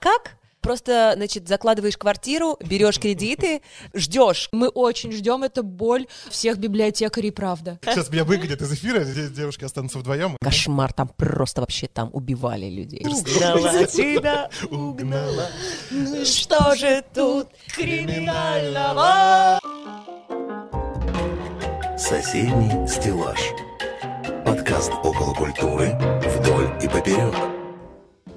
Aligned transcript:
Как? 0.00 0.32
Просто, 0.60 1.12
значит, 1.16 1.48
закладываешь 1.48 1.96
квартиру, 1.96 2.58
берешь 2.60 2.98
кредиты, 2.98 3.62
ждешь. 3.94 4.50
Мы 4.52 4.68
очень 4.68 5.10
ждем, 5.10 5.42
это 5.42 5.62
боль 5.62 6.06
всех 6.28 6.58
библиотекарей, 6.58 7.32
правда. 7.32 7.78
Сейчас 7.82 8.10
меня 8.10 8.24
выгонят 8.24 8.60
из 8.60 8.70
эфира, 8.72 9.02
здесь 9.04 9.30
девушки 9.30 9.64
останутся 9.64 9.98
вдвоем. 9.98 10.36
Кошмар, 10.40 10.92
там 10.92 11.08
просто 11.16 11.62
вообще 11.62 11.86
там 11.86 12.10
убивали 12.12 12.66
людей. 12.68 13.06
Угнала 13.06 13.86
тебя, 13.86 14.50
Угнала. 14.70 15.48
Ну 15.90 16.24
что 16.26 16.74
же 16.76 17.02
тут 17.14 17.48
криминального? 17.74 19.58
Соседний 21.96 22.86
стеллаж. 22.86 23.40
Подкаст 24.44 24.90
около 25.02 25.34
культуры 25.34 25.98
вдоль 26.26 26.70
и 26.82 26.88
поперек. 26.88 27.59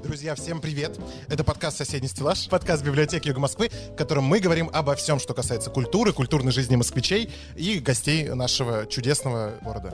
Друзья, 0.03 0.35
всем 0.35 0.59
привет! 0.59 0.99
Это 1.29 1.45
подкаст 1.45 1.77
«Соседний 1.77 2.09
стеллаж», 2.09 2.49
подкаст 2.49 2.83
библиотеки 2.83 3.29
Юга 3.29 3.39
Москвы, 3.39 3.69
в 3.93 3.95
котором 3.95 4.25
мы 4.25 4.39
говорим 4.39 4.69
обо 4.73 4.95
всем, 4.95 5.17
что 5.17 5.33
касается 5.33 5.69
культуры, 5.69 6.11
культурной 6.11 6.51
жизни 6.51 6.75
москвичей 6.75 7.29
и 7.55 7.79
гостей 7.79 8.27
нашего 8.27 8.85
чудесного 8.85 9.53
города. 9.61 9.93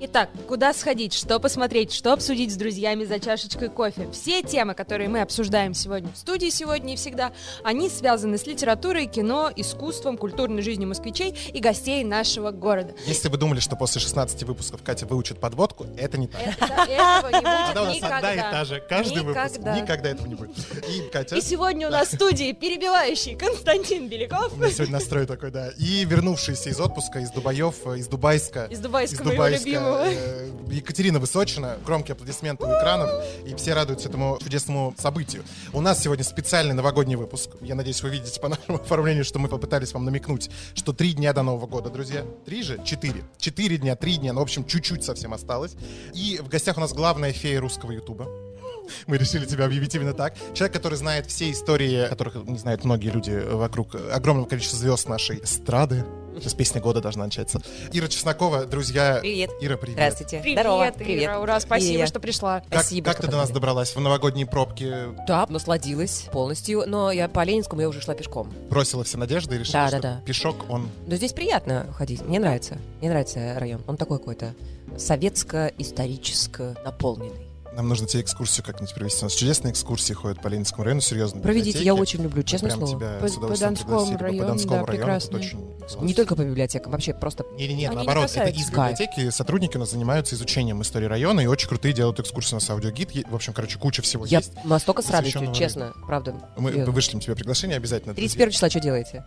Итак, 0.00 0.28
куда 0.48 0.72
сходить, 0.74 1.14
что 1.14 1.38
посмотреть, 1.38 1.92
что 1.92 2.12
обсудить 2.12 2.52
с 2.52 2.56
друзьями 2.56 3.04
за 3.04 3.20
чашечкой 3.20 3.68
кофе. 3.68 4.08
Все 4.12 4.42
темы, 4.42 4.74
которые 4.74 5.08
мы 5.08 5.20
обсуждаем 5.20 5.72
сегодня 5.72 6.10
в 6.12 6.16
студии 6.16 6.50
сегодня 6.50 6.94
и 6.94 6.96
всегда, 6.96 7.32
они 7.62 7.88
связаны 7.88 8.36
с 8.36 8.46
литературой, 8.46 9.06
кино, 9.06 9.50
искусством, 9.54 10.18
культурной 10.18 10.62
жизнью 10.62 10.88
москвичей 10.88 11.34
и 11.52 11.60
гостей 11.60 12.02
нашего 12.02 12.50
города. 12.50 12.92
Если 13.06 13.28
вы 13.28 13.38
думали, 13.38 13.60
что 13.60 13.76
после 13.76 14.00
16 14.00 14.42
выпусков 14.42 14.82
Катя 14.82 15.06
выучит 15.06 15.38
подводку, 15.38 15.86
это 15.96 16.18
не 16.18 16.26
так. 16.26 16.40
Это, 16.42 16.64
этого 16.90 17.30
не 17.30 17.40
будет 17.40 17.76
Она 17.76 17.94
никогда. 17.94 18.16
одна 18.16 18.34
и 18.34 18.38
та 18.38 18.64
же, 18.64 18.80
каждый 18.88 19.22
выпуск. 19.22 19.58
Никогда. 19.58 20.10
Этого 20.10 20.26
не 20.26 20.34
будет. 20.34 20.56
И 20.88 21.08
Катя... 21.12 21.36
И 21.36 21.40
сегодня 21.40 21.88
у 21.88 21.90
нас 21.90 22.08
в 22.08 22.14
студии 22.16 22.52
перебивающий 22.52 23.36
Константин 23.36 24.08
Беляков. 24.08 24.52
У 24.54 24.56
меня 24.56 24.70
сегодня 24.70 24.94
настрой 24.94 25.26
такой, 25.26 25.50
да. 25.50 25.70
И 25.78 26.04
вернувшийся 26.04 26.70
из 26.70 26.80
отпуска, 26.80 27.20
из 27.20 27.30
Дубаев, 27.30 27.86
из 27.96 28.08
Дубайска. 28.08 28.66
Из 28.66 28.80
Дубайска, 28.80 29.22
моего 29.24 29.46
любимого. 29.46 29.83
Э, 29.84 30.50
Екатерина 30.70 31.18
Высочина. 31.18 31.76
Громкие 31.84 32.14
аплодисменты 32.14 32.64
у 32.64 32.68
экранов. 32.68 33.10
И 33.46 33.54
все 33.54 33.74
радуются 33.74 34.08
этому 34.08 34.38
чудесному 34.42 34.94
событию. 34.98 35.42
У 35.72 35.80
нас 35.80 36.02
сегодня 36.02 36.24
специальный 36.24 36.74
новогодний 36.74 37.16
выпуск. 37.16 37.50
Я 37.60 37.74
надеюсь, 37.74 38.02
вы 38.02 38.10
видите 38.10 38.40
по 38.40 38.48
нашему 38.48 38.78
оформлению, 38.82 39.24
что 39.24 39.38
мы 39.38 39.48
попытались 39.48 39.92
вам 39.92 40.04
намекнуть, 40.04 40.50
что 40.74 40.92
три 40.92 41.12
дня 41.12 41.32
до 41.32 41.42
Нового 41.42 41.66
года, 41.66 41.90
друзья. 41.90 42.24
Три 42.44 42.62
же? 42.62 42.80
Четыре. 42.84 43.24
Четыре 43.38 43.78
дня, 43.78 43.96
три 43.96 44.16
дня. 44.16 44.32
Ну, 44.32 44.40
в 44.40 44.42
общем, 44.42 44.64
чуть-чуть 44.64 45.04
совсем 45.04 45.34
осталось. 45.34 45.74
И 46.14 46.40
в 46.42 46.48
гостях 46.48 46.76
у 46.76 46.80
нас 46.80 46.92
главная 46.92 47.32
фея 47.32 47.60
русского 47.60 47.92
ютуба. 47.92 48.28
Мы 49.06 49.18
решили 49.18 49.46
тебя 49.46 49.66
объявить 49.66 49.94
именно 49.94 50.14
так. 50.14 50.34
Человек, 50.54 50.74
который 50.74 50.96
знает 50.96 51.26
все 51.26 51.50
истории, 51.50 52.08
которых 52.08 52.34
не 52.46 52.58
знают 52.58 52.84
многие 52.84 53.08
люди 53.08 53.42
вокруг 53.50 53.94
огромного 53.94 54.46
количества 54.46 54.78
звезд 54.78 55.08
нашей 55.08 55.42
эстрады. 55.42 56.04
Сейчас 56.38 56.54
песня 56.54 56.80
года 56.80 57.00
должна 57.00 57.24
начаться. 57.24 57.60
Ира 57.92 58.08
Чеснокова, 58.08 58.66
друзья. 58.66 59.18
Привет. 59.20 59.50
Ира, 59.60 59.76
привет. 59.76 59.96
Здравствуйте. 59.96 60.40
Привет, 60.40 60.60
Здорово. 60.60 60.92
Ира, 60.98 61.40
ура, 61.40 61.60
спасибо, 61.60 61.98
Ира. 62.00 62.06
что 62.06 62.20
пришла. 62.20 62.60
Как, 62.60 62.68
Спасибо, 62.80 63.04
как 63.06 63.14
что 63.18 63.22
ты 63.26 63.30
до 63.30 63.36
нас 63.38 63.50
добралась 63.50 63.94
в 63.94 64.00
новогодние 64.00 64.46
пробки? 64.46 64.92
Да, 65.26 65.46
насладилась 65.48 66.26
полностью, 66.32 66.84
но 66.86 67.10
я 67.12 67.28
по 67.28 67.44
Ленинскому 67.44 67.80
я 67.82 67.88
уже 67.88 68.00
шла 68.00 68.14
пешком. 68.14 68.52
Бросила 68.70 69.04
все 69.04 69.18
надежды 69.18 69.56
и 69.56 69.58
решила, 69.58 69.82
Да, 69.84 69.88
что 69.88 70.00
да, 70.00 70.14
да. 70.16 70.20
пешок, 70.26 70.56
он... 70.68 70.88
Но 71.06 71.16
здесь 71.16 71.32
приятно 71.32 71.86
ходить, 71.96 72.22
мне 72.22 72.38
нравится. 72.38 72.78
Мне 73.00 73.10
нравится 73.10 73.54
район, 73.58 73.82
он 73.86 73.96
такой 73.96 74.18
какой-то 74.18 74.54
советско-исторически 74.96 76.74
наполненный. 76.84 77.43
Нам 77.74 77.88
нужно 77.88 78.06
тебе 78.06 78.22
экскурсию 78.22 78.64
как-нибудь 78.64 78.94
провести. 78.94 79.20
У 79.22 79.24
нас 79.24 79.34
чудесные 79.34 79.72
экскурсии 79.72 80.12
ходят 80.12 80.40
по 80.40 80.46
Ленинскому 80.48 80.84
району, 80.84 81.00
серьезно. 81.00 81.40
Проведите, 81.40 81.82
я 81.82 81.94
очень 81.94 82.22
люблю, 82.22 82.42
честное 82.44 82.70
прям 82.70 82.86
слово. 82.86 82.96
тебя 83.00 83.18
По- 83.20 83.28
с 83.28 83.32
по 83.32 83.38
удовольствием 83.38 83.74
Донскому 83.74 83.96
пригласили. 83.98 84.22
району, 84.22 84.38
по 84.42 84.46
Донскому 84.48 84.70
да, 84.70 84.76
району, 84.86 84.92
это 84.92 84.96
прекрасный. 85.28 85.40
очень 85.40 85.78
классно. 85.78 86.04
Не 86.04 86.14
только 86.14 86.36
по 86.36 86.44
библиотекам, 86.44 86.92
вообще 86.92 87.14
просто 87.14 87.44
Не-не-не, 87.56 87.86
Они 87.86 87.90
не 87.90 87.96
наоборот, 87.96 88.24
это 88.26 88.34
касаются. 88.34 88.62
из 88.62 88.70
Кайф. 88.70 88.98
библиотеки 88.98 89.30
сотрудники 89.30 89.76
у 89.76 89.80
нас 89.80 89.90
занимаются 89.90 90.34
изучением 90.36 90.82
истории 90.82 91.06
района 91.06 91.40
и 91.40 91.46
очень 91.46 91.68
крутые 91.68 91.92
делают 91.94 92.20
экскурсии 92.20 92.52
у 92.52 92.56
нас 92.56 92.70
аудиогид. 92.70 93.26
В 93.28 93.34
общем, 93.34 93.52
короче, 93.52 93.78
куча 93.78 94.02
всего 94.02 94.24
я 94.24 94.38
есть. 94.38 94.52
настолько 94.64 95.02
с 95.02 95.10
радостью, 95.10 95.52
честно, 95.52 95.92
правда. 96.06 96.34
Мы 96.56 96.70
Серьезно. 96.70 96.92
вышлем 96.92 97.20
тебе 97.20 97.34
приглашение 97.34 97.76
обязательно. 97.76 98.14
31 98.14 98.52
числа 98.52 98.70
что 98.70 98.78
делаете? 98.80 99.24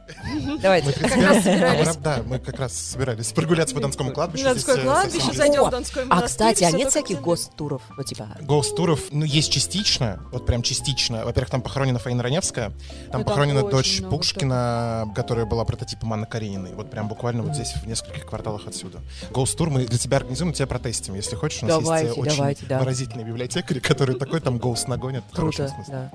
Давайте. 0.62 0.94
31 0.94 1.42
собирались. 1.44 1.88
Мы, 1.88 2.02
Да, 2.02 2.24
мы 2.26 2.40
как 2.40 2.60
раз 2.60 2.74
собирались 2.74 3.32
прогуляться 3.34 3.76
по 3.76 3.82
Донскому 3.82 4.12
кладбищу. 4.14 4.46
Донское 4.46 4.78
э, 4.78 4.84
кладбище, 4.84 5.34
зайдем 5.34 5.66
в 5.66 5.70
Донской 5.70 6.06
А, 6.10 6.22
кстати, 6.22 6.64
а 6.64 6.72
нет 6.72 6.90
всяких 6.92 7.20
гостуров? 7.22 7.82
Ну, 7.98 8.04
типа... 8.04 8.37
Гоустуров, 8.42 9.12
ну, 9.12 9.26
есть 9.26 9.52
частично, 9.52 10.20
вот 10.32 10.46
прям 10.46 10.62
частично. 10.62 11.26
Во-первых, 11.26 11.50
там 11.50 11.62
похоронена 11.62 12.00
Фаина 12.00 12.24
Раневская, 12.24 12.72
там 13.12 13.22
Ну, 13.22 13.28
похоронена 13.28 13.68
дочь 13.68 14.02
Пушкина, 14.02 15.12
которая 15.16 15.46
была 15.46 15.66
прототипом 15.66 16.14
Анны 16.14 16.26
Карениной. 16.26 16.74
Вот 16.74 16.90
прям 16.90 17.08
буквально 17.08 17.44
вот 17.44 17.56
здесь, 17.56 17.74
в 17.74 17.88
нескольких 17.88 18.26
кварталах 18.26 18.68
отсюда. 18.68 19.00
Гоустур 19.32 19.70
мы 19.70 19.86
для 19.86 19.98
тебя 19.98 20.18
организуем, 20.18 20.50
мы 20.50 20.54
тебя 20.54 20.68
протестим, 20.68 21.16
если 21.16 21.36
хочешь. 21.36 21.64
У 21.64 21.68
нас 21.68 21.82
Давайте, 21.82 22.08
есть 22.08 22.18
э, 22.18 22.22
очень 22.22 22.38
давайте, 22.38 22.66
да. 22.66 22.80
выразительные 22.80 23.26
библиотекари, 23.26 23.80
которые 23.88 24.18
такой 24.18 24.40
там 24.42 24.58
гоуст 24.58 24.88
хорошем 24.88 25.68
Круто, 25.68 25.74
да. 25.88 26.12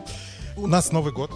У 0.57 0.67
нас 0.67 0.93
Новый 0.93 1.13
год. 1.13 1.31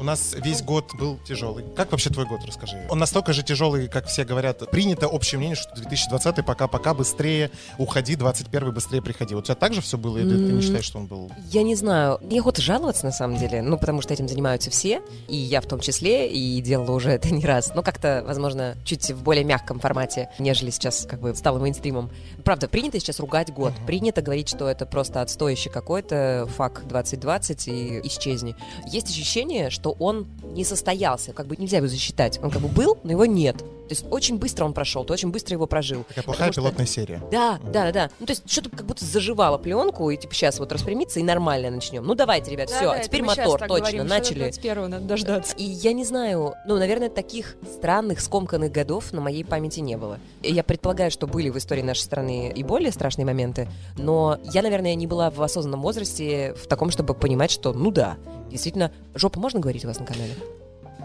У 0.00 0.02
нас 0.02 0.34
весь 0.34 0.62
год 0.62 0.94
был 0.94 1.18
тяжелый. 1.28 1.62
Как 1.76 1.92
вообще 1.92 2.08
твой 2.08 2.24
год, 2.24 2.40
расскажи? 2.46 2.86
Он 2.88 2.98
настолько 2.98 3.34
же 3.34 3.42
тяжелый, 3.42 3.86
как 3.86 4.06
все 4.06 4.24
говорят. 4.24 4.70
Принято 4.70 5.06
общее 5.06 5.38
мнение, 5.38 5.56
что 5.56 5.74
2020 5.76 6.42
пока-пока 6.42 6.94
быстрее 6.94 7.50
уходи, 7.76 8.16
21 8.16 8.72
быстрее 8.72 9.02
приходи. 9.02 9.34
Вот 9.34 9.42
у 9.42 9.44
тебя 9.44 9.56
так 9.56 9.74
же 9.74 9.82
все 9.82 9.98
было, 9.98 10.16
или 10.16 10.30
ты 10.30 10.52
не 10.54 10.62
считаешь, 10.62 10.86
что 10.86 11.00
он 11.00 11.06
был 11.06 11.30
Я 11.50 11.62
не 11.64 11.74
знаю, 11.74 12.18
неохота 12.22 12.62
жаловаться 12.62 13.04
на 13.04 13.12
самом 13.12 13.36
деле, 13.36 13.60
ну, 13.60 13.76
потому 13.76 14.00
что 14.00 14.14
этим 14.14 14.26
занимаются 14.26 14.70
все, 14.70 15.02
и 15.28 15.36
я 15.36 15.60
в 15.60 15.66
том 15.66 15.80
числе, 15.80 16.30
и 16.30 16.62
делала 16.62 16.92
уже 16.92 17.10
это 17.10 17.28
не 17.28 17.44
раз, 17.44 17.74
но 17.74 17.82
как-то, 17.82 18.24
возможно, 18.26 18.78
чуть 18.86 19.10
в 19.10 19.22
более 19.22 19.44
мягком 19.44 19.80
формате, 19.80 20.30
нежели 20.38 20.70
сейчас 20.70 21.06
как 21.06 21.20
бы 21.20 21.34
стало 21.34 21.58
мейнстримом. 21.58 22.10
Правда, 22.42 22.68
принято 22.68 22.98
сейчас 22.98 23.20
ругать 23.20 23.52
год, 23.52 23.74
принято 23.86 24.22
говорить, 24.22 24.48
что 24.48 24.66
это 24.66 24.86
просто 24.86 25.20
отстоящий 25.20 25.68
какой-то 25.68 26.48
фак 26.56 26.88
2020 26.88 27.68
и 27.68 28.00
исчезни. 28.04 28.56
Есть 28.86 29.10
ощущение, 29.10 29.68
что 29.68 29.89
он 29.98 30.26
не 30.54 30.64
состоялся, 30.64 31.32
как 31.32 31.46
бы 31.46 31.56
нельзя 31.56 31.78
его 31.78 31.86
засчитать. 31.86 32.38
Он 32.42 32.50
как 32.50 32.60
бы 32.62 32.68
был, 32.68 32.98
но 33.04 33.10
его 33.12 33.24
нет. 33.26 33.56
То 33.58 33.94
есть 33.94 34.04
очень 34.10 34.38
быстро 34.38 34.64
он 34.64 34.72
прошел, 34.72 35.04
ты 35.04 35.12
очень 35.12 35.30
быстро 35.32 35.54
его 35.54 35.66
прожил. 35.66 36.04
такая 36.04 36.22
Потому 36.22 36.24
плохая 36.26 36.52
что- 36.52 36.60
пилотная 36.60 36.86
серия? 36.86 37.20
да, 37.32 37.58
да, 37.64 37.86
да, 37.86 37.92
да. 37.92 38.10
Ну, 38.20 38.26
то 38.26 38.30
есть, 38.32 38.48
что-то 38.48 38.70
как 38.70 38.86
будто 38.86 39.04
заживало 39.04 39.58
пленку, 39.58 40.08
и 40.10 40.16
типа 40.16 40.32
сейчас 40.32 40.60
вот 40.60 40.70
распрямиться 40.70 41.18
и 41.18 41.24
нормально 41.24 41.70
начнем. 41.70 42.04
Ну, 42.04 42.14
давайте, 42.14 42.52
ребят, 42.52 42.68
Да, 42.68 42.76
все, 42.76 42.84
да, 42.84 42.92
а 42.92 42.98
теперь 43.00 43.22
мотор, 43.24 43.58
точно, 43.58 43.66
говорим, 43.78 44.00
что 44.00 44.08
начали. 44.08 44.48
21-го 44.50 44.86
надо 44.88 45.04
дождаться. 45.06 45.56
И 45.56 45.64
я 45.64 45.92
не 45.92 46.04
знаю, 46.04 46.54
ну, 46.68 46.78
наверное, 46.78 47.08
таких 47.08 47.56
странных, 47.68 48.20
скомканных 48.20 48.70
годов 48.70 49.12
на 49.12 49.20
моей 49.20 49.44
памяти 49.44 49.80
не 49.80 49.96
было. 49.96 50.20
И 50.42 50.52
я 50.52 50.62
предполагаю, 50.62 51.10
что 51.10 51.26
были 51.26 51.48
в 51.50 51.58
истории 51.58 51.82
нашей 51.82 52.02
страны 52.02 52.52
и 52.54 52.62
более 52.62 52.92
страшные 52.92 53.26
моменты, 53.26 53.68
но 53.98 54.38
я, 54.52 54.62
наверное, 54.62 54.94
не 54.94 55.08
была 55.08 55.30
в 55.30 55.42
осознанном 55.42 55.82
возрасте 55.82 56.54
в 56.54 56.68
таком, 56.68 56.90
чтобы 56.92 57.14
понимать, 57.14 57.50
что, 57.50 57.72
ну 57.72 57.90
да, 57.90 58.16
действительно, 58.50 58.90
жопа 59.14 59.40
можно 59.40 59.60
говорить 59.60 59.84
у 59.84 59.88
вас 59.88 59.98
на 59.98 60.06
канале? 60.06 60.34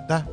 Да. 0.10 0.26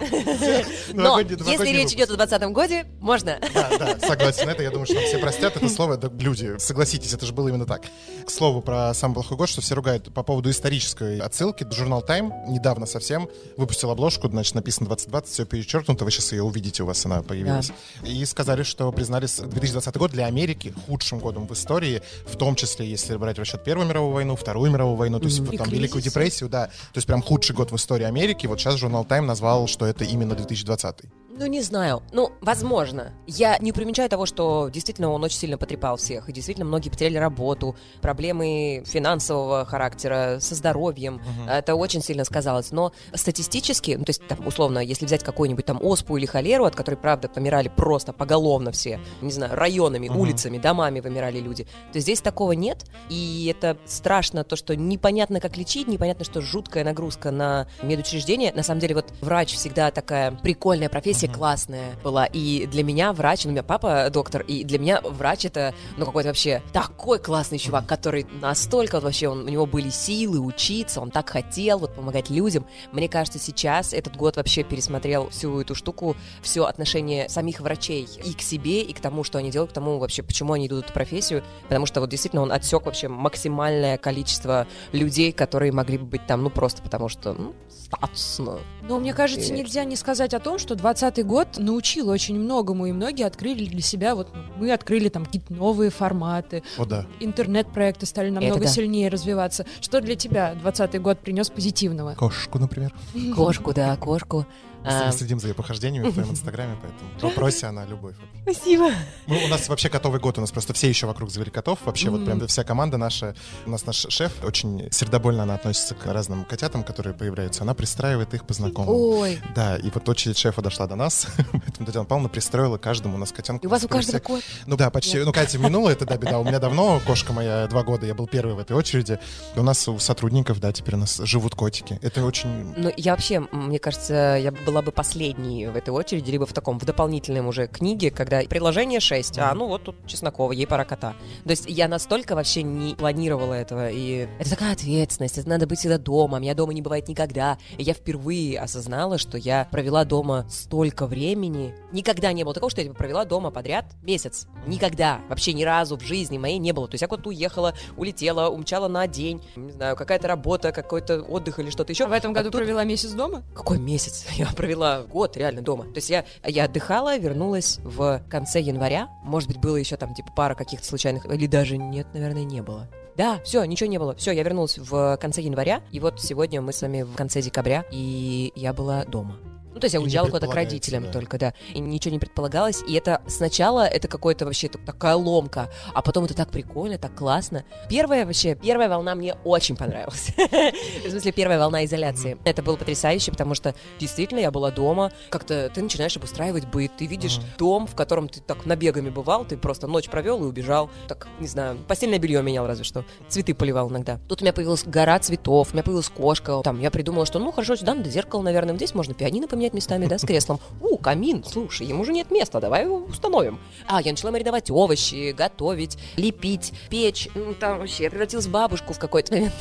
Но 0.94 1.18
Новогодний- 1.20 1.50
если 1.50 1.68
речь 1.68 1.92
идет 1.92 2.10
о 2.10 2.16
20 2.16 2.42
годе, 2.52 2.86
можно. 3.00 3.38
Да, 3.54 3.70
да, 3.78 3.98
согласен. 4.06 4.48
Это, 4.48 4.62
я 4.62 4.70
думаю, 4.70 4.86
что 4.86 4.94
нам 4.96 5.04
все 5.04 5.18
простят 5.18 5.56
это 5.56 5.68
слово. 5.68 5.96
Да, 5.96 6.10
люди, 6.18 6.58
согласитесь, 6.58 7.12
это 7.12 7.26
же 7.26 7.32
было 7.32 7.48
именно 7.48 7.66
так. 7.66 7.82
К 8.26 8.30
слову 8.30 8.60
про 8.62 8.92
самый 8.94 9.14
плохой 9.14 9.36
год, 9.36 9.48
что 9.48 9.60
все 9.60 9.74
ругают 9.74 10.12
по 10.12 10.22
поводу 10.22 10.50
исторической 10.50 11.18
отсылки. 11.20 11.66
Журнал 11.70 12.02
Time 12.06 12.32
недавно 12.48 12.86
совсем 12.86 13.28
выпустил 13.56 13.90
обложку, 13.90 14.28
значит, 14.28 14.54
написано 14.54 14.86
2020, 14.86 15.32
все 15.32 15.44
перечеркнуто, 15.44 16.04
вы 16.04 16.10
сейчас 16.10 16.32
ее 16.32 16.42
увидите, 16.42 16.82
у 16.82 16.86
вас 16.86 17.04
она 17.06 17.22
появилась. 17.22 17.70
И 18.04 18.24
сказали, 18.24 18.62
что 18.62 18.90
признали 18.92 19.26
с- 19.26 19.38
2020 19.40 19.96
год 19.96 20.10
для 20.10 20.26
Америки 20.26 20.74
худшим 20.86 21.18
годом 21.18 21.46
в 21.46 21.52
истории, 21.52 22.02
в 22.26 22.36
том 22.36 22.54
числе, 22.54 22.86
если 22.88 23.16
брать 23.16 23.36
в 23.36 23.40
расчет 23.40 23.62
Первую 23.64 23.86
мировую 23.88 24.12
войну, 24.14 24.36
Вторую 24.36 24.70
мировую 24.70 24.96
войну, 24.96 25.18
то 25.20 25.26
есть 25.26 25.38
там 25.56 25.68
Великую 25.68 26.02
депрессию, 26.02 26.48
да. 26.48 26.66
То 26.66 26.96
есть 26.96 27.06
прям 27.06 27.22
худший 27.22 27.54
год 27.54 27.70
в 27.72 27.76
истории 27.76 28.04
Америки. 28.04 28.46
Вот 28.46 28.58
сейчас 28.60 28.76
журнал 28.76 29.04
Time 29.04 29.22
назвал, 29.22 29.66
что 29.66 29.86
это 29.90 30.04
именно 30.04 30.34
2020. 30.34 31.04
Ну, 31.40 31.46
не 31.46 31.62
знаю. 31.62 32.02
Ну, 32.12 32.32
возможно. 32.42 33.14
Я 33.26 33.56
не 33.60 33.72
примечаю 33.72 34.10
того, 34.10 34.26
что 34.26 34.68
действительно 34.68 35.10
он 35.10 35.24
очень 35.24 35.38
сильно 35.38 35.56
потрепал 35.56 35.96
всех. 35.96 36.28
И 36.28 36.34
действительно 36.34 36.66
многие 36.66 36.90
потеряли 36.90 37.16
работу, 37.16 37.74
проблемы 38.02 38.82
финансового 38.86 39.64
характера, 39.64 40.36
со 40.40 40.54
здоровьем. 40.54 41.18
Это 41.48 41.76
очень 41.76 42.02
сильно 42.02 42.24
сказалось. 42.24 42.72
Но 42.72 42.92
статистически, 43.14 43.92
ну, 43.98 44.04
то 44.04 44.10
есть, 44.10 44.26
там, 44.28 44.46
условно, 44.46 44.80
если 44.80 45.06
взять 45.06 45.24
какую-нибудь 45.24 45.64
там 45.64 45.78
оспу 45.82 46.18
или 46.18 46.26
холеру, 46.26 46.66
от 46.66 46.76
которой, 46.76 46.96
правда, 46.96 47.28
помирали 47.28 47.68
просто 47.74 48.12
поголовно 48.12 48.70
все, 48.70 49.00
не 49.22 49.32
знаю, 49.32 49.54
районами, 49.54 50.08
Мгм. 50.08 50.20
улицами, 50.20 50.58
домами 50.58 51.00
вымирали 51.00 51.38
люди, 51.40 51.66
то 51.90 52.00
здесь 52.00 52.20
такого 52.20 52.52
нет. 52.52 52.84
И 53.08 53.50
это 53.50 53.78
страшно, 53.86 54.44
то, 54.44 54.56
что 54.56 54.76
непонятно, 54.76 55.40
как 55.40 55.56
лечить, 55.56 55.88
непонятно, 55.88 56.26
что 56.26 56.42
жуткая 56.42 56.84
нагрузка 56.84 57.30
на 57.30 57.66
медучреждение. 57.82 58.52
На 58.52 58.62
самом 58.62 58.80
деле, 58.80 58.94
вот 58.94 59.06
врач 59.22 59.54
всегда 59.54 59.90
такая 59.90 60.32
прикольная 60.32 60.90
профессия, 60.90 61.29
классная 61.32 61.96
была. 62.02 62.26
И 62.26 62.66
для 62.66 62.84
меня 62.84 63.12
врач, 63.12 63.44
ну, 63.44 63.50
у 63.50 63.52
меня 63.52 63.62
папа 63.62 64.08
доктор, 64.10 64.42
и 64.42 64.64
для 64.64 64.78
меня 64.78 65.00
врач 65.02 65.44
это, 65.44 65.74
ну, 65.96 66.06
какой-то 66.06 66.28
вообще 66.28 66.62
такой 66.72 67.18
классный 67.18 67.58
чувак, 67.58 67.86
который 67.86 68.26
настолько 68.40 68.96
вот 68.96 69.04
вообще, 69.04 69.28
он, 69.28 69.44
у 69.44 69.48
него 69.48 69.66
были 69.66 69.90
силы 69.90 70.38
учиться, 70.40 71.00
он 71.00 71.10
так 71.10 71.28
хотел 71.28 71.78
вот 71.78 71.94
помогать 71.94 72.30
людям. 72.30 72.66
Мне 72.92 73.08
кажется, 73.08 73.38
сейчас 73.38 73.92
этот 73.92 74.16
год 74.16 74.36
вообще 74.36 74.62
пересмотрел 74.62 75.30
всю 75.30 75.60
эту 75.60 75.74
штуку, 75.74 76.16
все 76.42 76.64
отношение 76.64 77.28
самих 77.28 77.60
врачей 77.60 78.08
и 78.24 78.34
к 78.34 78.40
себе, 78.40 78.82
и 78.82 78.92
к 78.92 79.00
тому, 79.00 79.24
что 79.24 79.38
они 79.38 79.50
делают, 79.50 79.70
к 79.70 79.74
тому 79.74 79.98
вообще, 79.98 80.22
почему 80.22 80.52
они 80.54 80.66
идут 80.66 80.80
в 80.80 80.84
эту 80.84 80.92
профессию, 80.92 81.42
потому 81.68 81.86
что 81.86 82.00
вот 82.00 82.10
действительно 82.10 82.42
он 82.42 82.52
отсек 82.52 82.86
вообще 82.86 83.08
максимальное 83.08 83.98
количество 83.98 84.66
людей, 84.92 85.32
которые 85.32 85.72
могли 85.72 85.98
бы 85.98 86.06
быть 86.06 86.26
там, 86.26 86.42
ну, 86.42 86.50
просто 86.50 86.82
потому 86.82 87.08
что, 87.08 87.32
ну, 87.32 87.54
статусно. 87.90 88.58
Но 88.82 88.98
мне 88.98 89.12
кажется, 89.12 89.52
нельзя 89.52 89.84
не 89.84 89.96
сказать 89.96 90.34
о 90.34 90.38
том, 90.38 90.58
что 90.58 90.74
20 90.74 91.24
год 91.26 91.58
научил 91.58 92.08
очень 92.08 92.38
многому, 92.38 92.86
и 92.86 92.92
многие 92.92 93.24
открыли 93.26 93.66
для 93.66 93.82
себя, 93.82 94.14
вот 94.14 94.28
мы 94.56 94.72
открыли 94.72 95.08
там 95.08 95.24
какие-то 95.26 95.52
новые 95.52 95.90
форматы, 95.90 96.62
О, 96.78 96.84
да. 96.84 97.06
интернет-проекты 97.20 98.06
стали 98.06 98.30
намного 98.30 98.60
да. 98.60 98.66
сильнее 98.66 99.08
развиваться. 99.08 99.66
Что 99.80 100.00
для 100.00 100.16
тебя 100.16 100.54
20 100.54 101.00
год 101.00 101.18
принес 101.18 101.50
позитивного? 101.50 102.14
Кошку, 102.14 102.58
например. 102.58 102.94
Кошку, 103.34 103.72
да, 103.72 103.96
кошку. 103.96 104.46
А, 104.84 105.06
Мы 105.06 105.12
следим 105.12 105.40
за 105.40 105.48
ее 105.48 105.54
похождениями 105.54 106.08
в 106.08 106.12
твоем 106.12 106.30
инстаграме, 106.32 106.76
поэтому 106.80 107.10
вопросе 107.20 107.66
она 107.66 107.84
любовь. 107.84 108.14
Спасибо. 108.42 108.90
Мы, 109.26 109.44
у 109.44 109.48
нас 109.48 109.68
вообще 109.68 109.88
котовый 109.88 110.20
год, 110.20 110.38
у 110.38 110.40
нас 110.40 110.50
просто 110.50 110.72
все 110.72 110.88
еще 110.88 111.06
вокруг 111.06 111.30
завели 111.30 111.50
котов. 111.50 111.78
Вообще 111.84 112.10
вот 112.10 112.24
прям 112.24 112.46
вся 112.46 112.64
команда 112.64 112.96
наша, 112.96 113.34
у 113.66 113.70
нас 113.70 113.86
наш 113.86 114.06
шеф, 114.08 114.32
очень 114.42 114.90
сердобольно 114.90 115.42
она 115.42 115.54
относится 115.54 115.94
к 115.94 116.06
разным 116.06 116.44
котятам, 116.44 116.82
которые 116.82 117.14
появляются. 117.14 117.62
Она 117.62 117.74
пристраивает 117.74 118.32
их 118.34 118.46
по 118.46 118.54
знакомым. 118.54 118.94
Ой, 118.94 119.40
Да, 119.54 119.76
и 119.76 119.90
вот 119.90 120.08
очередь 120.08 120.38
шефа 120.38 120.62
дошла 120.62 120.86
до 120.86 120.96
нас, 120.96 121.26
поэтому 121.52 121.86
Татьяна 121.86 122.06
Павловна 122.06 122.28
пристроила 122.28 122.78
каждому 122.78 123.16
у 123.16 123.18
нас 123.18 123.32
котенку. 123.32 123.64
И 123.64 123.66
у 123.66 123.70
вас 123.70 123.84
у 123.84 123.88
каждого 123.88 124.18
Всех- 124.18 124.22
кот. 124.22 124.42
Ну 124.66 124.76
да, 124.76 124.90
почти. 124.90 125.18
Ну, 125.18 125.32
Катя 125.32 125.58
минула, 125.58 125.90
это 125.90 126.06
да, 126.06 126.16
беда. 126.16 126.38
У 126.38 126.44
меня 126.44 126.58
давно 126.60 127.00
кошка 127.06 127.32
моя 127.32 127.66
два 127.66 127.82
года, 127.82 128.06
я 128.06 128.14
был 128.14 128.26
первый 128.26 128.54
в 128.54 128.58
этой 128.58 128.76
очереди. 128.76 129.18
И 129.54 129.58
у 129.58 129.62
нас 129.62 129.86
у 129.88 129.98
сотрудников, 129.98 130.60
да, 130.60 130.72
теперь 130.72 130.94
у 130.94 130.98
нас 130.98 131.18
живут 131.18 131.54
котики. 131.54 131.98
Это 132.02 132.24
очень... 132.24 132.74
Ну, 132.76 132.92
я 132.96 133.12
вообще, 133.12 133.40
мне 133.52 133.78
кажется, 133.78 134.38
я 134.40 134.52
была 134.70 134.82
бы 134.82 134.92
последней 134.92 135.66
в 135.66 135.74
этой 135.74 135.90
очереди, 135.90 136.30
либо 136.30 136.46
в 136.46 136.52
таком, 136.52 136.78
в 136.78 136.84
дополнительном 136.84 137.48
уже 137.48 137.66
книге, 137.66 138.10
когда 138.12 138.40
приложение 138.42 139.00
6, 139.00 139.38
а 139.38 139.52
ну 139.54 139.66
вот 139.66 139.82
тут 139.82 139.96
Чеснокова, 140.06 140.52
ей 140.52 140.66
пора 140.66 140.84
кота. 140.84 141.14
То 141.44 141.50
есть 141.50 141.64
я 141.66 141.88
настолько 141.88 142.36
вообще 142.36 142.62
не 142.62 142.94
планировала 142.94 143.54
этого, 143.54 143.90
и 143.90 144.28
это 144.38 144.50
такая 144.50 144.72
ответственность, 144.72 145.38
это 145.38 145.48
надо 145.48 145.66
быть 145.66 145.80
всегда 145.80 145.98
дома, 145.98 146.38
меня 146.38 146.54
дома 146.54 146.72
не 146.72 146.82
бывает 146.82 147.08
никогда. 147.08 147.58
И 147.78 147.82
я 147.82 147.94
впервые 147.94 148.60
осознала, 148.60 149.18
что 149.18 149.38
я 149.38 149.66
провела 149.72 150.04
дома 150.04 150.46
столько 150.48 151.06
времени. 151.06 151.74
Никогда 151.90 152.32
не 152.32 152.44
было 152.44 152.54
такого, 152.54 152.70
что 152.70 152.80
я 152.80 152.86
типа, 152.86 152.96
провела 152.96 153.24
дома 153.24 153.50
подряд 153.50 153.86
месяц. 154.02 154.46
Никогда. 154.68 155.20
Вообще 155.28 155.52
ни 155.52 155.64
разу 155.64 155.96
в 155.96 156.02
жизни 156.02 156.38
моей 156.38 156.58
не 156.58 156.72
было. 156.72 156.86
То 156.86 156.94
есть 156.94 157.02
я 157.02 157.08
куда-то 157.08 157.30
уехала, 157.30 157.74
улетела, 157.96 158.48
умчала 158.48 158.86
на 158.86 159.08
день, 159.08 159.42
не 159.56 159.72
знаю, 159.72 159.96
какая-то 159.96 160.28
работа, 160.28 160.70
какой-то 160.70 161.22
отдых 161.22 161.58
или 161.58 161.70
что-то 161.70 161.92
еще. 161.92 162.04
а 162.04 162.08
в 162.08 162.12
этом 162.12 162.32
году 162.32 162.50
тут- 162.50 162.60
провела 162.60 162.84
месяц 162.84 163.10
дома? 163.10 163.42
какой 163.54 163.78
месяц? 163.78 164.26
Я 164.36 164.46
провела 164.60 165.02
год 165.04 165.38
реально 165.38 165.62
дома. 165.62 165.84
То 165.84 165.96
есть 165.96 166.10
я, 166.10 166.24
я 166.44 166.64
отдыхала, 166.64 167.16
вернулась 167.16 167.78
в 167.82 168.22
конце 168.28 168.60
января. 168.60 169.08
Может 169.22 169.48
быть, 169.48 169.58
было 169.58 169.76
еще 169.76 169.96
там 169.96 170.14
типа 170.14 170.30
пара 170.36 170.54
каких-то 170.54 170.86
случайных... 170.86 171.24
Или 171.24 171.46
даже 171.46 171.78
нет, 171.78 172.08
наверное, 172.12 172.44
не 172.44 172.60
было. 172.60 172.86
Да, 173.16 173.40
все, 173.42 173.64
ничего 173.64 173.88
не 173.88 173.98
было. 173.98 174.14
Все, 174.14 174.32
я 174.32 174.42
вернулась 174.42 174.76
в 174.76 175.16
конце 175.18 175.40
января, 175.40 175.80
и 175.90 175.98
вот 175.98 176.20
сегодня 176.20 176.60
мы 176.60 176.74
с 176.74 176.82
вами 176.82 177.02
в 177.02 177.14
конце 177.14 177.40
декабря, 177.40 177.84
и 177.90 178.52
я 178.54 178.72
была 178.74 179.04
дома. 179.04 179.36
Ну, 179.72 179.80
то 179.80 179.84
есть 179.84 179.94
я 179.94 180.00
уезжала 180.00 180.26
куда-то 180.26 180.48
к 180.48 180.54
родителям 180.54 181.04
да. 181.04 181.12
только, 181.12 181.38
да. 181.38 181.54
И 181.74 181.80
ничего 181.80 182.12
не 182.12 182.18
предполагалось. 182.18 182.82
И 182.86 182.94
это 182.94 183.22
сначала 183.26 183.86
это 183.86 184.08
какое-то 184.08 184.44
вообще 184.44 184.68
такая 184.68 185.14
ломка, 185.14 185.70
а 185.94 186.02
потом 186.02 186.24
это 186.24 186.34
так 186.34 186.50
прикольно, 186.50 186.98
так 186.98 187.14
классно. 187.14 187.64
Первая 187.88 188.26
вообще, 188.26 188.54
первая 188.54 188.88
волна 188.88 189.14
мне 189.14 189.34
очень 189.44 189.76
понравилась. 189.76 190.30
В 191.06 191.10
смысле, 191.10 191.32
первая 191.32 191.58
волна 191.58 191.84
изоляции. 191.84 192.38
Это 192.44 192.62
было 192.62 192.76
потрясающе, 192.76 193.30
потому 193.30 193.54
что 193.54 193.74
действительно 193.98 194.40
я 194.40 194.50
была 194.50 194.70
дома. 194.70 195.12
Как-то 195.30 195.70
ты 195.72 195.82
начинаешь 195.82 196.16
обустраивать 196.16 196.66
быт, 196.66 196.92
ты 196.96 197.06
видишь 197.06 197.40
дом, 197.58 197.86
в 197.86 197.94
котором 197.94 198.28
ты 198.28 198.40
так 198.40 198.66
набегами 198.66 199.10
бывал, 199.10 199.44
ты 199.44 199.56
просто 199.56 199.86
ночь 199.86 200.08
провел 200.08 200.42
и 200.42 200.46
убежал. 200.46 200.90
Так, 201.08 201.28
не 201.38 201.46
знаю, 201.46 201.78
постельное 201.86 202.18
белье 202.18 202.42
менял 202.42 202.66
разве 202.66 202.84
что. 202.84 203.04
Цветы 203.28 203.54
поливал 203.54 203.90
иногда. 203.90 204.18
Тут 204.28 204.42
у 204.42 204.44
меня 204.44 204.52
появилась 204.52 204.84
гора 204.84 205.18
цветов, 205.18 205.68
у 205.70 205.74
меня 205.74 205.82
появилась 205.82 206.08
кошка. 206.08 206.60
Там 206.62 206.80
я 206.80 206.90
придумала, 206.90 207.26
что 207.26 207.38
ну 207.38 207.52
хорошо, 207.52 207.76
сюда 207.76 207.94
надо 207.94 208.10
зеркало, 208.10 208.42
наверное. 208.42 208.74
Здесь 208.76 208.94
можно 208.94 209.14
пианино 209.14 209.48
поменять 209.48 209.59
местами, 209.72 210.06
да, 210.06 210.18
с 210.18 210.22
креслом. 210.22 210.58
У, 210.80 210.96
камин, 210.96 211.44
слушай, 211.44 211.86
ему 211.86 212.04
же 212.04 212.12
нет 212.12 212.30
места, 212.30 212.60
давай 212.60 212.84
его 212.84 212.96
установим. 212.96 213.58
А, 213.86 214.00
я 214.00 214.10
начала 214.12 214.30
мариновать 214.32 214.70
овощи, 214.70 215.32
готовить, 215.32 215.98
лепить, 216.16 216.72
печь. 216.88 217.28
Ну, 217.34 217.54
там 217.54 217.78
вообще, 217.78 218.04
я 218.04 218.10
превратилась 218.10 218.46
в 218.46 218.50
бабушку 218.50 218.92
в 218.92 218.98
какой-то 218.98 219.32
момент. 219.34 219.54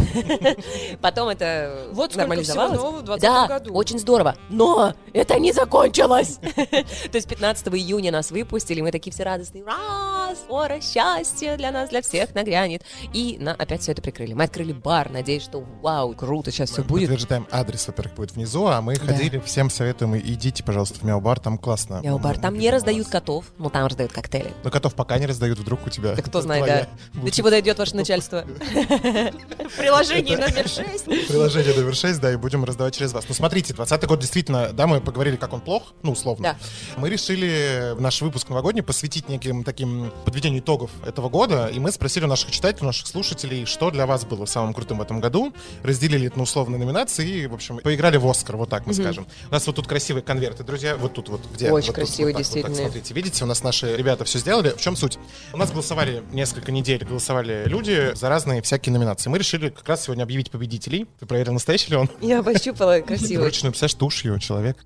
Потом 1.01 1.29
это 1.29 1.87
Вот 1.91 2.15
нормализовалось. 2.15 2.79
в 2.79 3.03
20 3.03 3.21
Да, 3.21 3.47
году. 3.47 3.73
очень 3.73 3.99
здорово. 3.99 4.35
Но 4.49 4.93
это 5.13 5.39
не 5.39 5.51
закончилось. 5.53 6.39
То 6.55 6.85
есть 7.15 7.27
15 7.27 7.67
июня 7.69 8.11
нас 8.11 8.31
выпустили, 8.31 8.81
мы 8.81 8.91
такие 8.91 9.11
все 9.13 9.23
радостные. 9.23 9.63
Ура! 9.63 10.18
Скоро 10.35 10.79
счастье 10.81 11.57
для 11.57 11.71
нас, 11.71 11.89
для 11.89 12.01
всех 12.01 12.33
нагрянет. 12.35 12.83
И 13.13 13.37
на, 13.39 13.53
опять 13.53 13.81
все 13.81 13.91
это 13.91 14.01
прикрыли. 14.01 14.33
Мы 14.33 14.43
открыли 14.43 14.73
бар, 14.73 15.11
надеюсь, 15.11 15.43
что 15.43 15.63
вау, 15.81 16.13
круто, 16.13 16.51
сейчас 16.51 16.69
все 16.71 16.81
Мы 16.81 16.87
будет. 16.87 17.09
подтверждаем 17.09 17.47
адрес, 17.51 17.87
во-первых, 17.87 18.15
будет 18.15 18.31
внизу, 18.33 18.67
а 18.67 18.81
мы 18.81 18.95
ходили, 18.95 19.39
всем 19.39 19.69
советуем, 19.69 20.15
и 20.15 20.19
идите, 20.19 20.63
пожалуйста, 20.63 20.99
в 20.99 21.03
Мяу-бар, 21.03 21.39
там 21.39 21.57
классно. 21.57 22.01
Мяу-бар. 22.03 22.37
Там 22.37 22.57
не 22.57 22.69
раздают 22.69 23.07
котов, 23.07 23.45
но 23.57 23.69
там 23.69 23.85
раздают 23.85 24.11
коктейли. 24.11 24.53
Но 24.63 24.69
котов 24.69 24.95
пока 24.95 25.17
не 25.19 25.25
раздают, 25.25 25.59
вдруг 25.59 25.85
у 25.85 25.89
тебя. 25.89 26.15
Да 26.15 26.21
кто 26.21 26.41
знает, 26.41 26.65
да. 26.65 26.87
До 27.13 27.21
будет 27.21 27.33
чего 27.33 27.49
дойдет 27.49 27.77
ваше 27.79 27.95
начальство? 27.95 28.45
Приложение 29.77 30.37
номер 30.37 30.67
6. 30.67 31.05
Приложение 31.27 31.73
номер 31.73 31.95
6, 31.95 32.19
да, 32.19 32.33
и 32.33 32.35
будем 32.35 32.63
раздавать 32.63 32.95
через 32.95 33.13
вас. 33.13 33.25
Ну, 33.27 33.33
смотрите, 33.33 33.73
20 33.73 34.05
год 34.07 34.19
действительно, 34.19 34.69
да, 34.73 34.87
мы 34.87 35.01
поговорили, 35.01 35.35
как 35.35 35.53
он 35.53 35.61
плох, 35.61 35.93
ну, 36.03 36.11
условно. 36.11 36.43
Да. 36.43 36.57
Мы 36.97 37.09
решили 37.09 37.95
наш 37.99 38.21
выпуск 38.21 38.49
новогодний 38.49 38.83
посвятить 38.83 39.29
неким 39.29 39.63
таким 39.63 40.11
подведению 40.25 40.61
итогов 40.61 40.91
этого 41.05 41.29
года, 41.29 41.67
и 41.67 41.79
мы 41.79 41.91
спросили 41.91 42.25
у 42.25 42.27
наших 42.27 42.51
читателей, 42.51 42.83
у 42.83 42.87
наших 42.87 43.07
слушателей, 43.07 43.65
что 43.65 43.91
для 43.91 44.05
вас 44.05 44.25
было 44.25 44.45
самым 44.45 44.73
крутым 44.73 44.97
в 44.99 45.01
этом 45.01 45.19
году, 45.19 45.53
разделили 45.83 46.27
это 46.27 46.37
на 46.37 46.43
условные 46.43 46.79
номинации 46.79 47.27
и, 47.27 47.47
в 47.47 47.53
общем, 47.53 47.77
поиграли 47.79 48.17
в 48.17 48.27
Оскар, 48.27 48.57
вот 48.57 48.69
так 48.69 48.85
мы 48.85 48.93
скажем. 48.93 49.27
У 49.49 49.53
нас 49.53 49.65
вот 49.67 49.75
тут 49.75 49.87
красивые 49.87 50.23
конверты, 50.23 50.63
друзья, 50.63 50.95
вот 50.97 51.13
тут 51.13 51.29
вот, 51.29 51.41
где? 51.53 51.71
Очень 51.71 51.87
Вот 51.87 51.95
красивые, 51.95 52.33
вот 52.35 52.43
так, 52.43 52.47
вот 52.47 52.53
так, 52.61 52.63
действительно. 52.71 52.75
смотрите, 52.75 53.13
видите, 53.13 53.43
у 53.43 53.47
нас 53.47 53.63
наши 53.63 53.95
ребята 53.95 54.25
все 54.25 54.39
сделали. 54.39 54.69
В 54.69 54.81
чем 54.81 54.95
суть? 54.95 55.17
У 55.53 55.57
нас 55.57 55.71
голосовали 55.71 56.23
несколько 56.31 56.71
недель, 56.71 57.03
голосовали 57.05 57.63
люди 57.65 58.13
за 58.15 58.29
разные 58.29 58.61
всякие 58.61 58.93
номинации. 58.93 59.29
Мы 59.29 59.37
решили 59.37 59.69
как 59.69 59.87
раз 59.87 60.03
сегодня 60.03 60.23
объявить 60.23 60.51
победителей. 60.51 61.07
Ты 61.19 61.25
проверил, 61.25 61.53
настоящий 61.53 61.91
ли 61.91 61.97
он? 61.97 62.09
Я 62.21 62.43
пощупала 62.43 62.99
красиво. 63.05 63.41
Вручную, 63.41 63.71
представляешь, 63.71 63.95
тушь 63.95 64.23
его 64.23 64.37
человек. 64.37 64.85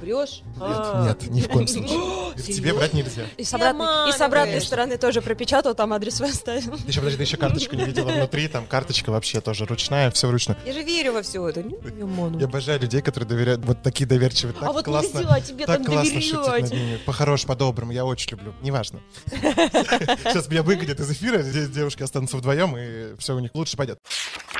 Врешь? 0.00 0.42
Нет, 0.56 1.04
нет, 1.04 1.30
ни 1.30 1.40
в 1.40 1.48
коем 1.48 1.66
случае. 1.68 2.54
Тебе 2.54 2.72
брать 2.72 2.94
нельзя. 2.94 3.22
И 3.36 3.44
с, 3.44 3.52
обратной, 3.52 4.60
стороны 4.70 4.98
тоже 4.98 5.20
пропечатал, 5.20 5.74
там 5.74 5.92
адрес 5.92 6.14
свой 6.14 6.30
оставил. 6.30 6.76
Ты 6.76 6.84
еще, 6.86 7.00
подожди, 7.00 7.16
ты 7.16 7.22
еще 7.24 7.36
карточку 7.36 7.74
не 7.74 7.84
видела 7.84 8.08
внутри, 8.10 8.46
там 8.46 8.66
карточка 8.66 9.10
вообще 9.10 9.40
тоже 9.40 9.66
ручная, 9.66 10.12
все 10.12 10.28
вручную. 10.28 10.56
Я 10.64 10.72
же 10.72 10.82
верю 10.82 11.12
во 11.14 11.22
все 11.22 11.46
это. 11.48 11.62
Не, 11.62 11.74
не 11.92 12.02
обману. 12.02 12.38
Я 12.38 12.46
обожаю 12.46 12.78
людей, 12.80 13.02
которые 13.02 13.28
доверяют, 13.28 13.64
вот 13.64 13.82
такие 13.82 14.06
доверчивые. 14.06 14.54
Так 14.54 14.68
а 14.68 14.72
вот 14.72 14.84
классно, 14.84 15.18
нельзя 15.18 15.40
тебе 15.40 15.66
так 15.66 15.78
так 15.78 15.86
классно 15.86 16.20
шутить 16.20 16.32
над 16.34 16.46
доверять. 16.46 16.70
ними. 16.72 16.96
По-хорошему, 17.04 17.48
по-доброму, 17.48 17.90
я 17.92 18.04
очень 18.04 18.30
люблю. 18.30 18.54
Неважно. 18.62 19.00
Сейчас 19.30 20.48
меня 20.48 20.62
выгонят 20.62 21.00
из 21.00 21.10
эфира, 21.10 21.42
здесь 21.42 21.68
девушки 21.68 22.04
останутся 22.04 22.36
вдвоем, 22.36 22.76
и 22.76 23.16
все 23.18 23.34
у 23.34 23.40
них 23.40 23.50
лучше 23.54 23.76
пойдет. 23.76 23.98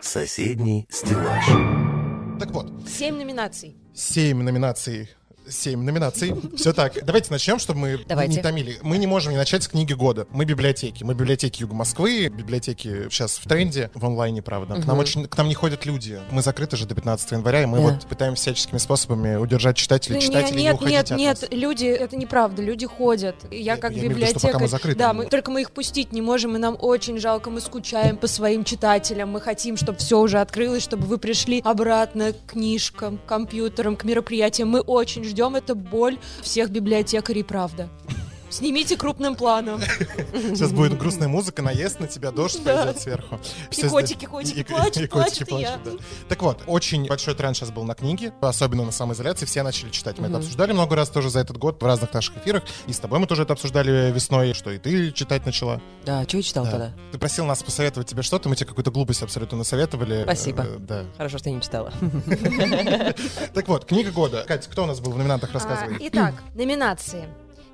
Соседний 0.02 0.86
стеллаж. 0.90 1.46
Так 2.40 2.50
вот, 2.50 2.66
Семь 2.88 3.16
номинаций. 3.16 3.76
Семь 3.94 4.42
номинаций. 4.42 5.10
Семь 5.50 5.82
номинаций. 5.82 6.34
Все 6.56 6.72
так. 6.72 7.04
Давайте 7.04 7.30
начнем, 7.32 7.58
чтобы 7.58 7.80
мы 7.80 8.00
Давайте. 8.06 8.36
не 8.36 8.42
томили. 8.42 8.78
Мы 8.82 8.98
не 8.98 9.06
можем 9.08 9.32
не 9.32 9.38
начать 9.38 9.64
с 9.64 9.68
книги 9.68 9.92
года. 9.92 10.26
Мы 10.30 10.44
библиотеки. 10.44 11.02
Мы 11.02 11.14
библиотеки 11.14 11.62
Юга 11.62 11.74
Москвы. 11.74 12.28
Библиотеки 12.28 13.08
сейчас 13.10 13.36
в 13.38 13.48
тренде, 13.48 13.90
в 13.94 14.04
онлайне, 14.04 14.42
правда. 14.42 14.80
К 14.80 14.86
нам 14.86 14.98
очень, 14.98 15.26
к 15.26 15.36
нам 15.36 15.48
не 15.48 15.54
ходят 15.54 15.84
люди. 15.86 16.20
Мы 16.30 16.42
закрыты 16.42 16.76
же 16.76 16.86
до 16.86 16.94
15 16.94 17.32
января, 17.32 17.62
и 17.62 17.66
мы 17.66 17.78
Да. 17.78 17.82
вот 17.84 18.06
пытаемся 18.06 18.42
всяческими 18.44 18.78
способами 18.78 19.34
удержать 19.36 19.76
читателей. 19.76 20.16
Ну, 20.16 20.22
Читатели 20.22 20.56
не 20.58 20.62
нет, 20.64 20.74
уходите 20.74 20.96
нет, 20.96 21.10
от 21.10 21.18
нет, 21.18 21.40
нас. 21.42 21.50
люди, 21.50 21.86
это 21.86 22.16
неправда, 22.16 22.62
люди 22.62 22.86
ходят. 22.86 23.34
Я 23.50 23.58
Я- 23.74 23.76
как 23.76 23.92
я 23.92 24.02
библиотекарь, 24.08 24.56
мы 24.60 24.68
закрыты. 24.68 24.98
да, 24.98 25.12
мы, 25.12 25.26
только 25.26 25.50
мы 25.50 25.62
их 25.62 25.72
пустить 25.72 26.12
не 26.12 26.22
можем, 26.22 26.54
и 26.54 26.58
нам 26.58 26.76
очень 26.80 27.18
жалко, 27.18 27.50
мы 27.50 27.60
скучаем 27.60 28.16
по 28.16 28.28
своим 28.28 28.62
читателям, 28.64 29.30
мы 29.30 29.40
хотим, 29.40 29.76
чтобы 29.76 29.98
все 29.98 30.20
уже 30.20 30.40
открылось, 30.40 30.82
чтобы 30.84 31.06
вы 31.06 31.18
пришли 31.18 31.60
обратно 31.64 32.32
к 32.34 32.52
книжкам, 32.52 33.18
к 33.18 33.24
компьютерам, 33.26 33.96
к 33.96 34.04
мероприятиям. 34.04 34.68
Мы 34.68 34.80
очень 34.80 35.24
ждем, 35.24 35.39
это 35.56 35.74
боль 35.74 36.18
всех 36.42 36.70
библиотекарей, 36.70 37.44
правда. 37.44 37.88
Снимите 38.50 38.96
крупным 38.96 39.36
планом. 39.36 39.80
Сейчас 39.80 40.72
будет 40.72 40.98
грустная 40.98 41.28
музыка, 41.28 41.62
наезд 41.62 42.00
на 42.00 42.06
тебя, 42.08 42.30
дождь 42.32 42.60
Да. 42.64 42.84
пойдет 42.84 43.00
сверху. 43.02 43.38
И 43.70 43.82
котики, 43.84 44.24
котики 44.26 44.62
плачут, 44.64 44.96
и 44.96 45.06
плачут, 45.06 45.38
котики 45.38 45.54
и 45.54 45.60
я. 45.62 45.78
плачут, 45.78 46.00
да. 46.00 46.04
Так 46.28 46.42
вот, 46.42 46.62
очень 46.66 47.06
большой 47.06 47.34
тренд 47.34 47.56
сейчас 47.56 47.70
был 47.70 47.84
на 47.84 47.94
книги, 47.94 48.32
особенно 48.40 48.84
на 48.84 48.92
самоизоляции, 48.92 49.46
все 49.46 49.62
начали 49.62 49.90
читать. 49.90 50.18
Мы 50.18 50.26
это 50.28 50.38
обсуждали 50.38 50.72
много 50.72 50.96
раз 50.96 51.08
тоже 51.10 51.30
за 51.30 51.40
этот 51.40 51.56
год 51.58 51.80
в 51.80 51.86
разных 51.86 52.12
наших 52.12 52.36
эфирах, 52.38 52.64
и 52.86 52.92
с 52.92 52.98
тобой 52.98 53.18
мы 53.20 53.26
тоже 53.26 53.42
это 53.44 53.52
обсуждали 53.52 54.10
весной, 54.12 54.52
что 54.54 54.70
и 54.70 54.78
ты 54.78 55.12
читать 55.12 55.46
начала. 55.46 55.80
Да, 56.04 56.24
что 56.24 56.36
я 56.38 56.42
читал 56.42 56.64
Да. 56.64 56.70
тогда? 56.70 56.92
Ты 57.12 57.18
просил 57.18 57.46
нас 57.46 57.62
посоветовать 57.62 58.08
тебе 58.08 58.22
что-то, 58.22 58.48
мы 58.48 58.56
тебе 58.56 58.66
какую-то 58.66 58.90
глупость 58.90 59.22
абсолютно 59.22 59.58
насоветовали. 59.58 60.22
Спасибо. 60.24 60.62
Э, 60.64 60.76
Да. 60.78 61.04
Хорошо, 61.16 61.38
что 61.38 61.48
я 61.50 61.54
не 61.54 61.62
читала. 61.62 61.92
Так 63.54 63.68
вот, 63.68 63.84
книга 63.84 64.10
года. 64.10 64.44
Катя, 64.46 64.68
кто 64.70 64.84
у 64.84 64.86
нас 64.86 65.00
был 65.00 65.12
в 65.12 65.18
номинантах, 65.18 65.50
А, 65.50 65.54
рассказывай. 65.54 65.96
Итак, 66.00 66.34
номинации. 66.54 67.24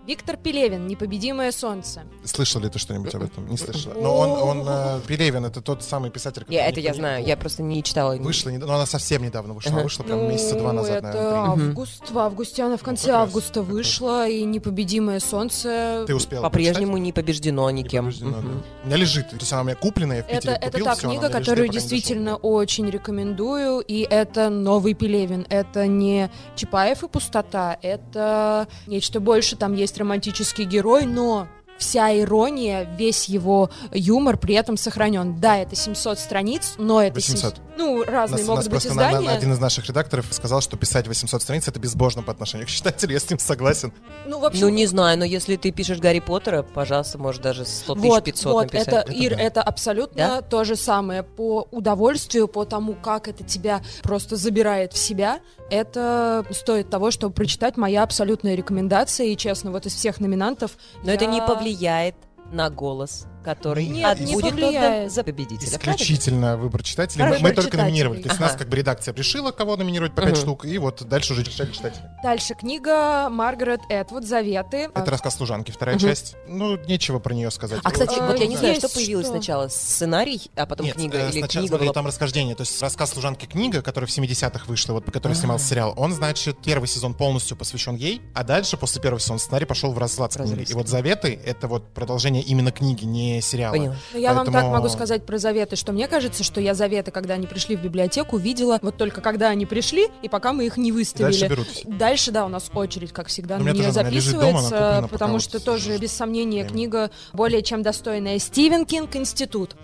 Виктор 0.06 0.36
Пелевин, 0.36 0.86
«Непобедимое 0.86 1.50
солнце». 1.50 2.02
Слышал 2.25 2.60
ли 2.60 2.68
ты 2.68 2.78
что-нибудь 2.78 3.12
об 3.16 3.25
этом? 3.25 3.48
Не 3.48 3.56
слышала. 3.56 3.94
Но 3.94 4.16
он, 4.16 4.30
он 4.60 4.66
э, 4.68 5.00
Пелевин, 5.06 5.44
это 5.44 5.60
тот 5.60 5.82
самый 5.82 6.10
писатель, 6.10 6.42
который... 6.42 6.54
Я, 6.54 6.68
это 6.68 6.78
я 6.78 6.94
знаю, 6.94 7.25
я 7.26 7.36
просто 7.36 7.64
не 7.64 7.82
читала. 7.82 8.14
Вышла, 8.16 8.50
но 8.50 8.72
она 8.75 8.86
совсем 8.86 9.22
недавно 9.25 9.54
вышла. 9.54 9.72
Ага. 9.72 9.82
Вышла 9.82 10.04
прям 10.04 10.28
месяца 10.28 10.54
два 10.54 10.72
Ну, 10.72 10.78
назад, 10.78 10.98
это 10.98 11.06
наверное, 11.08 11.54
три. 11.56 11.64
август. 11.66 12.10
В 12.10 12.18
августе 12.20 12.62
она 12.62 12.76
в 12.76 12.82
конце 12.84 13.08
раз, 13.10 13.22
августа 13.22 13.60
раз. 13.60 13.68
вышла, 13.68 14.28
и 14.28 14.44
«Непобедимое 14.44 15.18
солнце». 15.18 16.04
Ты 16.06 16.14
успела 16.14 16.42
По-прежнему 16.44 16.96
не 16.98 17.12
побеждено 17.12 17.68
никем. 17.70 18.04
Не 18.04 18.10
побеждена, 18.12 18.38
Мгм. 18.38 18.48
да. 18.52 18.62
У 18.84 18.86
меня 18.86 18.96
лежит, 18.98 19.30
то 19.30 19.36
есть 19.36 19.52
она 19.52 19.62
у 19.62 19.64
меня 19.64 19.75
купленная, 19.75 20.18
я 20.18 20.22
в 20.22 20.26
Это, 20.28 20.36
Питере 20.36 20.54
это 20.56 20.66
купил, 20.70 20.84
та 20.84 20.94
всё, 20.94 21.00
она 21.08 21.08
у 21.08 21.18
книга, 21.18 21.26
лежит, 21.28 21.40
которую 21.40 21.66
дошел. 21.68 21.80
действительно 21.80 22.36
очень 22.36 22.90
рекомендую, 22.90 23.80
и 23.80 24.06
это 24.08 24.50
новый 24.50 24.94
Пелевин. 24.94 25.46
Это 25.48 25.88
не 25.88 26.30
Чапаев 26.54 27.02
и 27.02 27.08
пустота, 27.08 27.76
это 27.82 28.68
нечто 28.86 29.18
больше. 29.18 29.56
Там 29.56 29.75
есть 29.75 29.95
романтический 29.98 30.64
герой, 30.64 31.06
но 31.06 31.48
вся 31.78 32.18
ирония, 32.18 32.88
весь 32.99 33.28
его 33.28 33.71
юмор 33.92 34.37
при 34.38 34.54
этом 34.54 34.76
сохранен. 34.76 35.38
Да, 35.40 35.59
это 35.59 35.76
700 35.76 36.18
страниц, 36.18 36.75
но 36.78 37.02
это... 37.02 37.14
800. 37.14 37.54
сем- 37.56 37.62
Ну, 37.76 38.02
разные 38.04 38.38
Нас, 38.38 38.47
могут 38.49 38.56
нас 38.56 38.64
быть 38.64 38.71
просто 38.73 38.95
на- 38.95 39.02
на- 39.02 39.09
издания. 39.11 39.30
один 39.37 39.52
из 39.52 39.59
наших 39.59 39.87
редакторов 39.87 40.26
сказал, 40.30 40.61
что 40.62 40.76
писать 40.78 41.06
800 41.06 41.42
страниц 41.42 41.68
это 41.68 41.78
безбожно 41.78 42.23
по 42.23 42.33
отношению 42.33 42.66
к 42.66 42.71
читателю. 42.71 43.12
Я 43.12 43.21
с 43.21 43.28
ним 43.28 43.38
согласен. 43.38 43.92
Ну, 44.26 44.38
в 44.38 44.45
общем, 44.47 44.62
Ну, 44.62 44.68
не 44.71 44.87
знаю, 44.87 45.18
но 45.18 45.25
если 45.26 45.56
ты 45.56 45.71
пишешь 45.73 45.99
Гарри 45.99 46.21
Поттера, 46.21 46.62
пожалуйста, 46.62 47.18
можешь 47.18 47.42
даже 47.42 47.64
100 47.66 47.95
тысяч 47.97 48.06
Вот, 48.06 48.25
500 48.25 48.52
вот, 48.52 48.62
написать. 48.73 48.88
это, 48.88 48.97
Это 49.00 49.12
Ир, 49.12 49.37
да. 49.37 49.42
это 49.42 49.62
абсолютно 49.62 50.16
Да? 50.16 50.42
то 50.42 50.64
же 50.64 50.75
самое. 50.76 51.23
По 51.23 51.68
удовольствию, 51.71 52.49
по 52.49 52.64
тому, 52.64 52.95
как 52.95 53.28
это 53.28 53.45
тебя 53.45 53.83
просто 54.02 54.37
забирает 54.37 54.95
в 54.95 54.99
себя, 54.99 55.40
это 55.71 56.45
стоит 56.52 56.88
того, 56.90 57.11
чтобы 57.11 57.35
прочитать. 57.35 57.76
Моя 57.76 58.02
абсолютная 58.04 58.54
рекомендация. 58.54 59.26
И 59.26 59.37
честно, 59.37 59.71
вот 59.71 59.85
из 59.87 59.95
всех 59.95 60.21
номинантов... 60.21 60.78
Но 61.04 61.12
это 61.12 61.26
не 61.26 61.38
я- 61.38 61.47
повлияет 61.66 62.14
на 62.52 62.70
голос, 62.70 63.26
который 63.46 63.86
Нет, 63.86 64.20
не 64.20 64.34
будет 64.34 64.52
отдан 64.54 65.08
за 65.08 65.22
победителя. 65.24 65.70
правильно? 65.78 65.94
Исключительно 65.94 66.56
выбор 66.56 66.82
читателей. 66.82 67.24
Мы, 67.24 67.30
Выбор 67.30 67.42
мы 67.42 67.48
только 67.50 67.62
читателей. 67.70 67.84
номинировали. 67.84 68.22
То 68.22 68.28
есть 68.28 68.40
Ага. 68.40 68.48
нас 68.50 68.56
как 68.58 68.68
бы 68.68 68.76
редакция 68.76 69.14
решила, 69.14 69.52
кого 69.52 69.76
номинировать 69.76 70.14
по 70.14 70.22
5 70.22 70.32
Мгм. 70.32 70.40
штук, 70.40 70.64
и 70.66 70.76
вот 70.78 71.02
дальше 71.08 71.32
уже 71.32 71.42
решали 71.44 71.70
читатели. 71.72 72.02
Дальше 72.22 72.54
книга 72.54 73.28
Маргарет 73.30 73.80
Этвуд 73.88 74.24
«Заветы». 74.26 74.90
Это 74.94 75.10
рассказ 75.10 75.36
служанки, 75.36 75.70
вторая 75.70 75.96
Мгм. 75.96 76.04
часть. 76.06 76.34
Ну, 76.48 76.76
нечего 76.86 77.18
про 77.20 77.32
нее 77.34 77.50
сказать. 77.50 77.80
А, 77.84 77.90
кстати, 77.90 78.18
А, 78.18 78.26
вот 78.26 78.38
я 78.40 78.46
не 78.46 78.56
знаю, 78.56 78.74
есть 78.74 78.86
что 78.86 78.94
появилось 78.94 79.26
что. 79.26 79.34
сначала, 79.36 79.68
сценарий, 79.68 80.50
а 80.56 80.66
потом 80.66 80.86
Нет, 80.86 80.96
книга, 80.96 81.18
э, 81.18 81.30
или 81.30 81.38
сначала, 81.38 81.48
книга 81.62 81.68
смотри, 81.68 81.86
была... 81.86 81.94
там 81.94 82.06
расхождение. 82.06 82.54
То 82.56 82.62
есть 82.62 82.82
рассказ 82.82 83.10
служанки 83.12 83.46
книга, 83.46 83.80
которая 83.82 84.08
в 84.08 84.10
70-х 84.10 84.64
вышла, 84.66 84.94
вот 84.94 85.04
по 85.04 85.12
которой 85.12 85.32
А. 85.32 85.36
снимался 85.36 85.66
сериал, 85.66 85.94
он, 85.96 86.12
значит, 86.12 86.58
первый 86.64 86.86
сезон 86.88 87.14
полностью 87.14 87.56
посвящен 87.56 87.94
ей, 87.96 88.20
а 88.34 88.42
дальше, 88.44 88.76
после 88.76 89.00
первого 89.00 89.20
сезона, 89.20 89.38
сценарий 89.38 89.66
пошел 89.66 89.92
в 89.92 89.98
разлад 89.98 90.32
с 90.32 90.36
книгой. 90.36 90.64
И 90.64 90.74
вот 90.74 90.88
«Заветы»— 90.88 91.38
это 91.44 91.68
вот 91.68 91.94
продолжение 91.94 92.42
именно 92.42 92.72
книги, 92.72 93.04
не 93.04 93.35
сериала. 93.40 93.72
Поняла. 93.74 93.96
Ну, 94.12 94.18
я 94.20 94.28
вам 94.34 94.46
Поэтому- 94.46 94.56
так 94.56 94.72
могу 94.72 94.88
сказать 94.88 95.24
про 95.26 95.38
заветы, 95.38 95.76
что 95.76 95.92
мне 95.92 96.08
кажется, 96.08 96.44
что 96.44 96.60
я 96.60 96.74
заветы, 96.74 97.10
когда 97.10 97.34
они 97.34 97.46
пришли 97.46 97.76
в 97.76 97.82
библиотеку, 97.82 98.36
видела 98.36 98.78
вот 98.82 98.96
только 98.96 99.20
когда 99.20 99.48
они 99.48 99.66
пришли, 99.66 100.08
и 100.22 100.28
пока 100.28 100.52
мы 100.52 100.66
их 100.66 100.76
не 100.76 100.92
выставили. 100.92 101.30
Дальше 101.32 101.48
берут. 101.48 101.68
Дальше, 101.84 102.30
да, 102.30 102.44
у 102.44 102.48
нас 102.48 102.70
очередь, 102.74 103.12
как 103.12 103.28
всегда, 103.28 103.58
на 103.58 103.62
нее 103.70 103.84
тоже 103.86 104.00
она 104.00 104.10
лежит 104.10 104.34
дома, 104.34 104.60
записывается, 104.60 104.86
куплена, 105.02 105.08
потому 105.08 105.32
вот 105.34 105.42
что 105.42 105.58
сижу. 105.58 105.64
тоже, 105.64 105.98
без 105.98 106.12
сомнения, 106.12 106.62
Время. 106.62 106.70
книга 106.70 107.10
более 107.32 107.62
чем 107.62 107.82
достойная. 107.82 108.38
Стивен 108.38 108.84
Кинг 108.86 109.14
«Институт». 109.16 109.76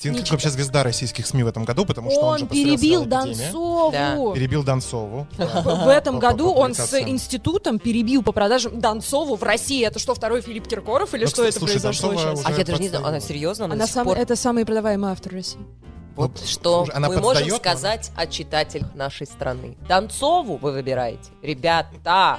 Стивен 0.00 0.14
Кинг 0.16 0.30
вообще 0.30 0.48
звезда 0.48 0.82
российских 0.82 1.26
СМИ 1.26 1.42
в 1.42 1.46
этом 1.48 1.64
году, 1.66 1.84
потому 1.84 2.10
что 2.10 2.20
он, 2.20 2.32
Он 2.32 2.38
же 2.38 2.46
перебил. 2.46 3.04
Донцову. 3.04 3.92
Да. 3.92 4.16
Перебил 4.34 4.62
Донцову. 4.62 5.26
да. 5.36 5.46
В 5.60 5.88
этом 5.88 6.14
По- 6.14 6.20
по 6.22 6.26
году 6.28 6.52
он 6.54 6.74
с 6.74 6.94
институтом 6.98 7.78
перебил 7.78 8.22
по 8.22 8.32
продажам 8.32 8.80
Донцову 8.80 9.36
в 9.36 9.42
России. 9.42 9.84
Это 9.84 9.98
что, 9.98 10.14
второй 10.14 10.40
Филипп 10.40 10.66
Киркоров 10.66 11.12
или 11.12 11.24
Ну, 11.24 11.28
что 11.30 11.44
это 11.44 11.58
слушай, 11.58 11.72
произошло 11.72 12.12
Донцова 12.12 12.34
сейчас? 12.36 12.46
А 12.46 12.58
я 12.58 12.64
даже 12.64 12.80
не 12.80 12.88
знаю, 12.88 13.06
она 13.06 13.20
серьезно? 13.20 13.66
Она, 13.66 13.74
Она 13.74 13.86
сам- 13.86 14.06
пор- 14.06 14.16
Это 14.16 14.36
самый 14.36 14.64
продаваемый 14.64 15.10
автор 15.12 15.34
России. 15.34 15.60
Вот 16.16 16.32
Ну, 16.40 16.46
что 16.46 16.86
она 16.94 17.08
мы 17.10 17.18
можем 17.18 17.50
сказать 17.56 18.10
о 18.16 18.26
читателях 18.26 18.94
нашей 18.94 19.26
страны. 19.26 19.76
Донцову 19.86 20.56
вы 20.56 20.72
выбираете. 20.72 21.28
Ребята, 21.42 22.38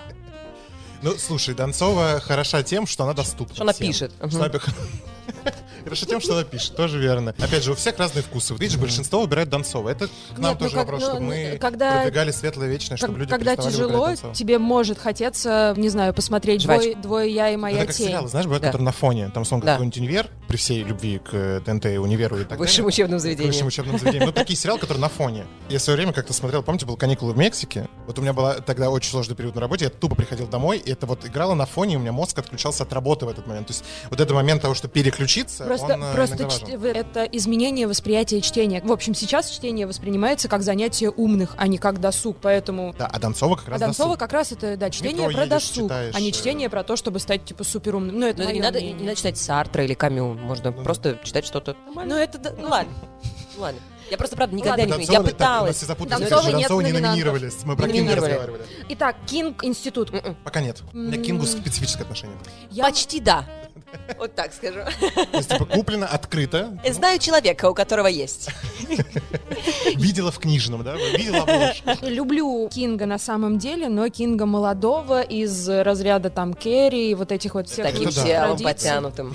Ну, 1.03 1.11
слушай, 1.15 1.53
Донцова 1.53 2.19
хороша 2.21 2.63
тем, 2.63 2.87
что 2.87 3.03
она 3.03 3.13
доступна. 3.13 3.53
Что 3.53 3.63
она 3.65 3.73
всем. 3.73 3.85
пишет. 3.87 4.11
Что 4.27 4.37
она 4.45 4.49
Хорошо 5.83 6.05
тем, 6.05 6.21
что 6.21 6.33
она 6.33 6.43
пишет, 6.43 6.75
тоже 6.75 6.99
верно. 6.99 7.33
Опять 7.39 7.63
же, 7.63 7.71
у 7.71 7.75
всех 7.75 7.97
разные 7.97 8.23
вкусы. 8.23 8.53
Видишь, 8.55 8.77
большинство 8.77 9.21
выбирает 9.21 9.49
Донцова. 9.49 9.89
Это 9.89 10.07
к 10.07 10.37
нам 10.37 10.51
Нет, 10.51 10.59
ну 10.59 10.65
тоже 10.65 10.75
как- 10.75 10.85
вопрос, 10.85 11.01
ну, 11.01 11.07
чтобы 11.09 11.25
мы 11.25 11.57
когда- 11.59 11.95
продвигали 12.01 12.31
светлое 12.31 12.67
вечное, 12.69 12.97
чтобы 12.97 13.13
Как- 13.13 13.19
люди 13.21 13.29
когда 13.31 13.55
тяжело, 13.55 14.09
тебе 14.33 14.57
может 14.59 14.99
хотеться, 14.99 15.73
не 15.77 15.89
знаю, 15.89 16.13
посмотреть 16.13 16.63
двое, 16.63 16.95
двое 16.95 17.33
я 17.33 17.49
и 17.49 17.55
моя 17.55 17.77
Это 17.77 17.87
как 17.87 17.95
тень. 17.95 18.07
сериалы, 18.07 18.27
знаешь, 18.27 18.45
бывают, 18.45 18.61
Да. 18.63 18.67
которые 18.69 18.85
на 18.85 18.91
фоне. 18.91 19.31
Там, 19.33 19.45
сон 19.45 19.59
Да. 19.59 19.73
какой-нибудь 19.73 19.97
универ, 19.97 20.27
при 20.47 20.57
всей 20.57 20.83
любви 20.83 21.19
к 21.19 21.29
э, 21.33 21.61
ТНТ, 21.65 21.85
универу 21.99 22.37
и 22.39 22.43
так 22.43 22.59
высшим 22.59 22.83
далее. 22.83 22.87
учебным 22.87 23.19
заведением. 23.19 23.51
высшим 23.53 23.67
учебным 23.67 23.97
заведениям. 23.99 24.27
Ну, 24.27 24.33
такие 24.33 24.57
сериалы, 24.57 24.79
которые 24.79 25.01
на 25.01 25.09
фоне. 25.09 25.45
Я 25.69 25.79
в 25.79 25.81
свое 25.81 25.97
время 25.97 26.13
как-то 26.13 26.33
смотрел, 26.33 26.61
помните, 26.63 26.85
был 26.85 26.97
каникулы 26.97 27.33
в 27.33 27.37
Мексике. 27.37 27.87
Вот 28.05 28.19
у 28.19 28.21
меня 28.21 28.33
была 28.33 28.55
тогда 28.55 28.89
очень 28.89 29.09
сложный 29.11 29.35
период 29.35 29.55
на 29.55 29.61
работе, 29.61 29.85
я 29.85 29.91
тупо 29.91 30.15
приходил 30.15 30.47
домой, 30.47 30.77
и 30.77 30.91
это 30.91 31.05
вот 31.05 31.25
играло 31.25 31.53
на 31.53 31.65
фоне, 31.65 31.93
и 31.93 31.97
у 31.97 31.99
меня 31.99 32.11
мозг 32.11 32.37
отключался 32.37 32.83
от 32.83 32.91
работы 32.93 33.25
в 33.25 33.29
этот 33.29 33.47
момент. 33.47 33.67
То 33.67 33.73
есть 33.73 33.83
вот 34.09 34.19
этот 34.19 34.33
момент 34.33 34.61
того, 34.61 34.73
что 34.73 34.87
переключиться, 34.87 35.65
Просто, 35.77 35.93
он 35.95 36.03
э, 36.03 36.13
просто 36.13 36.77
в- 36.77 36.85
это 36.85 37.23
изменение 37.25 37.87
восприятия 37.87 38.41
чтения. 38.41 38.81
В 38.83 38.91
общем, 38.91 39.13
сейчас 39.15 39.49
чтение 39.49 39.87
воспринимается 39.87 40.47
как 40.47 40.61
занятие 40.63 41.09
умных, 41.09 41.53
а 41.57 41.67
не 41.67 41.77
как 41.77 41.99
досуг, 41.99 42.37
поэтому... 42.41 42.93
Да, 42.97 43.07
а 43.07 43.19
Донцова 43.19 43.55
как 43.55 43.67
А 43.67 43.71
раз 43.71 43.79
Донцова 43.79 44.09
досуг. 44.09 44.19
как 44.19 44.33
раз 44.33 44.51
это, 44.51 44.77
да, 44.77 44.89
чтение 44.89 45.27
метро 45.27 45.33
про 45.33 45.43
едешь, 45.45 45.49
досуг, 45.69 45.83
читаешь, 45.85 46.15
а 46.15 46.19
не 46.19 46.29
э. 46.29 46.31
чтение 46.31 46.69
про 46.69 46.83
то, 46.83 46.95
чтобы 46.95 47.19
стать, 47.19 47.45
типа, 47.45 47.63
суперумным. 47.63 48.19
Ну, 48.19 48.27
это 48.27 48.39
Но 48.39 48.43
это 48.45 48.53
не 48.53 48.59
надо, 48.61 48.81
не 48.81 48.93
надо 48.93 49.15
читать 49.15 49.37
Сартра 49.37 49.83
или 49.83 49.93
Камю. 49.93 50.33
Можно 50.33 50.71
Ну, 50.71 50.83
просто 50.83 51.17
читать 51.23 51.45
что-то. 51.45 51.75
Ну, 51.95 52.15
это... 52.15 52.37
да, 52.37 52.53
Ну 52.57 52.67
ладно. 52.69 52.91
Ладно. 53.57 53.79
Я 54.09 54.17
просто, 54.17 54.35
правда, 54.35 54.53
никогда 54.55 54.71
Ладно. 54.83 54.95
не. 54.95 55.05
Я 55.05 55.19
Донцова- 55.19 55.23
так, 55.23 55.31
пыталась. 55.33 55.67
нас 55.69 55.77
все 55.77 55.85
запутались, 55.85 56.19
Донцова 56.29 56.41
конечно, 56.41 56.57
нет 56.57 56.67
Донцову 56.67 56.81
не 56.81 56.91
номинантов. 56.91 57.11
номинировали. 57.25 57.51
Мы 57.63 57.75
про 57.77 57.87
Не 57.87 57.93
Кинга 57.93 58.15
разговаривали. 58.17 58.63
Итак, 58.89 59.15
Кинг 59.25 59.63
Институт. 59.63 60.13
М-м. 60.13 60.35
Пока 60.43 60.59
нет. 60.61 60.81
У 60.93 60.97
меня 60.97 61.17
к 61.17 61.21
Кингу 61.21 61.45
специфическое 61.45 62.03
отношение. 62.03 62.37
Я- 62.71 62.83
Почти 62.83 63.21
да. 63.21 63.45
Вот 64.17 64.35
так 64.35 64.53
скажу. 64.53 64.79
То 65.31 65.37
есть, 65.37 65.49
типа, 65.49 65.65
куплено, 65.65 66.05
открыто, 66.07 66.77
Знаю 66.91 67.19
человека, 67.19 67.69
у 67.69 67.73
которого 67.73 68.07
есть. 68.07 68.49
видела 69.95 70.31
в 70.31 70.39
книжном, 70.39 70.83
да? 70.83 70.95
Видела 70.95 71.43
обложку. 71.43 72.05
Люблю 72.05 72.69
Кинга 72.69 73.05
на 73.05 73.17
самом 73.17 73.57
деле, 73.57 73.89
но 73.89 74.07
Кинга 74.09 74.45
молодого 74.45 75.21
из 75.21 75.67
разряда 75.67 76.29
там 76.29 76.53
Керри 76.53 77.11
и 77.11 77.15
вот 77.15 77.31
этих 77.31 77.55
вот 77.55 77.69
всех 77.69 77.85
Таким 77.85 78.09
традиций. 78.11 78.63
потянутым. 78.63 79.33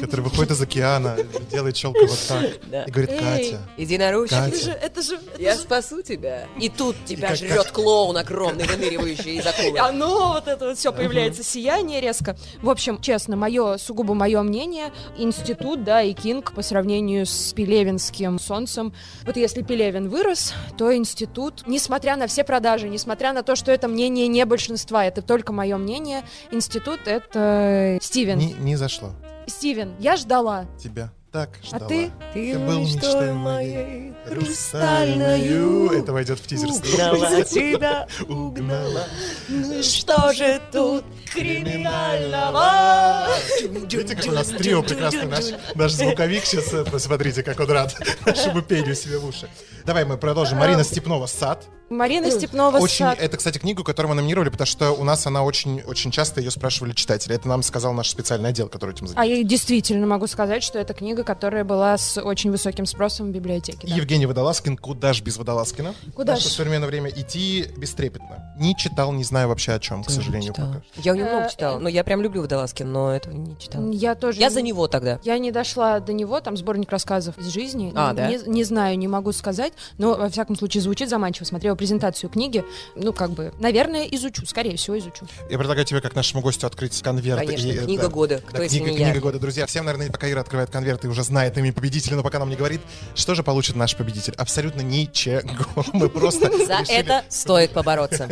который 0.00 0.22
выходит 0.22 0.52
из 0.52 0.60
океана, 0.60 1.16
делает 1.50 1.74
челкой 1.76 2.06
вот 2.06 2.18
так. 2.28 2.44
И 2.86 2.90
говорит. 2.90 3.18
Катя. 3.18 3.60
Катя. 3.76 4.46
Это 4.46 4.56
же, 4.56 4.70
это 4.70 5.02
же, 5.02 5.20
Я 5.38 5.56
спасу 5.56 6.02
тебя. 6.02 6.46
И 6.60 6.68
тут 6.68 6.96
тебя 7.04 7.34
жрет 7.34 7.70
клоун 7.70 8.16
огромный, 8.16 8.66
выныривающий 8.66 9.38
из 9.38 9.46
акулы. 9.46 9.78
Оно, 9.78 10.32
вот 10.34 10.48
это 10.48 10.68
вот 10.68 10.78
все 10.78 10.92
появляется, 10.92 11.42
сияние 11.42 12.00
резко. 12.00 12.36
В 12.60 12.70
общем, 12.70 12.91
честно, 13.00 13.36
мое, 13.36 13.76
сугубо 13.78 14.14
мое 14.14 14.42
мнение, 14.42 14.92
институт, 15.16 15.84
да, 15.84 16.02
и 16.02 16.12
Кинг 16.12 16.52
по 16.52 16.62
сравнению 16.62 17.26
с 17.26 17.52
Пелевинским 17.52 18.38
солнцем. 18.38 18.92
Вот 19.24 19.36
если 19.36 19.62
Пелевин 19.62 20.08
вырос, 20.08 20.54
то 20.76 20.94
институт, 20.94 21.64
несмотря 21.66 22.16
на 22.16 22.26
все 22.26 22.44
продажи, 22.44 22.88
несмотря 22.88 23.32
на 23.32 23.42
то, 23.42 23.56
что 23.56 23.72
это 23.72 23.88
мнение 23.88 24.28
не 24.28 24.44
большинства, 24.44 25.04
это 25.04 25.22
только 25.22 25.52
мое 25.52 25.76
мнение, 25.76 26.22
институт— 26.50 27.00
это 27.06 27.98
Стивен. 28.02 28.38
не, 28.38 28.52
не 28.52 28.76
зашло 28.76 29.10
Стивен, 29.46 29.94
я 29.98 30.16
ждала. 30.16 30.66
тебя. 30.78 31.12
Так 31.32 31.48
А 31.62 31.66
ждала. 31.66 31.88
ты? 31.88 32.10
Ты 32.34 32.58
был 32.58 32.80
мечтой 32.80 33.32
моей, 33.32 34.12
хрустальною. 34.26 35.90
Это 35.90 36.12
войдет 36.12 36.38
в 36.38 36.46
тизер. 36.46 36.68
Угнала 36.68 37.42
тебя, 37.42 38.06
Угнала. 38.28 39.06
Ну 39.48 39.82
что 39.82 40.32
же 40.34 40.60
тут 40.70 41.04
криминального? 41.32 43.28
Видите, 43.62 44.14
как 44.14 44.26
у 44.26 44.32
нас 44.32 44.48
трио 44.48 44.82
прекрасный 44.82 45.26
наш, 45.26 45.44
наш 45.74 45.92
звуковик 45.92 46.44
сейчас, 46.44 46.72
э, 46.74 46.84
посмотрите, 46.84 47.42
как 47.42 47.58
он 47.60 47.70
рад 47.70 47.96
нашему 48.26 48.60
пению 48.60 48.94
себе 48.94 49.16
в 49.18 49.24
уши. 49.26 49.48
Давай 49.86 50.04
мы 50.04 50.18
продолжим. 50.18 50.58
Марина 50.58 50.84
Степнова 50.84 51.26
«Сад». 51.26 51.64
Марина 51.90 52.30
Степнова 52.30 52.78
Очень, 52.78 53.04
«Сад». 53.04 53.18
это, 53.20 53.36
кстати, 53.36 53.58
книгу, 53.58 53.84
которую 53.84 54.10
мы 54.10 54.14
номинировали, 54.16 54.48
потому 54.48 54.66
что 54.66 54.92
у 54.92 55.04
нас 55.04 55.26
она 55.26 55.42
очень, 55.42 55.82
очень 55.82 56.10
часто 56.10 56.40
ее 56.40 56.50
спрашивали 56.50 56.92
читатели. 56.92 57.34
Это 57.34 57.46
нам 57.48 57.62
сказал 57.62 57.92
наш 57.92 58.08
специальный 58.08 58.48
отдел, 58.48 58.68
который 58.68 58.92
этим 58.94 59.04
А 59.04 59.08
занимается. 59.08 59.34
я 59.36 59.44
действительно 59.44 60.06
могу 60.06 60.26
сказать, 60.26 60.62
что 60.62 60.78
это 60.78 60.94
книга, 60.94 61.22
которая 61.22 61.64
была 61.64 61.98
с 61.98 62.18
очень 62.20 62.50
высоким 62.50 62.86
спросом 62.86 63.28
в 63.28 63.30
библиотеке. 63.30 63.86
да. 63.86 63.94
Евгений 63.94 64.24
Водолазкин 64.24 64.78
«Куда 64.78 65.12
ж 65.12 65.20
без 65.20 65.36
Водолазкина?» 65.36 65.94
Куда 66.14 66.36
В 66.36 66.40
ж? 66.40 66.44
современное 66.44 66.88
время 66.88 67.10
идти 67.10 67.66
бестрепетно. 67.76 68.54
Не 68.58 68.74
читал, 68.74 69.12
не 69.12 69.24
знаю 69.24 69.48
вообще 69.48 69.72
о 69.72 69.78
чем, 69.78 70.02
к 70.02 70.08
сожалению, 70.10 70.54
пока. 70.54 70.82
Я 70.96 71.12
у 71.12 71.16
него 71.16 71.28
много 71.28 71.46
Э, 71.46 71.50
читала. 71.50 71.78
Но 71.78 71.88
я 71.90 72.04
прям 72.04 72.22
люблю 72.22 72.40
Водолазкина, 72.42 72.90
но 72.90 73.14
этого 73.14 73.34
не 73.34 73.58
читала. 73.58 73.90
Я 73.90 74.14
тоже. 74.14 74.40
Я 74.40 74.48
не- 74.48 74.54
за 74.54 74.62
него 74.62 74.88
тогда. 74.88 75.18
Я 75.24 75.36
не 75.38 75.50
дошла 75.52 76.00
до 76.00 76.12
него, 76.14 76.40
там 76.40 76.56
сборник 76.56 76.90
рассказов 76.90 77.36
из 77.38 77.48
жизни. 77.48 77.92
А, 77.94 78.12
не, 78.12 78.16
да? 78.16 78.28
не, 78.28 78.38
не 78.46 78.64
знаю, 78.64 78.96
не 78.98 79.08
могу 79.08 79.32
сказать, 79.32 79.74
но 79.98 80.14
во 80.14 80.30
всяком 80.30 80.56
случае 80.56 80.80
звучит 80.80 81.10
заманчиво. 81.10 81.44
Смотрела 81.44 81.71
презентацию 81.76 82.30
книги, 82.30 82.64
ну 82.94 83.12
как 83.12 83.30
бы, 83.30 83.52
наверное, 83.58 84.04
изучу, 84.06 84.46
скорее 84.46 84.76
всего 84.76 84.98
изучу. 84.98 85.26
Я 85.50 85.58
предлагаю 85.58 85.86
тебе, 85.86 86.00
как 86.00 86.14
нашему 86.14 86.42
гостю, 86.42 86.66
открыть 86.66 87.00
конверт. 87.02 87.40
Конечно, 87.40 87.66
и, 87.66 87.76
э, 87.76 87.84
книга 87.84 88.02
да. 88.02 88.08
года. 88.08 88.42
Да, 88.44 88.48
Кто, 88.48 88.62
если 88.62 88.78
книга, 88.78 88.92
не 88.92 88.98
я? 88.98 89.04
книга 89.10 89.20
года, 89.20 89.38
друзья. 89.38 89.66
Всем, 89.66 89.84
наверное, 89.84 90.10
пока 90.10 90.30
Ира 90.30 90.40
открывает 90.40 90.70
конверт 90.70 91.04
и 91.04 91.08
уже 91.08 91.22
знает 91.22 91.56
имя 91.58 91.72
победителя, 91.72 92.16
но 92.16 92.22
пока 92.22 92.38
нам 92.38 92.50
не 92.50 92.56
говорит, 92.56 92.80
что 93.14 93.34
же 93.34 93.42
получит 93.42 93.76
наш 93.76 93.96
победитель. 93.96 94.34
Абсолютно 94.36 94.80
ничего. 94.80 95.40
Мы 95.92 96.08
просто 96.08 96.50
За 96.66 96.82
это 96.88 97.24
стоит 97.28 97.72
побороться. 97.72 98.28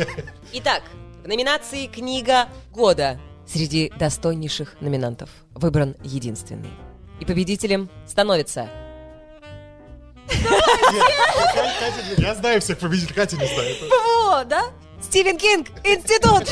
Итак, 0.53 0.83
в 1.23 1.27
номинации 1.27 1.87
«Книга 1.87 2.47
года» 2.71 3.19
среди 3.45 3.91
достойнейших 3.97 4.77
номинантов 4.81 5.29
выбран 5.53 5.95
единственный. 6.03 6.69
И 7.19 7.25
победителем 7.25 7.89
становится... 8.07 8.69
Я 12.17 12.35
знаю 12.35 12.61
всех 12.61 12.77
победителей, 12.79 13.13
Катя 13.13 13.37
не 13.37 13.47
знает. 13.47 13.77
О, 13.91 14.43
да? 14.43 14.65
Стивен 15.01 15.37
Кинг, 15.37 15.67
Институт! 15.83 16.47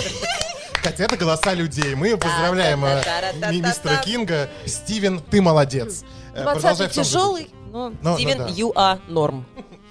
Катя, 0.84 1.04
это 1.04 1.18
голоса 1.18 1.54
людей. 1.54 1.96
Мы 1.96 2.18
поздравляем 2.18 2.84
э, 2.86 3.04
мистера 3.52 3.98
Кинга. 3.98 4.50
Стивен, 4.66 5.20
ты 5.20 5.42
молодец. 5.42 6.04
Э, 6.34 6.44
20 6.44 6.62
продолжай 6.62 6.74
в 6.74 6.78
том 6.78 7.04
же 7.04 7.10
тяжелый, 7.10 7.50
но... 7.72 7.90
Ну, 7.90 7.96
ну 8.02 8.16
Стивен, 8.16 8.46
you 8.48 8.74
are 8.74 9.00
norm. 9.08 9.44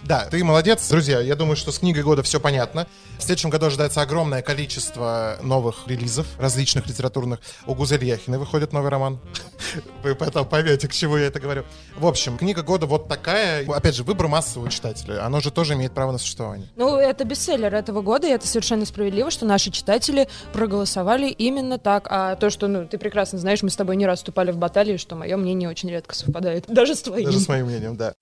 Да, 0.08 0.24
ты 0.24 0.42
молодец. 0.42 0.88
Друзья, 0.88 1.20
я 1.20 1.36
думаю, 1.36 1.54
что 1.54 1.70
с 1.70 1.80
книгой 1.80 2.02
года 2.02 2.22
все 2.22 2.40
понятно. 2.40 2.86
В 3.18 3.22
следующем 3.22 3.50
году 3.50 3.66
ожидается 3.66 4.00
огромное 4.00 4.40
количество 4.40 5.36
новых 5.42 5.86
релизов, 5.86 6.26
различных 6.38 6.86
литературных. 6.86 7.40
У 7.66 7.74
Гузель 7.74 8.02
Яхиной 8.02 8.38
выходит 8.38 8.72
новый 8.72 8.88
роман. 8.90 9.20
Вы 10.02 10.14
потом 10.14 10.46
поймете, 10.46 10.88
к 10.88 10.94
чему 10.94 11.18
я 11.18 11.26
это 11.26 11.40
говорю. 11.40 11.64
В 11.94 12.06
общем, 12.06 12.38
книга 12.38 12.62
года 12.62 12.86
вот 12.86 13.06
такая. 13.06 13.70
Опять 13.70 13.96
же, 13.96 14.02
выбор 14.02 14.28
массового 14.28 14.70
читателя. 14.70 15.26
Оно 15.26 15.40
же 15.40 15.50
тоже 15.50 15.74
имеет 15.74 15.92
право 15.92 16.12
на 16.12 16.16
существование. 16.16 16.66
Ну, 16.76 16.96
это 16.96 17.24
бестселлер 17.24 17.74
этого 17.74 18.00
года, 18.00 18.28
и 18.28 18.30
это 18.30 18.46
совершенно 18.46 18.86
справедливо, 18.86 19.30
что 19.30 19.44
наши 19.44 19.70
читатели 19.70 20.26
проголосовали 20.54 21.28
именно 21.28 21.76
так. 21.76 22.06
А 22.08 22.34
то, 22.36 22.48
что, 22.48 22.66
ну, 22.66 22.88
ты 22.88 22.96
прекрасно 22.96 23.38
знаешь, 23.38 23.62
мы 23.62 23.68
с 23.68 23.76
тобой 23.76 23.96
не 23.96 24.06
раз 24.06 24.20
вступали 24.20 24.52
в 24.52 24.56
баталии, 24.56 24.96
что 24.96 25.16
мое 25.16 25.36
мнение 25.36 25.68
очень 25.68 25.90
редко 25.90 26.14
совпадает. 26.14 26.64
Даже 26.66 26.94
с 26.94 27.02
твоим. 27.02 27.26
Даже 27.26 27.40
с 27.40 27.48
моим 27.48 27.66
мнением, 27.66 27.94
да. 27.98 28.14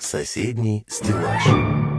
Соседний 0.00 0.84
стеллаж. 0.88 1.97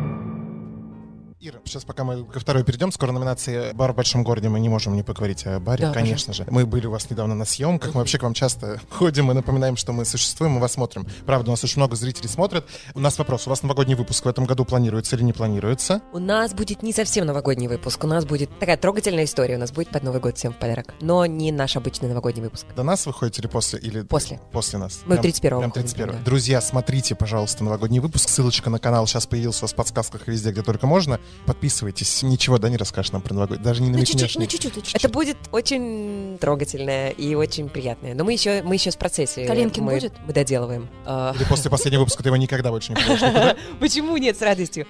Ира, 1.41 1.59
сейчас 1.63 1.85
пока 1.85 2.03
мы 2.03 2.25
ко 2.25 2.37
второй 2.41 2.65
перейдем, 2.65 2.91
скоро 2.91 3.13
номинации 3.13 3.71
«Бар 3.71 3.93
в 3.93 3.95
большом 3.95 4.25
городе», 4.25 4.49
мы 4.49 4.59
не 4.59 4.67
можем 4.67 4.93
не 4.97 5.03
поговорить 5.03 5.45
о 5.47 5.57
баре, 5.61 5.85
Да, 5.85 5.93
конечно 5.93 6.33
же. 6.33 6.45
Мы 6.49 6.65
были 6.65 6.85
у 6.85 6.91
вас 6.91 7.09
недавно 7.09 7.33
на 7.33 7.45
съемках, 7.45 7.93
мы 7.93 7.99
вообще 8.01 8.17
к 8.17 8.23
вам 8.23 8.33
часто 8.33 8.81
ходим 8.89 9.31
и 9.31 9.33
напоминаем, 9.33 9.77
что 9.77 9.93
мы 9.93 10.03
существуем, 10.03 10.51
мы 10.51 10.59
вас 10.59 10.73
смотрим. 10.73 11.07
Правда, 11.25 11.51
у 11.51 11.53
нас 11.53 11.63
очень 11.63 11.79
много 11.79 11.95
зрителей 11.95 12.27
смотрят. 12.27 12.65
У 12.93 12.99
нас 12.99 13.17
вопрос, 13.17 13.47
у 13.47 13.51
вас 13.51 13.63
новогодний 13.63 13.95
выпуск 13.95 14.25
в 14.25 14.27
этом 14.27 14.43
году 14.43 14.65
планируется 14.65 15.15
или 15.15 15.23
не 15.23 15.31
планируется? 15.31 16.01
У 16.11 16.19
нас 16.19 16.53
будет 16.53 16.83
не 16.83 16.91
совсем 16.91 17.25
новогодний 17.25 17.69
выпуск, 17.69 18.03
у 18.03 18.07
нас 18.07 18.25
будет 18.25 18.49
такая 18.59 18.75
трогательная 18.75 19.23
история, 19.23 19.55
у 19.55 19.59
нас 19.59 19.71
будет 19.71 19.91
под 19.91 20.03
Новый 20.03 20.19
год 20.19 20.37
всем 20.37 20.51
в 20.51 20.57
подарок. 20.57 20.93
Но 20.99 21.25
не 21.25 21.53
наш 21.53 21.77
обычный 21.77 22.09
новогодний 22.09 22.43
выпуск. 22.43 22.65
До 22.75 22.83
нас 22.83 23.05
вы 23.05 23.13
ходите 23.13 23.41
или 23.41 23.47
после? 23.47 23.79
Или 23.79 24.01
После. 24.01 24.41
После 24.51 24.77
нас. 24.77 25.03
Мы 25.05 25.15
Прям- 25.15 25.31
31-го 25.31 25.59
Прям 25.59 25.69
выходим, 25.69 25.87
31 25.87 26.11
да. 26.17 26.23
Друзья, 26.25 26.59
смотрите, 26.59 27.15
пожалуйста, 27.15 27.63
новогодний 27.63 27.99
выпуск. 28.01 28.27
Ссылочка 28.27 28.69
на 28.69 28.79
канал 28.79 29.07
сейчас 29.07 29.25
появилась 29.25 29.59
у 29.59 29.61
вас 29.61 29.71
в 29.71 29.75
подсказках 29.75 30.27
везде, 30.27 30.51
где 30.51 30.63
только 30.63 30.85
можно. 30.85 31.17
Подписывайтесь. 31.45 32.23
Ничего, 32.23 32.57
да, 32.57 32.69
не 32.69 32.77
расскажешь 32.77 33.11
нам 33.11 33.21
про 33.21 33.33
новогодний. 33.33 33.63
Даже 33.63 33.81
не 33.81 33.89
намекнешь. 33.89 34.19
чуть-чуть, 34.19 34.35
ну, 34.39 34.45
чуть-чуть, 34.45 34.75
ну, 34.75 34.81
чуть-чуть. 34.81 34.95
Это 34.95 35.09
будет 35.09 35.37
очень 35.51 36.37
трогательное 36.39 37.09
и 37.09 37.35
очень 37.35 37.69
приятное. 37.69 38.13
Но 38.13 38.23
мы 38.23 38.33
еще, 38.33 38.61
мы 38.63 38.75
еще 38.75 38.91
в 38.91 38.97
процессе. 38.97 39.45
Калинкин 39.45 39.83
мы, 39.83 39.93
будет? 39.93 40.13
Мы 40.25 40.33
доделываем. 40.33 40.89
Или 41.05 41.43
после 41.47 41.69
последнего 41.71 42.01
выпуска 42.01 42.23
ты 42.23 42.29
его 42.29 42.37
никогда 42.37 42.69
больше 42.71 42.93
не. 42.93 43.55
Почему 43.79 44.17
нет, 44.17 44.37
с 44.37 44.41
радостью? 44.41 44.85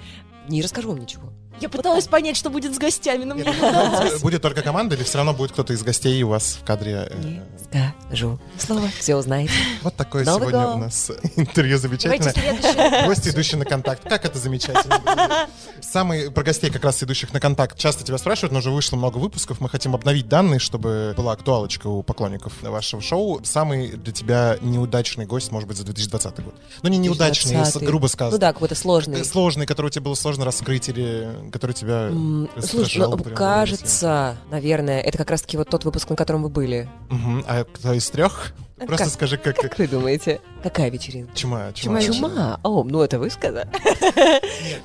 Не 0.49 0.61
расскажу 0.61 0.89
вам 0.89 0.99
ничего. 0.99 1.31
Я 1.61 1.67
пыталась 1.67 2.07
понять, 2.07 2.37
что 2.37 2.49
будет 2.49 2.73
с 2.73 2.77
гостями, 2.77 3.25
но 3.25 3.35
мне. 3.35 3.43
Будет 4.21 4.41
только 4.41 4.61
команда 4.61 4.95
или 4.95 5.03
все 5.03 5.17
равно 5.17 5.33
будет 5.33 5.51
кто-то 5.51 5.73
из 5.73 5.83
гостей 5.83 6.23
у 6.23 6.29
вас 6.29 6.57
в 6.61 6.65
кадре? 6.65 7.09
э, 7.11 7.17
Не 7.21 7.41
скажу. 8.09 8.39
Слово. 8.57 8.87
Все 8.97 9.17
узнаете. 9.17 9.51
Вот 9.81 9.93
такое 9.95 10.23
сегодня 10.23 10.51
год. 10.51 10.75
у 10.75 10.77
нас 10.79 11.11
интервью 11.35 11.77
замечательное. 11.77 13.05
Гости, 13.05 13.29
идущие 13.29 13.57
на 13.59 13.65
контакт. 13.65 14.07
Как 14.07 14.23
это 14.23 14.39
замечательно. 14.39 15.47
Самый 15.81 16.31
про 16.31 16.43
гостей, 16.43 16.69
как 16.69 16.83
раз 16.85 17.03
идущих 17.03 17.33
на 17.33 17.41
контакт, 17.41 17.77
часто 17.77 18.05
тебя 18.05 18.17
спрашивают, 18.17 18.53
но 18.53 18.59
уже 18.59 18.71
вышло 18.71 18.95
много 18.95 19.17
выпусков. 19.17 19.59
Мы 19.59 19.67
хотим 19.67 19.95
обновить 19.95 20.29
данные, 20.29 20.59
чтобы 20.59 21.13
была 21.17 21.33
актуалочка 21.33 21.87
у 21.87 22.03
поклонников 22.03 22.53
вашего 22.61 23.01
шоу. 23.01 23.41
Самый 23.43 23.89
для 23.89 24.13
тебя 24.13 24.57
неудачный 24.61 25.25
гость, 25.25 25.51
может 25.51 25.67
быть, 25.67 25.77
за 25.77 25.83
2020 25.83 26.39
год. 26.43 26.55
Ну, 26.83 26.89
не 26.89 26.97
неудачный, 26.97 27.55
2020. 27.55 27.83
грубо 27.87 28.07
сказано. 28.07 28.31
Ну 28.31 28.39
да, 28.39 28.53
какой-то 28.53 28.75
сложный. 28.75 29.19
Э, 29.19 29.23
Сложный, 29.25 29.65
который 29.65 29.91
тебе 29.91 30.05
было 30.05 30.15
сложно 30.15 30.38
раскрыть 30.45 30.89
или 30.89 31.49
который 31.51 31.73
тебя 31.73 32.07
раздражал 32.07 32.61
Слушай, 32.61 32.97
ну, 32.99 33.17
прям, 33.17 33.35
кажется, 33.35 34.37
наверное, 34.49 35.01
это 35.01 35.17
как 35.17 35.29
раз-таки 35.31 35.57
вот 35.57 35.69
тот 35.69 35.85
выпуск, 35.85 36.09
на 36.09 36.15
котором 36.15 36.43
вы 36.43 36.49
были. 36.49 36.89
Мгм. 37.09 37.43
А 37.47 37.63
кто 37.63 37.93
из 37.93 38.09
трех? 38.09 38.53
А 38.81 38.85
Просто 38.85 39.05
как? 39.05 39.13
скажи, 39.13 39.37
как... 39.37 39.57
Как 39.57 39.77
вы 39.77 39.87
думаете? 39.87 40.39
Какая 40.63 40.89
вечеринка? 40.89 41.35
Чума, 41.35 41.71
Чума, 41.73 42.01
чума. 42.01 42.29
Чума. 42.29 42.59
О, 42.63 42.83
ну 42.83 43.01
это 43.01 43.19
вы 43.19 43.29
сказали. 43.29 43.67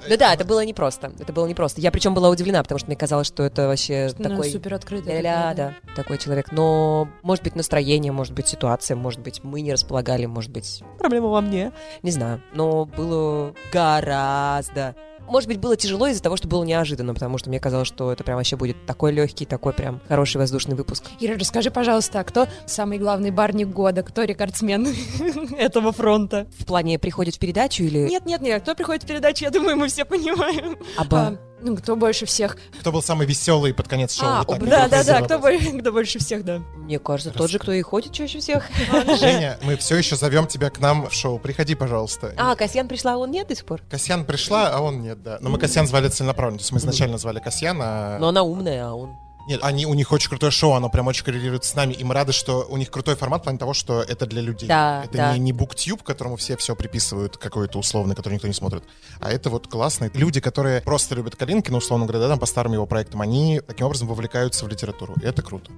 Ну 0.09 0.17
да, 0.17 0.35
это 0.35 0.45
было 0.45 0.65
непросто. 0.65 1.13
Это 1.19 1.33
было 1.33 1.47
непросто. 1.47 1.81
Я 1.81 1.91
причем 1.91 2.15
была 2.15 2.29
удивлена, 2.29 2.63
потому 2.63 2.79
что 2.79 2.89
мне 2.89 2.97
казалось, 2.97 3.27
что 3.27 3.43
это 3.43 3.67
вообще 3.69 4.11
такой... 4.11 4.51
супер 4.51 4.75
открытый. 4.75 5.23
да, 5.23 5.75
такой 5.97 6.19
человек. 6.19 6.53
Но, 6.53 7.09
может 7.23 7.45
быть, 7.45 7.55
настроение, 7.57 8.13
может 8.13 8.35
быть, 8.35 8.49
ситуация, 8.49 8.97
может 8.97 9.21
быть, 9.21 9.43
мы 9.43 9.61
не 9.61 9.73
располагали, 9.73 10.27
может 10.27 10.51
быть, 10.51 10.83
проблема 10.99 11.29
во 11.29 11.41
мне. 11.41 11.73
Не 12.03 12.11
знаю. 12.11 12.43
Но 12.53 12.85
было 12.85 13.55
гораздо... 13.73 14.95
Может 15.29 15.49
быть, 15.49 15.59
было 15.59 15.77
тяжело 15.77 16.07
из-за 16.07 16.23
того, 16.23 16.37
что 16.37 16.49
было 16.49 16.65
неожиданно, 16.65 17.15
потому 17.15 17.39
что 17.39 17.49
мне 17.49 17.61
казалось, 17.61 17.89
что 17.89 18.13
это 18.13 18.25
прям 18.25 18.37
вообще 18.37 18.57
будет 18.57 18.87
такой 18.87 19.13
легкий, 19.13 19.47
такой 19.47 19.73
прям 19.73 20.01
хороший 20.09 20.37
воздушный 20.39 20.77
выпуск. 20.77 21.05
Ира, 21.21 21.35
расскажи, 21.39 21.71
пожалуйста, 21.71 22.21
а 22.21 22.25
кто 22.25 22.47
самый 22.67 22.99
главный 22.99 23.31
барник 23.31 23.69
года? 23.69 24.03
Кто 24.03 24.23
рекордсмен 24.25 24.87
этого 25.59 25.93
фронта? 25.93 26.47
В 26.59 26.67
плане 26.67 26.99
приходит 26.99 27.37
в 27.37 27.39
передачу 27.39 27.83
или... 27.83 28.09
Нет, 28.09 28.27
нет, 28.27 28.41
нет, 28.41 28.63
кто 28.63 28.75
приходит 28.75 29.05
в 29.05 29.07
передачу, 29.07 29.45
я 29.45 29.51
думаю, 29.51 29.77
мы 29.77 29.89
все 29.89 30.05
понимаем. 30.05 30.79
Аба. 30.97 31.39
А, 31.65 31.67
ну, 31.67 31.77
кто 31.77 31.97
больше 31.97 32.27
всех? 32.27 32.57
Кто 32.81 32.93
был 32.93 33.03
самый 33.03 33.27
веселый 33.27 33.73
под 33.73 33.89
конец 33.89 34.15
шоу? 34.15 34.29
А, 34.29 34.39
Вот 34.47 34.59
так 34.59 34.69
Да, 34.69 34.89
да, 34.89 35.05
да, 35.05 35.23
кто, 35.23 35.39
кто 35.39 35.93
больше 35.93 36.19
всех, 36.19 36.45
да. 36.45 36.59
Мне 36.77 36.99
кажется, 36.99 37.33
тот 37.33 37.51
же, 37.51 37.59
кто 37.59 37.73
и 37.73 37.81
ходит 37.83 38.13
чаще 38.13 38.39
всех. 38.41 38.69
Женя, 39.19 39.59
мы 39.63 39.77
все 39.77 39.97
еще 39.97 40.17
зовем 40.17 40.47
тебя 40.47 40.71
к 40.71 40.79
нам 40.79 41.09
в 41.09 41.13
шоу. 41.15 41.39
Приходи, 41.39 41.75
пожалуйста. 41.75 42.35
А, 42.37 42.55
Касьян 42.55 42.89
пришла, 42.89 43.15
а 43.15 43.17
он 43.17 43.31
нет 43.31 43.49
до 43.49 43.55
сих 43.55 43.65
пор? 43.65 43.81
Касьян 43.91 44.25
пришла, 44.25 44.71
а 44.71 44.81
он 44.81 45.03
нет, 45.03 45.23
да. 45.23 45.39
Но 45.41 45.51
мы 45.51 45.59
Касьян 45.59 45.87
звали 45.87 46.09
целенаправленно. 46.09 46.59
То 46.59 46.63
есть 46.63 46.73
мы 46.73 46.79
изначально 46.79 47.19
звали 47.19 47.41
Касьяна. 47.41 48.19
Но 48.21 48.29
она 48.29 48.43
умная, 48.43 48.89
а 48.89 48.95
он... 48.95 49.24
Нет, 49.47 49.61
они, 49.63 49.87
у 49.87 49.95
них 49.95 50.11
очень 50.11 50.29
крутое 50.29 50.51
шоу, 50.51 50.73
оно 50.73 50.89
прям 50.89 51.07
очень 51.07 51.25
коррелирует 51.25 51.65
с 51.65 51.75
нами. 51.75 51.93
И 51.93 52.03
мы 52.03 52.15
рады, 52.15 52.33
что 52.33 52.67
у 52.69 52.77
них 52.77 52.91
крутой 52.91 53.15
формат 53.15 53.43
в 53.43 53.45
плане 53.45 53.59
того, 53.59 53.75
что 53.75 54.03
это 54.03 54.27
для 54.27 54.41
людей. 54.41 54.69
Да, 54.69 55.05
это 55.05 55.17
да. 55.17 55.33
не, 55.35 55.39
не 55.39 55.53
буктюб, 55.53 56.03
которому 56.03 56.37
все 56.37 56.57
все 56.57 56.75
приписывают, 56.75 57.37
какой-то 57.37 57.79
условный, 57.79 58.15
который 58.15 58.35
никто 58.35 58.49
не 58.49 58.55
смотрит. 58.55 58.85
А 59.21 59.31
это 59.31 59.51
вот 59.51 59.69
классные 59.69 60.11
люди, 60.15 60.41
которые 60.41 60.81
просто 60.81 61.15
любят 61.15 61.37
Калинкина, 61.37 61.77
условно 61.77 62.07
говоря, 62.07 62.21
да, 62.21 62.29
там 62.31 62.39
по 62.39 62.47
старым 62.47 62.73
его 62.73 62.87
проектам, 62.87 63.21
они 63.21 63.61
таким 63.67 63.87
образом 63.87 64.09
вовлекаются 64.09 64.65
в 64.65 64.69
литературу. 64.69 65.15
И 65.23 65.27
это 65.27 65.43
круто. 65.43 65.71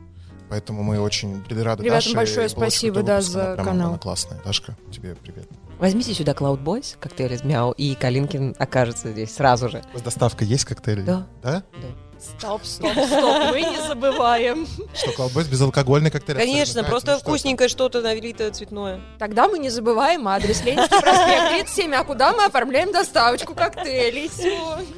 Поэтому 0.48 0.82
мы 0.84 1.00
очень 1.00 1.42
рады 1.48 1.82
Ребятам 1.82 1.88
Даше. 1.88 2.14
большое 2.14 2.48
спасибо, 2.48 3.02
да, 3.02 3.16
выпуск, 3.16 3.32
за 3.32 3.44
она 3.44 3.54
прям- 3.54 3.66
канал. 3.66 3.88
Она 3.88 3.98
классная. 3.98 4.40
Дашка, 4.44 4.76
тебе 4.92 5.16
привет. 5.16 5.48
Возьмите 5.78 6.14
сюда 6.14 6.32
Cloud 6.32 6.62
Boys, 6.62 6.96
коктейль 6.98 7.34
из 7.34 7.42
Мяу, 7.42 7.72
и 7.72 7.94
Калинкин 7.96 8.54
окажется 8.58 9.10
здесь 9.10 9.34
сразу 9.34 9.68
же. 9.68 9.82
У 9.90 9.94
вас 9.94 10.02
доставка 10.02 10.44
есть 10.44 10.64
коктейли? 10.64 11.02
Да. 11.02 11.26
Да? 11.42 11.64
Да. 11.72 11.88
Стоп, 12.26 12.64
стоп, 12.64 12.90
стоп, 12.92 13.52
мы 13.52 13.60
не 13.60 13.86
забываем. 13.86 14.66
Что, 14.94 15.10
Cloudboys 15.10 15.48
безалкогольный 15.48 16.10
коктейль? 16.10 16.36
Конечно, 16.36 16.82
просто 16.82 17.12
ну 17.12 17.18
вкусненькое 17.20 17.68
что-то 17.68 18.02
налито 18.02 18.50
цветное. 18.50 19.00
Тогда 19.18 19.48
мы 19.48 19.58
не 19.58 19.70
забываем 19.70 20.26
адрес 20.28 20.62
Ленинский 20.64 21.00
проспект 21.00 21.48
37, 21.50 21.94
а 21.94 22.04
куда 22.04 22.32
мы 22.32 22.44
оформляем 22.44 22.92
доставочку 22.92 23.54
коктейлей. 23.54 24.30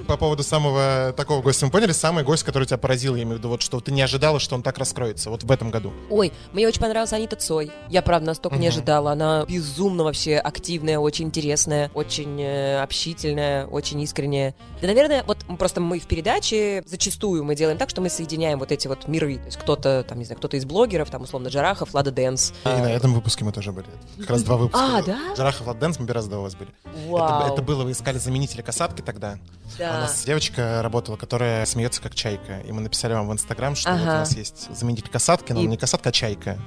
По 0.07 0.17
поводу 0.17 0.43
самого 0.43 1.13
такого 1.17 1.43
гостя, 1.43 1.67
мы 1.67 1.73
поняли, 1.73 1.93
самый 1.93 2.25
гость, 2.25 2.45
который 2.45 2.65
тебя 2.65 2.79
поразил, 2.79 3.15
я 3.15 3.23
имею 3.23 3.37
в 3.37 3.39
виду, 3.39 3.51
вот 3.51 3.63
что 3.63 3.79
ты 3.81 3.93
не 3.93 4.03
ожидала, 4.03 4.41
что 4.41 4.55
он 4.55 4.63
так 4.63 4.79
раскроется, 4.79 5.31
вот 5.31 5.45
в 5.45 5.53
этом 5.53 5.71
году. 5.71 5.93
Ой, 6.11 6.33
мне 6.53 6.67
очень 6.67 6.81
понравилась 6.81 7.13
Анита 7.13 7.37
Цой. 7.37 7.71
Я, 7.89 8.03
правда, 8.03 8.29
настолько 8.29 8.57
не 8.57 8.69
ожидала. 8.69 9.13
Она 9.13 9.45
безумно 9.47 10.05
вообще 10.05 10.37
активная, 10.37 10.99
очень 10.99 11.27
интересная, 11.27 11.91
очень 11.95 12.41
э, 12.41 12.81
общительная, 12.81 13.67
очень 13.67 14.01
искренняя. 14.01 14.55
Да, 14.81 14.89
наверное, 14.89 15.25
вот 15.25 15.39
просто 15.59 15.81
мы 15.81 15.99
в 15.99 16.07
передаче 16.07 16.83
зачастую 16.87 17.18
мы 17.23 17.55
делаем 17.55 17.79
так, 17.79 17.91
что 17.91 18.01
мы 18.01 18.09
соединяем 18.09 18.59
вот 18.59 18.73
эти 18.73 18.87
вот 18.89 19.09
миры. 19.09 19.37
То 19.39 19.47
есть 19.47 19.57
кто-то, 19.59 20.05
там, 20.09 20.19
не 20.19 20.25
знаю, 20.25 20.39
кто-то 20.39 20.57
из 20.57 20.65
блогеров, 20.65 21.11
там, 21.11 21.23
условно, 21.23 21.49
Джарахов, 21.49 21.93
Лада 21.95 22.11
Дэнс. 22.13 22.53
И 22.65 22.69
на 22.69 22.91
этом 22.93 23.13
выпуске 23.15 23.45
мы 23.45 23.53
тоже 23.53 23.73
были. 23.73 23.87
Как 24.21 24.31
раз 24.31 24.43
два 24.43 24.57
выпуска. 24.57 24.99
А, 24.99 25.03
да? 25.03 25.19
Джарахов, 25.37 25.67
Ладденс, 25.67 25.99
мы 25.99 26.07
раз 26.07 26.27
два 26.29 26.39
у 26.39 26.43
вас 26.43 26.55
были. 26.55 26.71
Это, 26.85 27.09
Вау. 27.11 27.53
это 27.53 27.63
было, 27.63 27.85
вы 27.85 27.93
искали 27.93 28.19
заменителя 28.19 28.63
касатки 28.63 29.03
тогда. 29.03 29.39
У 29.75 29.79
Да. 29.79 30.01
нас 30.03 30.25
девочка 30.25 30.81
работала, 30.83 31.17
которая 31.17 31.67
смеется 31.67 32.01
как 32.01 32.15
чайка. 32.15 32.61
И 32.61 32.73
мы 32.73 32.81
написали 32.81 33.13
вам 33.15 33.29
в 33.29 33.33
Инстаграм, 33.33 33.75
что 33.75 33.91
вот 33.93 34.01
у 34.01 34.05
нас 34.05 34.37
есть 34.37 34.69
заменитель 34.77 35.09
касатки, 35.11 35.53
но 35.53 35.61
И- 35.61 35.67
не 35.67 35.77
касатка, 35.77 36.11
а 36.11 36.13
чайка. 36.13 36.59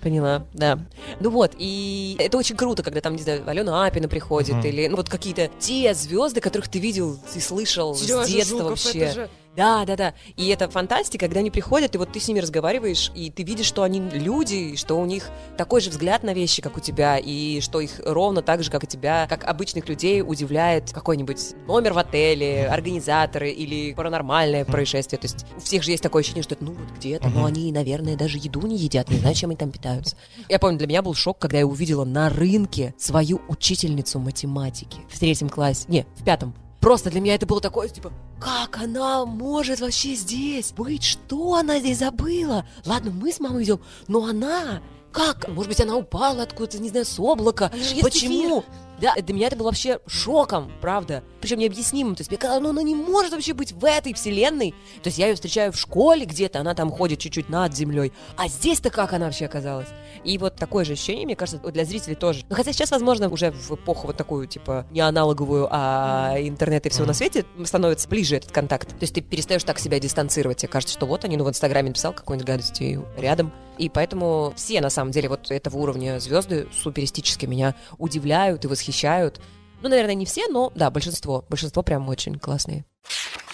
Поняла, 0.00 0.44
да. 0.52 0.78
Ну 1.18 1.30
вот, 1.30 1.54
и 1.58 2.14
это 2.20 2.38
очень 2.38 2.56
круто, 2.56 2.84
когда 2.84 3.00
там, 3.00 3.16
не 3.16 3.22
знаю, 3.22 3.42
Алена 3.48 3.84
Апина 3.84 4.06
приходит, 4.06 4.54
Мгм. 4.54 4.66
или 4.66 4.86
ну 4.86 4.96
вот 4.96 5.08
какие-то 5.08 5.50
те 5.58 5.92
звезды, 5.92 6.40
которых 6.40 6.68
ты 6.68 6.78
видел 6.78 7.18
и 7.34 7.40
слышал 7.40 7.96
Серёжа 7.96 8.24
с 8.24 8.28
детства 8.28 8.58
Жуков, 8.58 8.70
вообще. 8.84 8.98
это 9.00 9.14
же- 9.14 9.30
Да, 9.56 9.84
да, 9.84 9.96
да. 9.96 10.14
И 10.36 10.46
это 10.48 10.68
фантастика, 10.70 11.26
когда 11.26 11.40
они 11.40 11.50
приходят, 11.50 11.94
и 11.94 11.98
вот 11.98 12.12
ты 12.12 12.20
с 12.20 12.28
ними 12.28 12.38
разговариваешь, 12.38 13.10
и 13.14 13.28
ты 13.28 13.42
видишь, 13.42 13.66
что 13.66 13.82
они 13.82 13.98
люди, 14.00 14.54
и 14.54 14.76
что 14.76 14.94
у 14.94 15.04
них 15.04 15.30
такой 15.56 15.80
же 15.80 15.90
взгляд 15.90 16.22
на 16.22 16.32
вещи, 16.32 16.62
как 16.62 16.76
у 16.76 16.80
тебя, 16.80 17.18
и 17.18 17.60
что 17.60 17.80
их 17.80 18.00
ровно 18.04 18.40
так 18.42 18.62
же, 18.62 18.70
как 18.70 18.84
и 18.84 18.86
тебя, 18.86 19.26
как 19.28 19.42
обычных 19.44 19.88
людей, 19.88 20.22
удивляет 20.22 20.92
какой-нибудь 20.92 21.54
номер 21.66 21.92
в 21.94 21.98
отеле, 21.98 22.68
организаторы 22.68 23.50
или 23.50 23.94
паранормальное 23.94 24.64
происшествие. 24.64 25.18
То 25.18 25.26
есть 25.26 25.44
у 25.56 25.60
всех 25.60 25.82
же 25.82 25.90
есть 25.90 26.02
такое 26.04 26.20
ощущение, 26.20 26.44
что 26.44 26.54
это, 26.54 26.64
ну 26.64 26.72
вот 26.72 26.90
где-то, 26.96 27.28
но 27.28 27.38
Мгм. 27.40 27.46
они, 27.46 27.72
наверное, 27.72 28.16
даже 28.16 28.38
еду 28.38 28.60
не 28.66 28.76
едят, 28.76 29.10
не 29.10 29.18
знаю, 29.18 29.34
чем 29.34 29.50
они 29.50 29.56
там 29.56 29.72
питаются. 29.72 30.16
Я 30.48 30.60
помню, 30.60 30.78
для 30.78 30.86
меня 30.86 31.02
был 31.02 31.14
шок, 31.14 31.38
когда 31.38 31.58
я 31.58 31.66
увидела 31.66 32.04
на 32.04 32.28
рынке 32.28 32.94
свою 32.96 33.40
учительницу 33.48 34.20
математики 34.20 34.98
в 35.08 35.18
третьем 35.18 35.48
классе, 35.48 35.86
не, 35.88 36.06
в 36.16 36.24
пятом. 36.24 36.54
Просто 36.80 37.10
для 37.10 37.20
меня 37.20 37.34
это 37.34 37.46
было 37.46 37.60
такое, 37.60 37.88
типа, 37.88 38.12
как 38.40 38.78
она 38.78 39.26
может 39.26 39.80
вообще 39.80 40.14
здесь 40.14 40.72
быть? 40.72 41.02
Что 41.02 41.54
она 41.54 41.80
здесь 41.80 41.98
забыла? 41.98 42.66
Ладно, 42.84 43.10
мы 43.10 43.32
с 43.32 43.40
мамой 43.40 43.64
идем, 43.64 43.80
но 44.06 44.24
она... 44.24 44.80
Как? 45.10 45.48
Может 45.48 45.68
быть, 45.70 45.80
она 45.80 45.96
упала 45.96 46.42
откуда-то, 46.42 46.78
не 46.78 46.90
знаю, 46.90 47.06
с 47.06 47.18
облака. 47.18 47.72
Почему? 48.02 48.62
Да, 49.00 49.14
для 49.14 49.34
меня 49.34 49.46
это 49.46 49.56
было 49.56 49.66
вообще 49.66 50.00
шоком, 50.06 50.72
правда. 50.80 51.22
Причем 51.40 51.58
необъяснимым. 51.58 52.16
То 52.16 52.22
есть 52.22 52.30
мне 52.30 52.38
казалось, 52.38 52.62
ну 52.62 52.70
она 52.70 52.82
не 52.82 52.94
может 52.94 53.32
вообще 53.32 53.54
быть 53.54 53.72
в 53.72 53.84
этой 53.84 54.12
вселенной. 54.12 54.72
То 55.02 55.08
есть 55.08 55.18
я 55.18 55.28
ее 55.28 55.34
встречаю 55.34 55.72
в 55.72 55.78
школе 55.78 56.24
где-то, 56.24 56.60
она 56.60 56.74
там 56.74 56.90
ходит 56.90 57.20
чуть-чуть 57.20 57.48
над 57.48 57.74
землей. 57.74 58.12
А 58.36 58.48
здесь-то 58.48 58.90
как 58.90 59.12
она 59.12 59.26
вообще 59.26 59.46
оказалась? 59.46 59.88
И 60.24 60.36
вот 60.38 60.56
такое 60.56 60.84
же 60.84 60.94
ощущение, 60.94 61.24
мне 61.24 61.36
кажется, 61.36 61.60
для 61.70 61.84
зрителей 61.84 62.16
тоже. 62.16 62.44
Но 62.48 62.56
хотя 62.56 62.72
сейчас, 62.72 62.90
возможно, 62.90 63.28
уже 63.28 63.52
в 63.52 63.72
эпоху 63.72 64.08
вот 64.08 64.16
такую, 64.16 64.46
типа, 64.48 64.86
не 64.90 65.00
аналоговую, 65.00 65.68
а 65.70 66.34
интернет 66.38 66.86
и 66.86 66.88
всего 66.88 67.06
на 67.06 67.14
свете 67.14 67.44
становится 67.64 68.08
ближе 68.08 68.36
этот 68.36 68.50
контакт. 68.50 68.88
То 68.88 69.02
есть 69.02 69.14
ты 69.14 69.20
перестаешь 69.20 69.62
так 69.62 69.78
себя 69.78 70.00
дистанцировать. 70.00 70.58
Тебе 70.58 70.68
кажется, 70.68 70.94
что 70.94 71.06
вот 71.06 71.24
они, 71.24 71.36
ну, 71.36 71.44
в 71.44 71.48
Инстаграме 71.48 71.88
написал 71.88 72.12
какую-нибудь 72.12 72.46
гадость 72.46 72.80
и 72.80 72.98
рядом. 73.16 73.52
И 73.78 73.88
поэтому 73.88 74.52
все, 74.56 74.80
на 74.80 74.90
самом 74.90 75.12
деле, 75.12 75.28
вот 75.28 75.50
этого 75.50 75.76
уровня 75.76 76.18
звезды 76.18 76.68
суперистически 76.72 77.46
меня 77.46 77.74
удивляют 77.96 78.64
и 78.64 78.68
восхищают. 78.68 79.40
Ну, 79.82 79.88
наверное, 79.88 80.14
не 80.14 80.26
все, 80.26 80.48
но 80.48 80.72
да, 80.74 80.90
большинство. 80.90 81.44
Большинство 81.48 81.82
прям 81.82 82.08
очень 82.08 82.38
классные. 82.38 82.84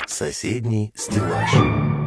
Соседний 0.07 0.93
стеллаж. 0.97 2.04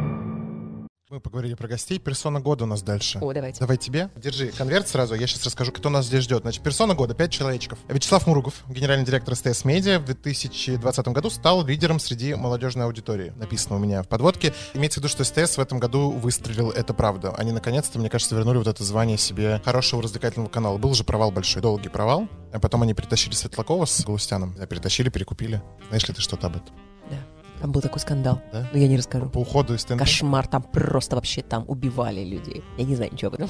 Мы 1.18 1.22
поговорили 1.22 1.54
про 1.54 1.66
гостей. 1.66 1.98
Персона 1.98 2.38
года 2.40 2.62
у 2.62 2.68
нас 2.68 2.80
дальше. 2.80 3.18
О, 3.18 3.32
давайте. 3.32 3.58
Давай 3.58 3.76
тебе. 3.76 4.08
Держи 4.14 4.52
конверт 4.52 4.86
сразу, 4.86 5.16
я 5.16 5.26
сейчас 5.26 5.44
расскажу, 5.46 5.72
кто 5.72 5.90
нас 5.90 6.06
здесь 6.06 6.22
ждет. 6.22 6.42
Значит, 6.42 6.62
персона 6.62 6.94
года, 6.94 7.12
пять 7.12 7.32
человечков. 7.32 7.80
Вячеслав 7.88 8.28
Муругов, 8.28 8.62
генеральный 8.68 9.04
директор 9.04 9.34
СТС 9.34 9.64
Медиа, 9.64 9.98
в 9.98 10.04
2020 10.04 11.08
году 11.08 11.28
стал 11.30 11.66
лидером 11.66 11.98
среди 11.98 12.36
молодежной 12.36 12.86
аудитории. 12.86 13.32
Написано 13.34 13.74
у 13.74 13.78
меня 13.80 14.04
в 14.04 14.06
подводке. 14.06 14.54
Имеется 14.74 15.00
в 15.00 15.02
виду, 15.02 15.08
что 15.08 15.24
СТС 15.24 15.56
в 15.56 15.60
этом 15.60 15.80
году 15.80 16.12
выстрелил, 16.12 16.70
это 16.70 16.94
правда. 16.94 17.34
Они 17.36 17.50
наконец-то, 17.50 17.98
мне 17.98 18.10
кажется, 18.10 18.36
вернули 18.36 18.58
вот 18.58 18.68
это 18.68 18.84
звание 18.84 19.18
себе 19.18 19.60
хорошего 19.64 20.00
развлекательного 20.00 20.48
канала. 20.48 20.78
Был 20.78 20.94
же 20.94 21.02
провал 21.02 21.32
большой, 21.32 21.62
долгий 21.62 21.88
провал. 21.88 22.28
А 22.52 22.60
потом 22.60 22.82
они 22.82 22.94
перетащили 22.94 23.34
Светлакова 23.34 23.86
с 23.86 24.04
Галустяном. 24.04 24.54
Да, 24.56 24.66
перетащили, 24.66 25.08
перекупили. 25.08 25.60
Знаешь 25.88 26.06
ли 26.06 26.14
ты 26.14 26.20
что-то 26.20 26.46
об 26.46 26.58
этом? 26.58 26.76
Да. 27.10 27.37
Там 27.60 27.72
был 27.72 27.80
такой 27.80 28.00
скандал. 28.00 28.40
Да? 28.52 28.68
Но 28.72 28.78
я 28.78 28.88
не 28.88 28.96
расскажу. 28.96 29.28
По 29.28 29.38
уходу 29.38 29.74
из 29.74 29.84
ТНТ? 29.84 29.98
Кошмар, 29.98 30.46
там 30.46 30.62
просто 30.62 31.16
вообще 31.16 31.42
там 31.42 31.64
убивали 31.68 32.24
людей. 32.24 32.62
Я 32.76 32.84
не 32.84 32.94
знаю 32.96 33.12
ничего 33.12 33.32
об 33.34 33.40
этом. 33.40 33.48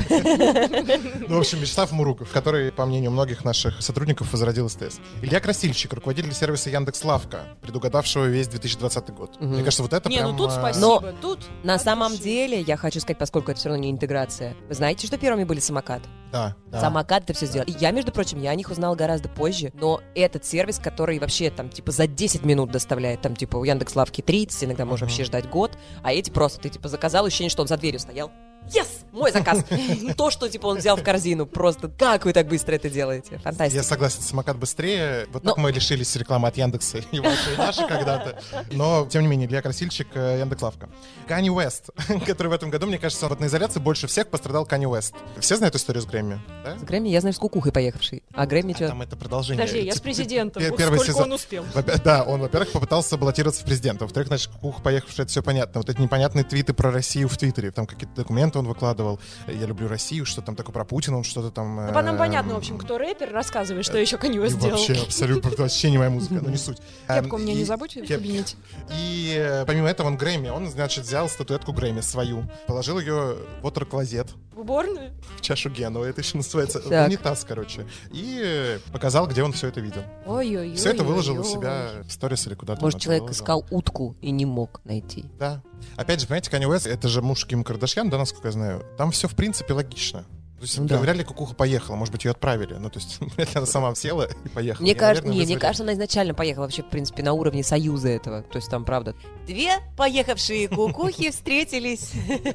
Ну, 1.28 1.36
в 1.36 1.40
общем, 1.40 1.58
Вячеслав 1.58 1.92
Муруков, 1.92 2.30
который, 2.30 2.72
по 2.72 2.86
мнению 2.86 3.10
многих 3.10 3.44
наших 3.44 3.82
сотрудников, 3.82 4.32
возродил 4.32 4.68
СТС. 4.68 5.00
Илья 5.22 5.40
Красильщик, 5.40 5.92
руководитель 5.92 6.32
сервиса 6.32 6.70
Яндекс 6.70 7.04
Лавка, 7.04 7.40
предугадавшего 7.60 8.24
весь 8.24 8.48
2020 8.48 9.10
год. 9.10 9.40
Мне 9.40 9.62
кажется, 9.62 9.82
вот 9.82 9.92
это 9.92 10.08
Не, 10.08 10.22
ну 10.22 10.36
тут 10.36 10.50
а, 10.50 10.58
спасибо. 10.58 10.86
Но 10.86 11.12
Тут 11.20 11.40
На 11.64 11.78
самом 11.78 12.16
деле, 12.16 12.60
я 12.60 12.76
хочу 12.76 13.00
сказать, 13.00 13.18
поскольку 13.18 13.50
это 13.50 13.60
все 13.60 13.68
равно 13.68 13.82
не 13.82 13.90
интеграция. 13.90 14.54
Вы 14.68 14.74
знаете, 14.74 15.06
что 15.06 15.18
первыми 15.18 15.44
были 15.44 15.60
самокат? 15.60 16.02
Да, 16.32 16.54
да. 16.66 16.80
Самокат 16.80 17.24
это 17.24 17.32
все 17.32 17.46
сделал. 17.46 17.66
И 17.66 17.72
я, 17.72 17.90
между 17.90 18.12
прочим, 18.12 18.40
я 18.40 18.50
о 18.50 18.54
них 18.54 18.70
узнала 18.70 18.94
гораздо 18.94 19.28
позже, 19.28 19.72
но 19.74 20.00
этот 20.14 20.44
сервис, 20.44 20.78
который 20.78 21.18
вообще 21.18 21.50
там 21.50 21.68
типа 21.70 21.90
за 21.90 22.06
10 22.06 22.44
минут 22.44 22.70
доставляет, 22.70 23.22
там 23.22 23.34
типа 23.34 23.56
у 23.56 23.64
Яндекс 23.64 23.96
Лавки 23.96 24.20
30, 24.20 24.64
иногда 24.64 24.84
можно 24.84 25.04
Мгм. 25.06 25.10
вообще 25.10 25.24
ждать 25.24 25.48
год, 25.48 25.78
а 26.02 26.12
эти 26.12 26.30
просто 26.30 26.60
ты 26.60 26.68
типа 26.68 26.88
заказал, 26.88 27.24
ощущение, 27.24 27.50
что 27.50 27.62
он 27.62 27.68
за 27.68 27.76
дверью 27.76 28.00
стоял. 28.00 28.30
Yes! 28.74 28.86
Мой 29.12 29.32
заказ! 29.32 29.64
То, 30.16 30.30
что 30.30 30.48
типа 30.48 30.66
он 30.66 30.78
взял 30.78 30.96
в 30.96 31.02
корзину, 31.02 31.46
просто 31.46 31.88
как 31.88 32.24
вы 32.24 32.32
так 32.32 32.46
быстро 32.48 32.74
это 32.74 32.90
делаете? 32.90 33.28
Я 33.32 33.38
Фантастика. 33.38 33.82
согласен, 33.82 34.20
самокат 34.22 34.56
быстрее. 34.58 35.26
Вот 35.32 35.42
Но- 35.44 35.50
так 35.50 35.58
мы 35.58 35.72
лишились 35.72 36.14
рекламы 36.16 36.48
от 36.48 36.56
Яндекса 36.56 36.98
и 37.10 37.20
вашей, 37.20 37.54
и 37.54 37.56
нашей 37.56 37.88
когда-то. 37.88 38.38
Но, 38.70 39.06
тем 39.10 39.22
не 39.22 39.28
менее, 39.28 39.48
Илья 39.48 39.62
Красильщик, 39.62 40.08
э, 40.14 40.38
Яндекс 40.40 40.62
Лавка. 40.62 40.88
Канни 41.26 41.48
Уэст, 41.50 41.90
который 42.26 42.48
в 42.48 42.52
этом 42.52 42.70
году, 42.70 42.86
мне 42.86 42.98
кажется, 42.98 43.28
вот 43.28 43.40
на 43.40 43.46
изоляции 43.46 43.80
больше 43.80 44.06
всех 44.06 44.28
пострадал 44.28 44.66
Канни 44.66 44.86
Уэст. 44.86 45.14
Все 45.40 45.56
знают 45.56 45.74
историю 45.74 46.02
с 46.02 46.06
Грэмми? 46.06 46.38
Да? 46.64 46.78
С 46.78 46.82
Грэмми 46.82 47.08
я 47.08 47.20
знаю, 47.20 47.34
с 47.34 47.38
кукухой 47.38 47.72
поехавший. 47.72 48.22
А 48.34 48.46
Грэмми 48.46 48.72
А 48.72 48.76
что? 48.76 48.88
там 48.88 49.02
это 49.02 49.16
продолжение. 49.16 49.64
Подожди, 49.64 49.84
я 49.86 49.94
с 49.94 50.00
президентом. 50.00 50.62
Первый 50.62 50.98
Сколько 50.98 51.12
сезон. 51.12 51.22
он 51.24 51.32
успел? 51.32 51.64
Да, 52.04 52.22
он, 52.24 52.40
во-первых, 52.40 52.72
попытался 52.72 53.16
баллотироваться 53.16 53.62
в 53.62 53.64
президент. 53.64 54.00
Во-вторых, 54.02 54.28
значит, 54.28 54.50
кукуха 54.52 54.82
поехавшая, 54.82 55.24
это 55.24 55.30
все 55.30 55.42
понятно. 55.42 55.80
Вот 55.80 55.88
эти 55.88 56.00
непонятные 56.00 56.44
твиты 56.44 56.72
про 56.74 56.90
Россию 56.90 57.28
в 57.28 57.36
Твиттере. 57.36 57.70
Там 57.70 57.86
какие-то 57.86 58.14
документы 58.14 58.57
он 58.58 58.68
выкладывал. 58.68 59.20
Я 59.46 59.66
люблю 59.66 59.88
Россию, 59.88 60.26
что 60.26 60.42
там 60.42 60.56
такое 60.56 60.72
про 60.72 60.84
Путина, 60.84 61.18
он 61.18 61.24
что-то 61.24 61.50
там... 61.50 61.86
Ну, 61.86 61.92
по 61.92 62.02
нам 62.02 62.14
эм, 62.14 62.18
понятно, 62.18 62.54
в 62.54 62.58
общем, 62.58 62.78
кто 62.78 62.98
рэпер, 62.98 63.32
рассказывай, 63.32 63.82
что 63.82 63.98
еще 63.98 64.18
Канье 64.18 64.48
сделал. 64.48 64.72
Вообще, 64.72 64.94
абсолютно, 64.94 65.50
вообще 65.56 65.90
не 65.90 65.98
моя 65.98 66.10
музыка, 66.10 66.34
но 66.42 66.50
не 66.50 66.56
суть. 66.56 66.78
Кепку 67.08 67.36
Эм, 67.36 67.42
мне 67.42 67.54
не 67.54 67.64
забудь 67.64 67.96
в 67.96 68.06
кабинете. 68.06 68.56
И 68.90 69.34
э, 69.38 69.64
помимо 69.66 69.88
этого 69.88 70.08
он 70.08 70.16
Грэмми, 70.16 70.48
он, 70.48 70.68
значит, 70.68 71.04
взял 71.04 71.28
статуэтку 71.28 71.72
Грэмми 71.72 72.00
свою, 72.00 72.44
положил 72.66 72.98
ее 72.98 73.36
в 73.60 73.62
вотер-клозет, 73.62 74.28
В 74.58 74.62
уборную? 74.62 75.12
в 75.36 75.40
чашу 75.40 75.70
Гену, 75.70 76.02
это 76.02 76.20
еще 76.20 76.36
называется 76.36 76.80
Так. 76.80 77.06
унитаз, 77.06 77.44
короче, 77.48 77.86
и 78.10 78.80
показал, 78.92 79.28
где 79.28 79.44
он 79.44 79.52
все 79.52 79.68
это 79.68 79.80
видел. 79.80 80.02
Ой-ой-ой. 80.26 80.74
Все 80.74 80.90
это 80.90 81.04
выложил 81.04 81.38
у 81.38 81.44
себя 81.44 81.90
в 82.04 82.10
сторис 82.10 82.44
или 82.48 82.54
куда-то. 82.54 82.82
Может, 82.82 83.00
человек 83.00 83.22
выложил. 83.22 83.40
искал 83.40 83.64
утку 83.70 84.16
и 84.20 84.32
не 84.32 84.46
мог 84.46 84.80
найти. 84.84 85.26
Да. 85.38 85.62
Опять 85.96 86.20
же, 86.20 86.26
понимаете, 86.26 86.50
Канни 86.50 86.66
Уэст, 86.66 86.88
это 86.88 87.06
же 87.06 87.22
муж 87.22 87.46
Ким 87.46 87.62
Кардашьян, 87.62 88.10
да, 88.10 88.18
насколько 88.18 88.48
я 88.48 88.52
знаю. 88.52 88.84
Там 88.96 89.12
все, 89.12 89.28
в 89.28 89.36
принципе, 89.36 89.74
логично. 89.74 90.24
То 90.58 90.64
есть, 90.64 90.78
Ну 90.78 90.86
да. 90.86 90.98
вряд 90.98 91.16
ли 91.16 91.22
кукуха 91.22 91.54
поехала, 91.54 91.94
может 91.94 92.10
быть, 92.12 92.24
ее 92.24 92.32
отправили. 92.32 92.74
Ну, 92.74 92.90
то 92.90 92.98
есть, 92.98 93.20
она 93.54 93.64
сама 93.66 93.94
села 93.94 94.28
и 94.44 94.48
поехала. 94.48 94.82
Мне 94.82 94.94
кажется, 94.94 95.28
не, 95.28 95.44
мне 95.44 95.56
кажется, 95.56 95.84
она 95.84 95.92
изначально 95.92 96.34
поехала 96.34 96.64
вообще, 96.64 96.82
в 96.82 96.88
принципе, 96.90 97.22
на 97.22 97.32
уровне 97.32 97.62
союза 97.62 98.08
этого. 98.08 98.42
То 98.42 98.56
есть 98.56 98.68
там, 98.68 98.84
правда, 98.84 99.14
две 99.46 99.74
поехавшие 99.96 100.68
кукухи 100.68 101.30
встретились 101.30 102.10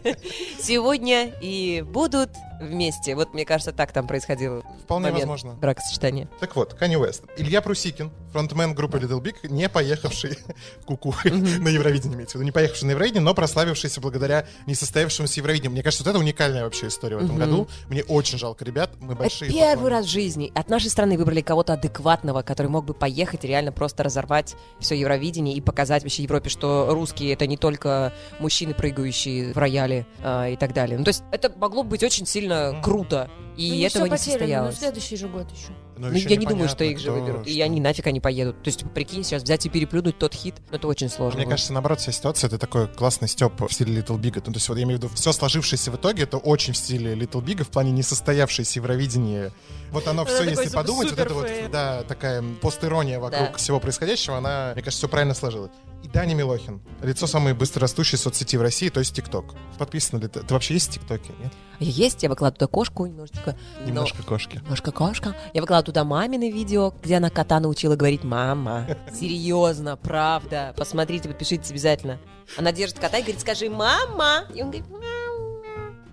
сегодня 0.61 1.31
и 1.41 1.81
будут 1.87 2.31
вместе. 2.63 3.15
Вот 3.15 3.33
мне 3.33 3.45
кажется, 3.45 3.71
так 3.71 3.91
там 3.91 4.07
происходило. 4.07 4.63
Вполне 4.83 5.07
момент 5.07 5.29
возможно. 5.29 5.53
Бракосочетания. 5.53 6.27
Так 6.39 6.55
вот, 6.55 6.75
Kanye 6.79 6.99
West. 6.99 7.23
Илья 7.37 7.61
Прусикин, 7.61 8.11
фронтмен 8.31 8.73
группы 8.73 8.97
Little 8.97 9.21
Big, 9.21 9.35
не 9.49 9.69
поехавший 9.69 10.37
Куку 10.85 11.13
на 11.23 11.69
Евровидение, 11.69 12.15
имеется 12.15 12.37
в 12.37 12.41
виду, 12.41 12.45
не 12.45 12.51
поехавший 12.51 12.87
на 12.87 12.91
Евровидение, 12.91 13.21
но 13.21 13.33
прославившийся 13.33 14.01
благодаря 14.01 14.45
несостоявшемуся 14.67 15.39
Евровидению. 15.39 15.71
Мне 15.71 15.83
кажется, 15.83 16.03
вот 16.03 16.09
это 16.09 16.19
уникальная 16.19 16.63
вообще 16.63 16.87
история 16.87 17.17
в 17.17 17.23
этом 17.23 17.37
году. 17.37 17.67
Мне 17.87 18.03
очень 18.03 18.37
жалко 18.37 18.65
ребят, 18.65 18.91
мы 18.99 19.15
большие 19.15 19.51
первый 19.51 19.89
раз 19.89 20.05
в 20.05 20.09
жизни 20.09 20.51
от 20.55 20.69
нашей 20.69 20.89
страны 20.89 21.17
выбрали 21.17 21.41
кого-то 21.41 21.73
адекватного, 21.73 22.41
который 22.41 22.67
мог 22.67 22.85
бы 22.85 22.93
поехать 22.93 23.43
и 23.45 23.47
реально 23.47 23.71
просто 23.71 24.03
разорвать 24.03 24.55
все 24.79 24.95
Евровидение 24.95 25.55
и 25.55 25.61
показать 25.61 26.03
вообще 26.03 26.23
Европе, 26.23 26.49
что 26.49 26.87
русские 26.91 27.33
это 27.33 27.47
не 27.47 27.57
только 27.57 28.13
мужчины, 28.39 28.73
прыгающие 28.73 29.53
в 29.53 29.57
рояле 29.57 30.05
а, 30.21 30.47
и 30.49 30.55
так 30.55 30.73
далее. 30.73 30.97
Ну, 30.97 31.03
то 31.03 31.09
есть 31.09 31.23
это 31.31 31.51
могло 31.57 31.83
быть 31.83 32.03
очень 32.03 32.25
сильно 32.25 32.52
круто, 32.83 33.29
и 33.57 33.69
Ну, 33.81 33.85
этого 33.85 34.03
не 34.05 34.09
потеряно, 34.11 34.17
состоялось. 34.39 34.75
но 34.75 34.79
следующий 34.79 35.15
же 35.17 35.27
год 35.27 35.47
еще. 35.51 35.71
Но 35.97 36.07
Ну, 36.09 36.13
еще 36.15 36.29
я 36.29 36.35
не 36.37 36.45
думаю, 36.45 36.67
что 36.69 36.83
их 36.83 36.97
же 36.99 37.11
кто 37.11 37.19
выберут. 37.19 37.47
И 37.47 37.53
что. 37.55 37.63
они 37.63 37.79
нафиг 37.81 38.07
они 38.07 38.19
поедут. 38.19 38.61
То 38.63 38.69
есть, 38.69 38.83
прикинь, 38.93 39.23
сейчас 39.23 39.43
взять 39.43 39.65
и 39.65 39.69
переплюнуть 39.69 40.17
тот 40.17 40.33
хит, 40.33 40.55
ну, 40.71 40.77
это 40.77 40.87
очень 40.87 41.09
сложно. 41.09 41.37
Мне 41.37 41.45
будет. 41.45 41.53
кажется, 41.53 41.73
наоборот, 41.73 41.99
вся 41.99 42.11
ситуация 42.11 42.47
это 42.47 42.57
такой 42.57 42.87
классный 42.87 43.27
степ 43.27 43.59
в 43.61 43.71
стиле 43.71 44.01
Little 44.01 44.17
Big. 44.19 44.33
Ну, 44.45 44.53
то 44.53 44.57
есть, 44.57 44.67
вот 44.69 44.77
я 44.77 44.83
имею 44.83 44.99
в 44.99 45.03
виду, 45.03 45.13
все 45.13 45.31
сложившееся 45.31 45.91
в 45.91 45.95
итоге, 45.95 46.23
это 46.23 46.37
очень 46.37 46.73
в 46.73 46.77
стиле 46.77 47.13
Little 47.13 47.43
Big, 47.43 47.63
в 47.63 47.69
плане 47.69 47.91
несостоявшейся 47.91 48.79
Евровидения. 48.79 49.51
Вот 49.91 50.07
оно 50.07 50.25
все, 50.25 50.43
если 50.43 50.69
подумать, 50.69 51.11
вот 51.11 51.19
это 51.19 51.33
вот, 51.33 51.47
да, 51.71 52.03
такая 52.03 52.43
поstiрония 52.61 53.19
вокруг 53.19 53.57
всего 53.57 53.79
происходящего, 53.79 54.37
она, 54.37 54.71
мне 54.73 54.81
кажется, 54.81 55.05
все 55.05 55.09
правильно 55.09 55.33
сложилась. 55.35 55.71
И 56.03 56.07
Даня 56.09 56.33
Милохин, 56.35 56.81
лицо 57.01 57.27
самой 57.27 57.53
быстрорастущей 57.53 58.17
соцсети 58.17 58.57
в 58.57 58.61
России, 58.61 58.89
то 58.89 58.99
есть 58.99 59.15
ТикТок. 59.15 59.53
Подписано 59.77 60.19
ли 60.19 60.27
ты? 60.27 60.41
Ты 60.41 60.53
вообще 60.53 60.73
есть 60.73 60.89
в 60.89 60.93
ТикТоке? 60.93 61.31
Нет? 61.41 61.53
Есть, 61.79 62.23
я 62.23 62.29
выкладываю 62.29 62.59
туда 62.59 62.67
кошку 62.67 63.05
немножечко. 63.05 63.55
но- 63.79 63.85
Немножко 63.87 64.21
кошки. 64.23 64.57
Немножко 64.57 64.91
кошка. 64.91 65.35
Я 65.53 65.61
выкладываю 65.61 65.82
туда 65.83 66.03
мамины 66.03 66.51
видео, 66.51 66.93
где 67.03 67.17
она 67.17 67.29
кота 67.29 67.59
научила 67.59 67.95
говорить 67.95 68.23
«мама». 68.23 68.87
Серьезно, 69.13 69.97
правда. 69.97 70.73
Посмотрите, 70.77 71.29
подпишитесь 71.29 71.71
обязательно. 71.71 72.19
Она 72.57 72.71
держит 72.71 72.99
кота 72.99 73.17
и 73.17 73.21
говорит 73.21 73.41
«скажи 73.41 73.69
мама». 73.69 74.45
И 74.53 74.61
он 74.61 74.71
говорит 74.71 74.89
«мама». 74.89 75.03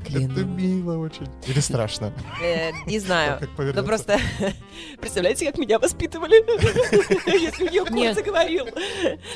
Это 0.02 0.18
Клянусь. 0.18 0.44
мило 0.46 0.96
очень. 0.96 1.28
Или 1.46 1.60
страшно. 1.60 2.12
Э, 2.42 2.70
Не 2.86 2.98
знаю. 2.98 3.38
Ну 3.58 3.84
просто, 3.84 4.18
представляете, 5.00 5.46
как 5.46 5.58
меня 5.58 5.78
воспитывали, 5.78 6.36
если 7.40 7.68
мне 7.68 7.80
кот 7.84 8.14
заговорил. 8.16 8.66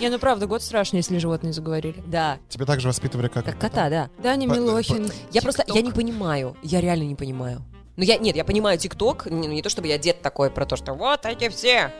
Не, 0.01 0.09
ну 0.09 0.19
правда, 0.19 0.47
год 0.47 0.63
страшный, 0.63 0.99
если 0.99 1.19
животные 1.19 1.53
заговорили. 1.53 2.03
Да, 2.07 2.39
Тебя 2.49 2.65
также 2.65 2.89
воспитывали 2.89 3.29
как... 3.29 3.45
как 3.45 3.59
кота, 3.59 3.91
да. 3.91 4.11
Даня 4.23 4.47
Милохин. 4.47 5.11
Я 5.33 5.43
просто, 5.43 5.65
я 5.69 5.83
не 5.83 5.93
понимаю, 5.93 6.57
я 6.63 6.81
реально 6.81 7.05
не 7.05 7.15
понимаю. 7.15 7.63
Ну 7.97 8.03
я, 8.03 8.19
нет, 8.19 8.35
я 8.35 8.45
понимаю 8.45 8.79
ТикТок, 8.79 9.27
не, 9.27 9.47
не 9.47 9.63
то 9.63 9.69
чтобы 9.69 9.89
я 9.89 9.99
дед 9.99 10.21
такой 10.21 10.51
про 10.51 10.67
то, 10.67 10.77
что 10.77 10.95
вот 10.95 11.27
эти 11.27 11.49
все 11.49 11.93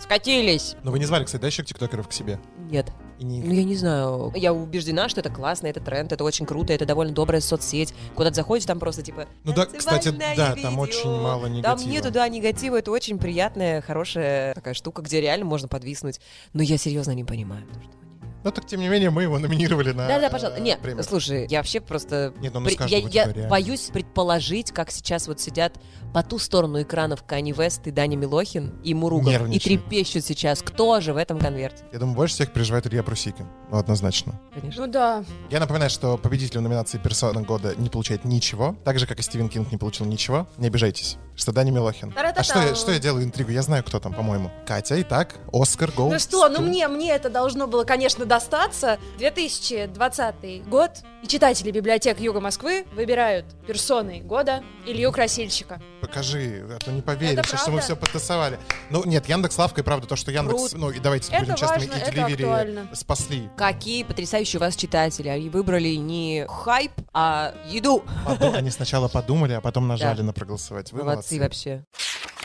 скатились. 0.00 0.76
Но 0.82 0.90
вы 0.90 0.98
не 0.98 1.04
звали, 1.04 1.24
кстати, 1.24 1.40
да, 1.42 1.46
еще 1.48 1.64
тиктокеров 1.64 2.08
к 2.08 2.12
себе? 2.12 2.38
Нет, 2.70 2.90
И 3.18 3.24
не... 3.24 3.42
ну 3.42 3.52
я 3.52 3.64
не 3.64 3.76
знаю. 3.76 4.32
Я 4.34 4.52
убеждена, 4.52 5.08
что 5.08 5.20
это 5.20 5.30
классно, 5.30 5.66
это 5.66 5.80
тренд, 5.80 6.12
это 6.12 6.24
очень 6.24 6.46
круто, 6.46 6.72
это 6.72 6.86
довольно 6.86 7.12
добрая 7.12 7.40
соцсеть. 7.40 7.94
Куда 8.14 8.30
ты 8.30 8.36
заходишь, 8.36 8.66
там 8.66 8.78
просто 8.78 9.02
типа... 9.02 9.26
Ну 9.44 9.52
да, 9.52 9.66
кстати, 9.66 10.10
«Танцевальное 10.10 10.36
да, 10.36 10.54
там 10.54 10.56
видео». 10.56 10.80
очень 10.80 11.10
мало 11.10 11.46
негатива. 11.46 11.76
Там 11.76 11.90
нету, 11.90 12.10
да, 12.10 12.28
негатива, 12.28 12.76
это 12.78 12.90
очень 12.90 13.18
приятная, 13.18 13.80
хорошая 13.82 14.54
такая 14.54 14.74
штука, 14.74 15.02
где 15.02 15.20
реально 15.20 15.44
можно 15.44 15.68
подвиснуть. 15.68 16.20
Но 16.52 16.62
я 16.62 16.78
серьезно 16.78 17.12
не 17.12 17.24
понимаю. 17.24 17.64
что. 17.82 18.03
Но 18.44 18.50
так, 18.50 18.66
тем 18.66 18.80
не 18.80 18.88
менее, 18.88 19.10
мы 19.10 19.22
его 19.22 19.38
номинировали 19.38 19.92
на 19.92 20.06
Да-да, 20.06 20.28
пожалуйста. 20.28 20.60
э, 20.60 20.62
Нет, 20.62 20.80
премию. 20.80 21.02
слушай, 21.02 21.46
я 21.48 21.58
вообще 21.60 21.80
просто... 21.80 22.34
Нет, 22.40 22.52
ну, 22.54 22.60
ну 22.60 22.66
при- 22.66 22.74
скажи, 22.74 22.94
я 22.96 23.24
я 23.24 23.48
боюсь 23.48 23.90
предположить, 23.92 24.70
как 24.70 24.90
сейчас 24.90 25.26
вот 25.26 25.40
сидят 25.40 25.78
по 26.12 26.22
ту 26.22 26.38
сторону 26.38 26.82
экранов 26.82 27.24
Кани 27.24 27.52
Вест 27.52 27.86
и 27.86 27.90
Даня 27.90 28.16
Милохин 28.16 28.78
и 28.84 28.94
Муругов. 28.94 29.48
И 29.48 29.58
трепещут 29.58 30.24
сейчас. 30.24 30.62
Кто 30.62 31.00
же 31.00 31.12
в 31.14 31.16
этом 31.16 31.38
конверте? 31.38 31.84
Я 31.92 31.98
думаю, 31.98 32.14
больше 32.16 32.34
всех 32.34 32.52
переживает 32.52 32.86
Илья 32.86 33.02
Прусикин. 33.02 33.46
Ну, 33.70 33.78
однозначно. 33.78 34.38
Конечно. 34.54 34.86
Ну 34.86 34.92
да. 34.92 35.24
Я 35.50 35.58
напоминаю, 35.58 35.90
что 35.90 36.18
победитель 36.18 36.58
в 36.58 36.62
номинации 36.62 36.98
«Персона 36.98 37.40
года» 37.42 37.74
не 37.76 37.88
получает 37.88 38.24
ничего. 38.24 38.76
Так 38.84 38.98
же, 38.98 39.06
как 39.06 39.18
и 39.18 39.22
Стивен 39.22 39.48
Кинг 39.48 39.72
не 39.72 39.78
получил 39.78 40.06
ничего. 40.06 40.46
Не 40.58 40.66
обижайтесь. 40.68 41.16
Что 41.36 41.50
Даня 41.52 41.72
Милохин. 41.72 42.12
Та-ра-та-та. 42.12 42.40
А 42.40 42.44
что 42.44 42.60
я, 42.62 42.74
что 42.76 42.92
я 42.92 42.98
делаю 43.00 43.24
интригу? 43.24 43.50
Я 43.50 43.62
знаю, 43.62 43.82
кто 43.82 43.98
там, 43.98 44.12
по-моему. 44.14 44.50
Катя, 44.66 45.00
итак, 45.02 45.34
Оскар, 45.52 45.90
Гоу. 45.90 46.12
Ну 46.12 46.18
что, 46.20 46.48
ну 46.48 46.60
мне, 46.60 46.86
мне 46.86 47.10
это 47.12 47.28
должно 47.28 47.66
было, 47.66 47.82
конечно, 47.84 48.24
достаться. 48.24 48.98
2020 49.18 50.68
год. 50.68 50.90
И 51.22 51.26
читатели 51.26 51.70
библиотек 51.70 52.20
Юга 52.20 52.38
Москвы 52.40 52.84
выбирают 52.94 53.46
персоной 53.66 54.20
года 54.20 54.62
Илью 54.86 55.10
Красильщика. 55.10 55.80
Покажи, 56.02 56.66
а 56.70 56.78
то 56.78 56.92
не 56.92 57.00
поверишь, 57.00 57.38
Это 57.38 57.48
что 57.48 57.70
мы 57.70 57.78
правда? 57.78 57.82
все 57.82 57.96
подтасовали. 57.96 58.58
Ну, 58.90 59.04
нет, 59.06 59.26
Яндекс 59.26 59.56
Лавка, 59.56 59.80
и 59.80 59.84
правда, 59.84 60.06
то, 60.06 60.16
что 60.16 60.30
Яндекс, 60.30 60.54
Круто. 60.60 60.76
ну, 60.78 60.90
и 60.90 60.98
давайте 61.00 61.32
Это 61.32 61.40
будем 61.40 61.54
честными, 61.56 61.88
важно, 61.88 61.98
и 61.98 62.02
это 62.02 62.12
Деливери 62.12 62.42
актуально. 62.44 62.88
спасли. 62.94 63.48
Какие 63.56 64.02
потрясающие 64.04 64.60
у 64.60 64.62
вас 64.62 64.76
читатели. 64.76 65.28
Они 65.28 65.48
выбрали 65.48 65.94
не 65.94 66.46
хайп, 66.46 66.92
а 67.14 67.54
еду. 67.66 68.04
Поду- 68.26 68.52
Они 68.54 68.70
сначала 68.70 69.08
подумали, 69.08 69.54
а 69.54 69.60
потом 69.62 69.88
нажали 69.88 70.20
на 70.20 70.34
проголосовать. 70.34 70.92
Вы 70.92 71.04
Молодцы 71.04 71.23
вообще. 71.32 71.84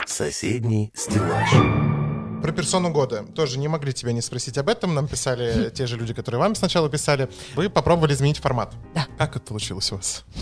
Соседний 0.06 0.92
стеллаж. 0.94 1.99
Про 2.42 2.52
персону 2.52 2.90
года. 2.90 3.24
Тоже 3.34 3.58
не 3.58 3.68
могли 3.68 3.92
тебя 3.92 4.12
не 4.12 4.20
спросить 4.22 4.56
об 4.58 4.68
этом. 4.68 4.94
Нам 4.94 5.08
писали 5.08 5.70
те 5.74 5.86
же 5.86 5.96
люди, 5.96 6.14
которые 6.14 6.38
вам 6.40 6.54
сначала 6.54 6.88
писали. 6.88 7.28
Вы 7.54 7.68
попробовали 7.68 8.14
изменить 8.14 8.38
формат. 8.38 8.72
Да. 8.94 9.06
Как 9.18 9.36
это 9.36 9.44
получилось 9.46 9.92
у 9.92 9.96
вас? 9.96 10.24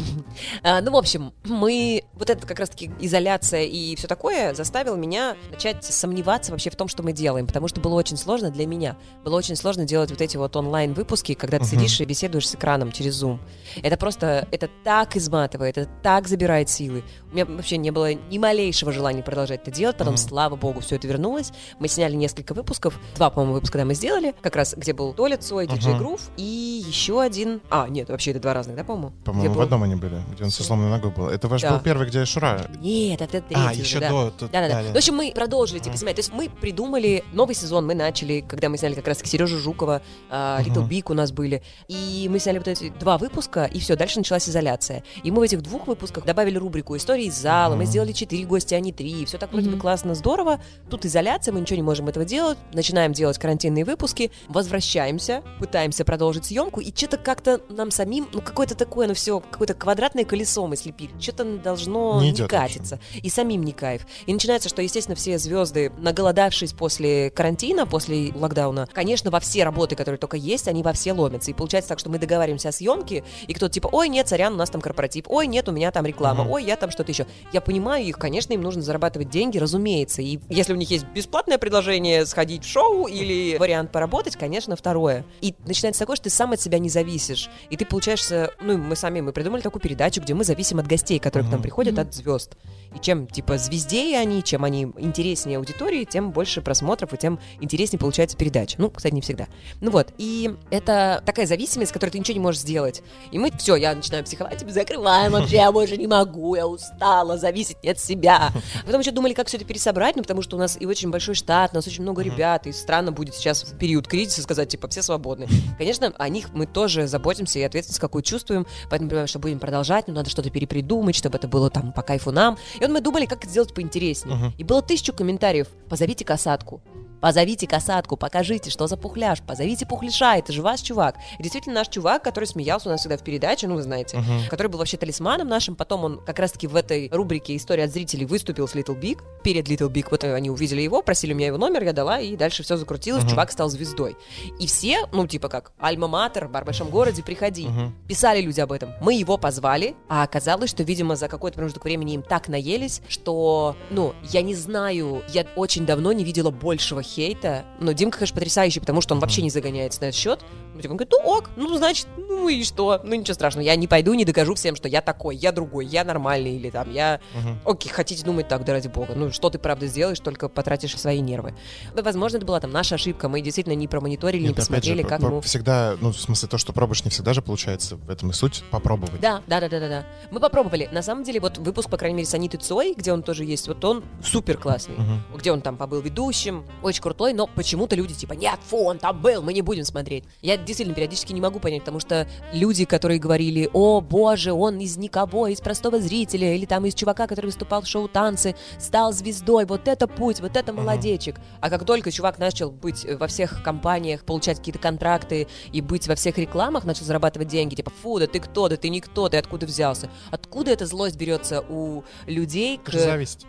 А, 0.62 0.80
ну, 0.80 0.92
в 0.92 0.96
общем, 0.96 1.32
мы... 1.44 2.02
Вот 2.14 2.30
это 2.30 2.46
как 2.46 2.58
раз-таки 2.58 2.90
изоляция 3.00 3.64
и 3.64 3.94
все 3.96 4.06
такое 4.06 4.54
заставило 4.54 4.96
меня 4.96 5.36
начать 5.50 5.84
сомневаться 5.84 6.52
вообще 6.52 6.70
в 6.70 6.76
том, 6.76 6.88
что 6.88 7.02
мы 7.02 7.12
делаем, 7.12 7.46
потому 7.46 7.68
что 7.68 7.80
было 7.80 7.94
очень 7.94 8.16
сложно 8.16 8.50
для 8.50 8.66
меня. 8.66 8.96
Было 9.24 9.36
очень 9.36 9.56
сложно 9.56 9.84
делать 9.84 10.10
вот 10.10 10.20
эти 10.20 10.36
вот 10.36 10.54
онлайн-выпуски, 10.56 11.34
когда 11.34 11.58
ты 11.58 11.64
Мгм. 11.64 11.70
сидишь 11.70 12.00
и 12.00 12.04
беседуешь 12.04 12.48
с 12.48 12.54
экраном 12.54 12.92
через 12.92 13.22
Zoom. 13.22 13.38
Это 13.82 13.96
просто... 13.96 14.46
Это 14.50 14.68
так 14.84 15.16
изматывает, 15.16 15.78
это 15.78 15.90
так 16.02 16.28
забирает 16.28 16.68
силы. 16.70 17.02
У 17.30 17.34
меня 17.34 17.44
вообще 17.46 17.76
не 17.76 17.90
было 17.90 18.14
ни 18.14 18.38
малейшего 18.38 18.92
желания 18.92 19.22
продолжать 19.22 19.62
это 19.62 19.70
делать. 19.70 19.96
Потом, 19.96 20.14
Мгм. 20.14 20.18
слава 20.18 20.56
богу, 20.56 20.80
все 20.80 20.96
это 20.96 21.06
вернулось. 21.08 21.52
Мы 21.78 21.87
сняли 21.88 22.14
несколько 22.14 22.54
выпусков. 22.54 22.98
Два, 23.16 23.30
по-моему, 23.30 23.54
выпуска, 23.54 23.78
да, 23.78 23.84
мы 23.84 23.94
сделали. 23.94 24.34
Как 24.40 24.56
раз, 24.56 24.74
где 24.76 24.92
был 24.92 25.12
Толя 25.12 25.36
Цой, 25.36 25.66
диджей. 25.66 25.96
Грув. 25.98 26.20
И 26.36 26.84
еще 26.86 27.20
один... 27.20 27.60
А, 27.70 27.88
нет, 27.88 28.08
вообще 28.08 28.30
это 28.32 28.40
два 28.40 28.54
разных, 28.54 28.76
да, 28.76 28.84
по-моему? 28.84 29.12
По-моему, 29.24 29.54
в 29.54 29.60
одном 29.60 29.82
они 29.82 29.96
были, 29.96 30.20
где 30.32 30.44
он 30.44 30.50
со 30.50 30.62
сломанной 30.62 30.90
ногой 30.90 31.10
был. 31.10 31.28
Это 31.28 31.48
ваш 31.48 31.62
Да. 31.62 31.72
был 31.72 31.80
первый, 31.80 32.06
где 32.08 32.24
Шура. 32.24 32.66
Нет, 32.80 33.20
это 33.22 33.40
третий. 33.40 33.54
А, 33.68 33.72
еще 33.72 34.00
да. 34.00 34.08
до. 34.10 34.30
тут- 34.30 34.50
Да-да-да. 34.50 34.82
да, 34.82 34.92
В 34.92 34.96
общем, 34.96 35.14
мы 35.16 35.32
продолжили, 35.34 35.78
типа, 35.78 35.96
снимать. 35.96 36.16
То 36.16 36.20
есть 36.20 36.32
мы 36.32 36.48
придумали 36.48 37.24
новый 37.32 37.54
сезон, 37.54 37.86
мы 37.86 37.94
начали, 37.94 38.44
когда 38.46 38.68
мы 38.68 38.78
сняли 38.78 38.94
как 38.94 39.06
раз 39.08 39.18
Сережу 39.24 39.58
Жукова, 39.58 40.02
а, 40.30 40.60
Little 40.62 40.80
Мгм. 40.82 40.88
Big 40.90 41.04
у 41.10 41.14
нас 41.14 41.32
были. 41.32 41.62
И 41.88 42.28
мы 42.30 42.38
сняли 42.38 42.58
вот 42.58 42.68
эти 42.68 42.90
два 43.00 43.18
выпуска, 43.18 43.64
и 43.64 43.80
все, 43.80 43.96
дальше 43.96 44.18
началась 44.18 44.48
изоляция. 44.48 45.02
И 45.22 45.30
мы 45.30 45.40
в 45.40 45.42
этих 45.42 45.62
двух 45.62 45.86
выпусках 45.86 46.24
добавили 46.24 46.58
рубрику 46.58 46.96
«Истории 46.96 47.24
из 47.26 47.34
зала», 47.34 47.74
мы 47.76 47.84
сделали 47.86 48.12
четыре 48.12 48.44
гостя, 48.44 48.76
а 48.76 48.80
не 48.80 48.92
три. 48.92 49.24
Все 49.24 49.38
так 49.38 49.52
вроде 49.52 49.70
бы 49.70 49.78
классно, 49.78 50.14
здорово. 50.14 50.60
Тут 50.90 51.04
изоляция, 51.04 51.52
мы 51.52 51.60
ничего 51.60 51.77
не 51.78 51.82
можем 51.82 52.08
этого 52.08 52.24
делать. 52.24 52.58
Начинаем 52.72 53.12
делать 53.12 53.38
карантинные 53.38 53.84
выпуски, 53.84 54.30
возвращаемся, 54.48 55.42
пытаемся 55.60 56.04
продолжить 56.04 56.46
съемку, 56.46 56.80
и 56.80 56.94
что-то 56.94 57.16
как-то 57.16 57.60
нам 57.68 57.90
самим, 57.90 58.28
ну, 58.32 58.40
какое-то 58.40 58.74
такое, 58.74 59.06
ну, 59.06 59.14
все, 59.14 59.40
какое-то 59.40 59.74
квадратное 59.74 60.24
колесо 60.24 60.66
мы 60.66 60.76
слепили. 60.76 61.10
Что-то 61.20 61.58
должно 61.58 62.20
Не 62.20 62.32
не, 62.32 62.46
катиться. 62.46 62.98
И 63.22 63.30
самим 63.30 63.62
не 63.62 63.72
кайф. 63.72 64.06
И 64.26 64.32
начинается, 64.32 64.68
что, 64.68 64.82
естественно, 64.82 65.14
все 65.16 65.38
звезды, 65.38 65.92
наголодавшись 65.98 66.72
после 66.72 67.30
карантина, 67.30 67.86
после 67.86 68.32
локдауна, 68.34 68.88
конечно, 68.92 69.30
во 69.30 69.40
все 69.40 69.64
работы, 69.64 69.96
которые 69.96 70.18
только 70.18 70.36
есть, 70.36 70.68
они 70.68 70.82
во 70.82 70.92
все 70.92 71.12
ломятся. 71.12 71.50
И 71.50 71.54
получается 71.54 71.90
так, 71.90 71.98
что 71.98 72.10
мы 72.10 72.18
договариваемся 72.18 72.70
о 72.70 72.72
съемке, 72.72 73.24
и 73.46 73.54
кто-то 73.54 73.72
типа, 73.72 73.88
ой, 73.92 74.08
нет, 74.08 74.28
сорян, 74.28 74.54
у 74.54 74.56
нас 74.56 74.70
там 74.70 74.80
корпоратив, 74.80 75.24
ой, 75.28 75.46
нет, 75.46 75.68
у 75.68 75.72
меня 75.72 75.90
там 75.90 76.04
реклама, 76.04 76.46
ой, 76.48 76.64
я 76.64 76.76
там 76.76 76.90
что-то 76.90 77.12
еще. 77.12 77.26
Я 77.52 77.60
понимаю 77.60 78.04
их, 78.04 78.18
конечно, 78.18 78.52
им 78.52 78.62
нужно 78.62 78.82
зарабатывать 78.82 79.30
деньги, 79.30 79.58
разумеется. 79.58 80.22
И 80.22 80.40
если 80.48 80.72
у 80.72 80.76
них 80.76 80.90
есть 80.90 81.06
бесплатное 81.14 81.58
предложение 81.68 82.24
сходить 82.24 82.64
в 82.64 82.68
шоу 82.68 83.06
или 83.06 83.58
вариант 83.58 83.92
поработать, 83.92 84.36
конечно, 84.36 84.74
второе. 84.74 85.22
И 85.42 85.54
начинается 85.66 85.98
такое, 86.00 86.16
что 86.16 86.24
ты 86.24 86.30
сам 86.30 86.52
от 86.52 86.60
себя 86.62 86.78
не 86.78 86.88
зависишь. 86.88 87.50
И 87.68 87.76
ты 87.76 87.84
получаешься, 87.84 88.50
ну, 88.62 88.78
мы 88.78 88.96
сами, 88.96 89.20
мы 89.20 89.32
придумали 89.32 89.60
такую 89.60 89.82
передачу, 89.82 90.22
где 90.22 90.32
мы 90.32 90.44
зависим 90.44 90.78
от 90.78 90.86
гостей, 90.86 91.18
которые 91.18 91.46
к 91.46 91.52
нам 91.52 91.60
приходят, 91.60 91.92
Мгм. 91.92 92.00
от 92.02 92.14
звезд. 92.14 92.56
И 92.96 93.00
чем, 93.00 93.26
типа, 93.26 93.58
звездее 93.58 94.18
они, 94.18 94.42
чем 94.42 94.64
они 94.64 94.84
интереснее 94.96 95.58
аудитории, 95.58 96.04
тем 96.04 96.30
больше 96.30 96.62
просмотров, 96.62 97.12
и 97.12 97.18
тем 97.18 97.38
интереснее 97.60 98.00
получается 98.00 98.38
передача. 98.38 98.76
Ну, 98.80 98.90
кстати, 98.90 99.12
не 99.12 99.20
всегда. 99.20 99.46
Ну 99.82 99.90
вот, 99.90 100.08
и 100.16 100.54
это 100.70 101.22
такая 101.26 101.46
зависимость, 101.46 101.90
с 101.90 101.92
которой 101.92 102.10
ты 102.10 102.18
ничего 102.18 102.34
не 102.34 102.40
можешь 102.40 102.62
сделать. 102.62 103.02
И 103.30 103.38
мы, 103.38 103.50
все, 103.58 103.76
я 103.76 103.94
начинаю 103.94 104.24
психовать, 104.24 104.56
типа, 104.58 104.72
закрываем 104.72 105.32
вообще, 105.32 105.56
я 105.56 105.70
больше 105.70 105.98
не 105.98 106.06
могу, 106.06 106.54
я 106.54 106.66
устала, 106.66 107.36
зависеть 107.36 107.76
не 107.82 107.90
от 107.90 108.00
себя. 108.00 108.50
А 108.82 108.86
потом 108.86 109.00
еще 109.00 109.10
думали, 109.10 109.34
как 109.34 109.48
все 109.48 109.56
это 109.58 109.66
пересобрать, 109.66 110.16
ну, 110.16 110.22
потому 110.22 110.40
что 110.40 110.56
у 110.56 110.58
нас 110.58 110.76
и 110.80 110.86
очень 110.86 111.10
большой 111.10 111.34
штат, 111.34 111.57
у 111.72 111.74
нас 111.74 111.86
очень 111.86 112.02
много 112.02 112.22
ребят, 112.22 112.66
и 112.66 112.72
странно 112.72 113.12
будет 113.12 113.34
сейчас 113.34 113.64
в 113.64 113.76
период 113.78 114.06
кризиса 114.06 114.42
сказать, 114.42 114.68
типа, 114.68 114.88
все 114.88 115.02
свободны. 115.02 115.46
Конечно, 115.78 116.12
о 116.18 116.28
них 116.28 116.50
мы 116.54 116.66
тоже 116.66 117.06
заботимся 117.06 117.58
и 117.58 117.62
ответственность 117.62 118.00
какую 118.00 118.22
чувствуем, 118.22 118.66
поэтому 118.90 119.10
понимаем, 119.10 119.28
что 119.28 119.38
будем 119.38 119.58
продолжать, 119.58 120.08
но 120.08 120.14
надо 120.14 120.30
что-то 120.30 120.50
перепридумать, 120.50 121.16
чтобы 121.16 121.38
это 121.38 121.48
было 121.48 121.70
там 121.70 121.92
по 121.92 122.02
кайфу 122.02 122.30
нам. 122.30 122.58
И 122.76 122.80
вот 122.80 122.90
мы 122.90 123.00
думали, 123.00 123.26
как 123.26 123.44
это 123.44 123.50
сделать 123.50 123.74
поинтереснее. 123.74 124.52
И 124.58 124.64
было 124.64 124.82
тысячу 124.82 125.12
комментариев. 125.12 125.68
Позовите 125.88 126.24
касатку. 126.24 126.82
Позовите 127.20 127.66
касатку, 127.66 128.16
покажите, 128.16 128.70
что 128.70 128.86
за 128.86 128.96
пухляж, 128.96 129.40
позовите 129.42 129.86
пухляша, 129.86 130.36
это 130.36 130.52
же 130.52 130.62
ваш 130.62 130.80
чувак. 130.80 131.16
И 131.38 131.42
действительно 131.42 131.76
наш 131.76 131.88
чувак, 131.88 132.22
который 132.22 132.44
смеялся 132.44 132.88
у 132.88 132.92
нас 132.92 133.00
всегда 133.00 133.16
в 133.16 133.22
передаче, 133.22 133.66
ну 133.66 133.74
вы 133.74 133.82
знаете, 133.82 134.18
Мгм. 134.18 134.48
который 134.48 134.68
был 134.68 134.78
вообще 134.78 134.96
талисманом 134.96 135.48
нашим, 135.48 135.74
потом 135.76 136.04
он 136.04 136.20
как 136.24 136.38
раз-таки 136.38 136.66
в 136.66 136.76
этой 136.76 137.08
рубрике 137.12 137.56
«История 137.56 137.84
от 137.84 137.90
зрителей» 137.92 138.24
выступил 138.26 138.68
с 138.68 138.74
Little 138.74 138.98
Big, 138.98 139.18
перед 139.42 139.68
Little 139.68 139.88
Big, 139.90 140.06
вот 140.10 140.22
они 140.24 140.50
увидели 140.50 140.80
его, 140.82 141.02
просили 141.02 141.32
у 141.32 141.36
меня 141.36 141.48
его 141.48 141.58
номер, 141.58 141.82
я 141.84 141.92
дала, 141.92 142.20
и 142.20 142.36
дальше 142.36 142.62
все 142.62 142.76
закрутилось, 142.76 143.22
Мгм. 143.24 143.30
чувак 143.30 143.50
стал 143.52 143.68
звездой. 143.68 144.16
И 144.60 144.66
все, 144.66 145.06
ну 145.12 145.26
типа 145.26 145.48
как, 145.48 145.72
Альма-Матер, 145.80 146.46
в 146.48 146.52
большом 146.64 146.88
городе, 146.90 147.22
приходи. 147.22 147.66
Мгм. 147.66 147.94
Писали 148.06 148.40
люди 148.40 148.60
об 148.60 148.72
этом. 148.72 148.92
Мы 149.00 149.14
его 149.14 149.38
позвали, 149.38 149.94
а 150.08 150.22
оказалось, 150.22 150.70
что, 150.70 150.82
видимо, 150.82 151.16
за 151.16 151.28
какой-то 151.28 151.56
промежуток 151.56 151.84
времени 151.84 152.14
им 152.14 152.22
так 152.22 152.48
наелись, 152.48 153.00
что, 153.08 153.76
ну, 153.90 154.14
я 154.30 154.42
не 154.42 154.54
знаю, 154.54 155.22
я 155.32 155.46
очень 155.56 155.84
давно 155.86 156.12
не 156.12 156.24
видела 156.24 156.50
большего 156.50 157.02
хейта. 157.08 157.64
Но 157.80 157.92
Димка, 157.92 158.18
конечно, 158.18 158.34
потрясающий, 158.34 158.80
потому 158.80 159.00
что 159.00 159.14
он 159.14 159.20
вообще 159.20 159.42
не 159.42 159.50
загоняется 159.50 160.00
на 160.02 160.06
этот 160.06 160.16
счет. 160.16 160.44
Он 160.86 160.96
говорит, 160.96 161.12
ну 161.12 161.30
ок, 161.30 161.50
ну, 161.56 161.76
значит, 161.76 162.06
ну 162.16 162.48
и 162.48 162.62
что? 162.64 163.00
Ну, 163.04 163.14
ничего 163.14 163.34
страшного, 163.34 163.64
я 163.64 163.76
не 163.76 163.86
пойду, 163.86 164.14
не 164.14 164.24
докажу 164.24 164.54
всем, 164.54 164.76
что 164.76 164.88
я 164.88 165.00
такой, 165.00 165.36
я 165.36 165.52
другой, 165.52 165.86
я 165.86 166.04
нормальный, 166.04 166.56
или 166.56 166.70
там, 166.70 166.92
я... 166.92 167.20
Мгм. 167.34 167.60
Окей, 167.64 167.90
хотите 167.90 168.24
думать 168.24 168.48
так, 168.48 168.64
да 168.64 168.72
ради 168.72 168.88
бога. 168.88 169.14
Ну, 169.14 169.32
что 169.32 169.50
ты, 169.50 169.58
правда, 169.58 169.86
сделаешь, 169.86 170.20
только 170.20 170.48
потратишь 170.48 170.96
свои 170.96 171.20
нервы. 171.20 171.54
Возможно, 171.94 172.36
это 172.36 172.46
была 172.46 172.60
там 172.60 172.70
наша 172.70 172.94
ошибка, 172.96 173.28
мы 173.28 173.40
действительно 173.40 173.74
не 173.74 173.88
промониторили, 173.88 174.42
не 174.42 174.48
Нет, 174.48 174.56
же, 174.56 174.62
посмотрели, 174.62 175.02
по- 175.02 175.08
как 175.08 175.20
ему... 175.22 175.40
всегда, 175.40 175.96
ну, 176.00 176.12
в 176.12 176.20
смысле, 176.20 176.48
то, 176.48 176.58
что 176.58 176.72
пробуешь, 176.72 177.04
не 177.04 177.10
всегда 177.10 177.32
же 177.32 177.42
получается. 177.42 177.96
В 177.96 178.10
этом 178.10 178.30
и 178.30 178.32
суть 178.32 178.62
попробовать. 178.70 179.20
Да, 179.20 179.42
да, 179.46 179.60
да, 179.60 179.68
да, 179.68 179.80
да, 179.80 179.88
да. 179.88 180.06
Мы 180.30 180.40
попробовали. 180.40 180.88
На 180.92 181.02
самом 181.02 181.24
деле, 181.24 181.40
вот 181.40 181.58
выпуск, 181.58 181.90
по 181.90 181.96
крайней 181.96 182.16
мере, 182.16 182.28
с 182.28 182.34
Анитой 182.34 182.60
Цой, 182.60 182.94
где 182.96 183.12
он 183.12 183.22
тоже 183.22 183.44
есть, 183.44 183.68
вот 183.68 183.84
он 183.84 184.04
супер 184.22 184.58
классный. 184.58 184.96
Мгм. 184.96 185.22
Где 185.36 185.52
он 185.52 185.60
там 185.60 185.76
побыл 185.76 186.00
ведущим, 186.00 186.64
очень 186.82 187.02
крутой, 187.02 187.32
но 187.32 187.46
почему-то 187.46 187.96
люди 187.96 188.14
типа, 188.14 188.34
нет, 188.34 188.58
фу, 188.68 188.84
он 188.84 188.98
там 188.98 189.20
был, 189.20 189.42
мы 189.42 189.52
не 189.52 189.62
будем 189.62 189.84
смотреть. 189.84 190.24
Я 190.42 190.56
действительно 190.68 190.94
периодически 190.94 191.32
не 191.32 191.40
могу 191.40 191.58
понять, 191.58 191.80
потому 191.80 191.98
что 191.98 192.28
люди, 192.52 192.84
которые 192.84 193.18
говорили, 193.18 193.68
о, 193.72 194.00
боже, 194.00 194.52
он 194.52 194.78
из 194.78 194.96
никого, 194.96 195.48
из 195.48 195.60
простого 195.60 196.00
зрителя, 196.00 196.54
или 196.54 196.66
там 196.66 196.86
из 196.86 196.94
чувака, 196.94 197.26
который 197.26 197.46
выступал 197.46 197.82
в 197.82 197.86
шоу 197.88 198.06
«Танцы», 198.06 198.54
стал 198.78 199.12
звездой, 199.12 199.64
вот 199.64 199.88
это 199.88 200.06
путь, 200.06 200.40
вот 200.40 200.56
это 200.56 200.72
молодечек. 200.72 201.36
А 201.60 201.70
как 201.70 201.84
только 201.84 202.12
чувак 202.12 202.38
начал 202.38 202.70
быть 202.70 203.04
во 203.04 203.26
всех 203.26 203.62
компаниях, 203.62 204.24
получать 204.24 204.58
какие-то 204.58 204.78
контракты 204.78 205.48
и 205.72 205.80
быть 205.80 206.06
во 206.06 206.14
всех 206.14 206.38
рекламах, 206.38 206.84
начал 206.84 207.04
зарабатывать 207.04 207.48
деньги, 207.48 207.74
типа, 207.74 207.90
фу, 208.02 208.18
да 208.18 208.26
ты 208.26 208.38
кто, 208.38 208.68
да 208.68 208.76
ты 208.76 208.88
никто, 208.90 209.28
ты 209.28 209.38
откуда 209.38 209.66
взялся? 209.66 210.10
Откуда 210.30 210.70
эта 210.70 210.86
злость 210.86 211.16
берется 211.16 211.64
у 211.68 212.04
людей 212.26 212.78
к, 212.78 212.90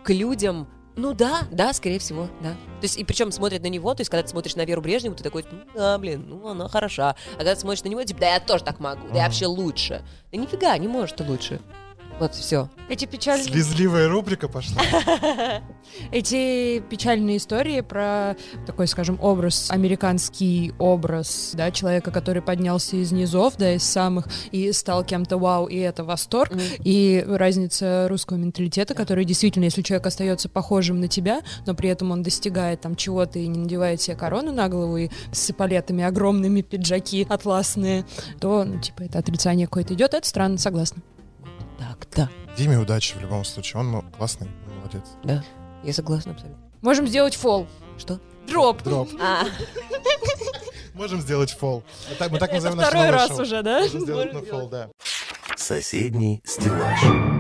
к 0.04 0.10
людям, 0.10 0.68
ну 1.00 1.14
да, 1.14 1.48
да, 1.52 1.74
скорее 1.74 2.00
всего, 2.00 2.28
да. 2.42 2.52
То 2.52 2.84
есть, 2.84 2.98
и 2.98 3.04
причем 3.04 3.32
смотрят 3.32 3.64
на 3.64 3.68
него, 3.68 3.94
то 3.94 4.02
есть, 4.02 4.10
когда 4.10 4.24
ты 4.24 4.30
смотришь 4.30 4.56
на 4.56 4.66
Веру 4.66 4.82
Брежневу, 4.82 5.16
ты 5.16 5.24
такой, 5.24 5.46
ну, 5.52 5.60
да, 5.74 5.98
блин, 5.98 6.26
ну, 6.28 6.48
она 6.48 6.68
хороша. 6.68 7.16
А 7.34 7.38
когда 7.38 7.56
ты 7.56 7.62
смотришь 7.62 7.84
на 7.84 7.90
него, 7.90 8.04
типа, 8.04 8.20
да 8.22 8.34
я 8.34 8.40
тоже 8.40 8.64
так 8.64 8.80
могу, 8.80 9.08
да 9.10 9.20
я 9.20 9.24
вообще 9.26 9.46
лучше. 9.46 10.04
Да 10.32 10.38
нифига, 10.38 10.78
не 10.78 10.88
можешь 10.88 11.14
ты 11.14 11.24
лучше. 11.24 11.60
Вот, 12.20 12.36
все. 12.36 12.70
Эти 12.90 13.06
печальные... 13.06 13.46
Слезливая 13.46 14.10
рубрика 14.10 14.50
пошла. 14.50 14.82
Эти 16.12 16.80
печальные 16.82 17.38
истории 17.38 17.80
про 17.80 18.36
такой, 18.68 18.88
скажем, 18.88 19.18
образ, 19.22 19.72
американский 19.72 20.74
образ, 20.80 21.52
да, 21.54 21.72
человека, 21.72 22.12
который 22.12 22.42
поднялся 22.42 22.98
из 22.98 23.14
низов, 23.14 23.56
да, 23.58 23.74
из 23.74 23.84
самых, 23.84 24.28
и 24.52 24.72
стал 24.74 25.06
кем-то 25.06 25.38
вау, 25.38 25.68
и 25.68 25.78
это 25.78 26.04
восторг, 26.04 26.52
и 26.84 27.24
разница 27.26 28.08
русского 28.10 28.38
менталитета, 28.38 28.96
который 28.96 29.24
действительно, 29.24 29.64
если 29.66 29.82
человек 29.82 30.06
остается 30.08 30.50
похожим 30.50 31.00
на 31.00 31.08
тебя, 31.08 31.42
но 31.66 31.74
при 31.74 31.90
этом 31.90 32.12
он 32.12 32.22
достигает 32.22 32.82
там 32.82 32.98
чего-то 32.98 33.40
и 33.40 33.48
не 33.48 33.60
надевает 33.60 34.02
себе 34.02 34.18
корону 34.18 34.52
на 34.52 34.68
голову 34.68 34.98
и 34.98 35.10
с 35.32 35.50
эполетами 35.50 36.04
огромными 36.04 36.62
пиджаки 36.62 37.26
атласные, 37.30 38.06
то, 38.42 38.66
ну, 38.66 38.80
типа, 38.80 39.04
это 39.04 39.20
отрицание 39.20 39.68
какое-то 39.68 39.94
идет, 39.94 40.14
это 40.14 40.28
странно, 40.28 40.58
согласна. 40.58 41.02
Так, 41.80 42.08
да, 42.16 42.30
Диме 42.58 42.78
удачи 42.78 43.16
в 43.18 43.22
любом 43.22 43.44
случае. 43.46 43.80
Он 43.82 44.02
классный, 44.12 44.48
молодец. 44.78 45.04
да, 45.24 45.44
я 45.84 45.94
согласна 45.94 46.34
абсолютно. 46.34 46.62
Можем 46.82 47.08
сделать 47.08 47.36
фол. 47.36 47.68
Что? 47.98 48.20
Дроп. 48.48 48.84
Дроп. 48.84 49.10
А, 49.22 49.44
Можем 50.94 51.22
сделать 51.22 51.52
фол. 51.52 51.84
Так- 52.18 52.32
Мы 52.32 52.40
так 52.40 52.50
Это 52.50 52.56
назовем 52.58 52.78
наше 52.78 52.90
второй 52.90 53.10
раз 53.12 53.28
шоу. 53.30 53.42
уже, 53.42 53.64
да? 53.64 53.80
Можем 53.82 54.02
сделать 54.02 54.34
на 54.34 54.42
фол, 54.42 54.70
да. 54.70 54.90
Соседний 55.56 56.42
стеллаж. 56.46 57.39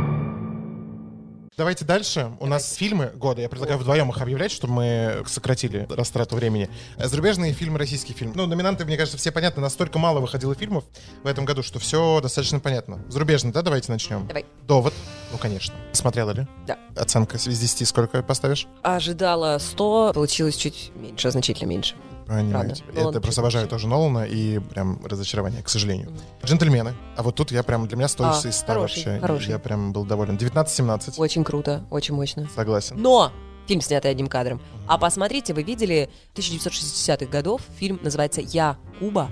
Давайте 1.59 1.83
дальше. 1.83 2.31
У 2.39 2.45
нас 2.45 2.75
фильмы 2.75 3.07
года. 3.07 3.41
Я 3.41 3.49
предлагаю 3.49 3.77
вдвоем 3.77 4.09
их 4.09 4.21
объявлять, 4.21 4.49
чтобы 4.49 4.75
мы 4.75 5.23
сократили 5.27 5.85
растрату 5.89 6.37
времени. 6.37 6.69
Зарубежные 6.97 7.51
фильмы, 7.51 7.77
российский 7.77 8.13
фильм. 8.13 8.31
Ну, 8.33 8.45
номинанты, 8.45 8.85
мне 8.85 8.95
кажется, 8.95 9.17
все 9.17 9.33
понятны. 9.33 9.61
Настолько 9.61 9.99
мало 9.99 10.21
выходило 10.21 10.55
фильмов 10.55 10.85
в 11.21 11.27
этом 11.27 11.43
году, 11.43 11.61
что 11.61 11.77
все 11.77 12.21
достаточно 12.21 12.61
понятно. 12.61 13.03
Зарубежный, 13.09 13.51
да? 13.51 13.61
Давайте 13.61 13.91
начнем. 13.91 14.25
Давай. 14.25 14.45
Довод. 14.67 14.93
Ну, 15.33 15.37
конечно. 15.37 15.75
Смотрела 15.91 16.31
ли? 16.31 16.47
Да. 16.65 16.79
Оценка 16.95 17.35
из 17.35 17.59
10 17.59 17.85
сколько 17.85 18.23
поставишь? 18.23 18.65
ожидала 18.81 19.57
100, 19.57 20.13
получилось 20.13 20.55
чуть 20.55 20.93
меньше, 20.95 21.29
значительно 21.29 21.67
меньше. 21.67 21.95
Понимаете. 22.29 22.83
Правда. 22.83 22.99
Нолан 23.01 23.13
Я 23.15 23.21
просто 23.21 23.41
обожаю 23.41 23.67
тоже 23.67 23.87
Нолана 23.87 24.23
и 24.23 24.59
прям 24.59 25.03
разочарование, 25.05 25.63
к 25.63 25.69
сожалению. 25.69 26.13
Джентльмены. 26.45 26.93
А 27.17 27.23
вот 27.23 27.35
тут 27.35 27.51
я 27.51 27.63
прям, 27.63 27.87
для 27.87 27.97
меня 27.97 28.07
100 28.07 28.23
А, 28.23 28.47
из 28.47 28.55
100 28.55 28.65
хороший, 28.67 29.03
вообще. 29.05 29.19
хороший. 29.19 29.49
Я 29.49 29.59
прям 29.59 29.91
был 29.93 30.05
доволен. 30.05 30.37
19-17. 30.37 31.15
Очень 31.17 31.43
круто, 31.43 31.83
очень 31.89 32.13
мощно. 32.13 32.47
Согласен. 32.55 32.95
Но 33.01 33.31
фильм 33.67 33.81
снятый 33.81 34.11
одним 34.11 34.27
кадром. 34.27 34.61
А 34.87 34.97
посмотрите, 34.97 35.53
вы 35.53 35.63
видели 35.63 36.09
1960-х 36.35 37.25
годов, 37.31 37.61
фильм 37.77 37.99
называется 38.03 38.41
«Я, 38.41 38.77
Куба». 38.99 39.29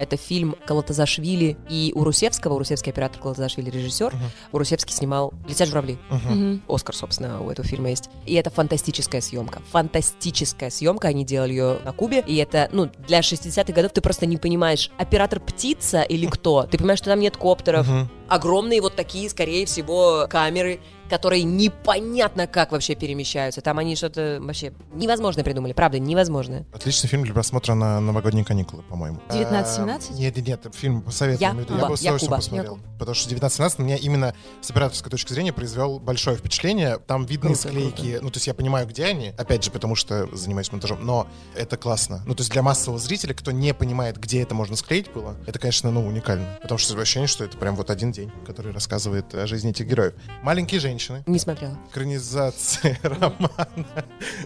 Это 0.00 0.16
фильм 0.16 0.56
Калатазашвили 0.64 1.58
и 1.68 1.92
Урусевского, 1.94 2.54
Урусевский 2.54 2.90
оператор 2.90 3.20
Калатазашвили 3.20 3.68
режиссер. 3.68 4.14
Мгм. 4.14 4.24
Урусевский 4.52 4.94
снимал 4.94 5.34
«Летят 5.46 5.68
журавли». 5.68 5.98
Мгм. 6.08 6.62
Оскар, 6.68 6.96
собственно, 6.96 7.42
у 7.42 7.50
этого 7.50 7.68
фильма 7.68 7.90
есть. 7.90 8.08
И 8.24 8.34
это 8.34 8.48
фантастическая 8.48 9.20
съемка. 9.20 9.60
Фантастическая 9.70 10.70
съемка. 10.70 11.08
Они 11.08 11.24
делали 11.24 11.50
ее 11.50 11.78
на 11.84 11.92
Кубе. 11.92 12.24
И 12.26 12.36
это, 12.36 12.70
ну, 12.72 12.90
для 13.06 13.20
60-х 13.20 13.74
годов 13.74 13.92
ты 13.92 14.00
просто 14.00 14.24
не 14.24 14.38
понимаешь, 14.38 14.90
оператор 14.96 15.38
птица 15.38 16.00
или 16.00 16.24
кто. 16.26 16.62
Ты 16.62 16.78
понимаешь, 16.78 16.98
что 16.98 17.10
там 17.10 17.20
нет 17.20 17.36
коптеров. 17.36 17.86
Мгм. 17.86 18.10
Огромные 18.30 18.80
вот 18.80 18.94
такие, 18.94 19.28
скорее 19.28 19.66
всего, 19.66 20.26
камеры, 20.30 20.80
которые 21.10 21.42
непонятно 21.42 22.46
как 22.46 22.72
вообще 22.72 22.94
перемещаются. 22.94 23.60
Там 23.60 23.78
они 23.78 23.96
что-то 23.96 24.38
вообще 24.40 24.72
невозможно 24.94 25.42
придумали. 25.42 25.72
Правда, 25.72 25.98
невозможно. 25.98 26.64
Отличный 26.72 27.08
фильм 27.08 27.24
для 27.24 27.34
просмотра 27.34 27.74
на 27.74 28.00
новогодние 28.00 28.44
каникулы, 28.44 28.82
по-моему. 28.84 29.20
19-17? 29.28 30.10
А, 30.10 30.12
Нет, 30.14 30.36
нет, 30.36 30.46
нет, 30.46 30.74
фильм 30.74 31.02
посоветую. 31.02 31.40
Я 31.40 31.48
Я, 31.48 31.54
бы 31.54 31.96
с 31.96 32.00
удовольствием 32.00 32.18
посмотрел. 32.30 32.76
Я 32.76 32.98
Потому 32.98 33.14
что 33.14 33.34
19-17 33.34 33.74
на 33.78 33.82
меня 33.82 33.96
именно 33.96 34.34
с 34.60 34.70
операторской 34.70 35.10
точки 35.10 35.32
зрения 35.32 35.52
произвел 35.52 35.98
большое 35.98 36.36
впечатление. 36.36 36.98
Там 36.98 37.24
видны 37.26 37.54
Круто, 37.54 37.68
склейки. 37.68 38.18
Ну, 38.22 38.30
то 38.30 38.36
есть 38.36 38.46
я 38.46 38.54
понимаю, 38.54 38.86
где 38.86 39.06
они. 39.06 39.32
Опять 39.36 39.64
же, 39.64 39.70
потому 39.70 39.96
что 39.96 40.28
занимаюсь 40.36 40.70
монтажом. 40.70 41.04
Но 41.04 41.26
это 41.56 41.76
классно. 41.76 42.22
Ну, 42.26 42.34
то 42.34 42.42
есть 42.42 42.52
для 42.52 42.62
массового 42.62 43.00
зрителя, 43.00 43.34
кто 43.34 43.50
не 43.50 43.74
понимает, 43.74 44.16
где 44.18 44.42
это 44.42 44.54
можно 44.54 44.76
склеить 44.76 45.10
было, 45.12 45.34
это, 45.46 45.58
конечно, 45.58 45.90
ну, 45.90 46.06
уникально. 46.06 46.58
Потому 46.62 46.78
что 46.78 46.96
ощущение, 47.00 47.26
что 47.26 47.44
это 47.44 47.56
прям 47.56 47.74
вот 47.74 47.90
один 47.90 48.12
день, 48.12 48.19
который 48.46 48.72
рассказывает 48.72 49.34
о 49.34 49.46
жизни 49.46 49.70
этих 49.70 49.86
героев. 49.86 50.14
«Маленькие 50.42 50.80
женщины». 50.80 51.22
Не 51.26 51.38
смотрела. 51.38 51.78
Экранизация 51.90 52.98
романа. 53.02 53.50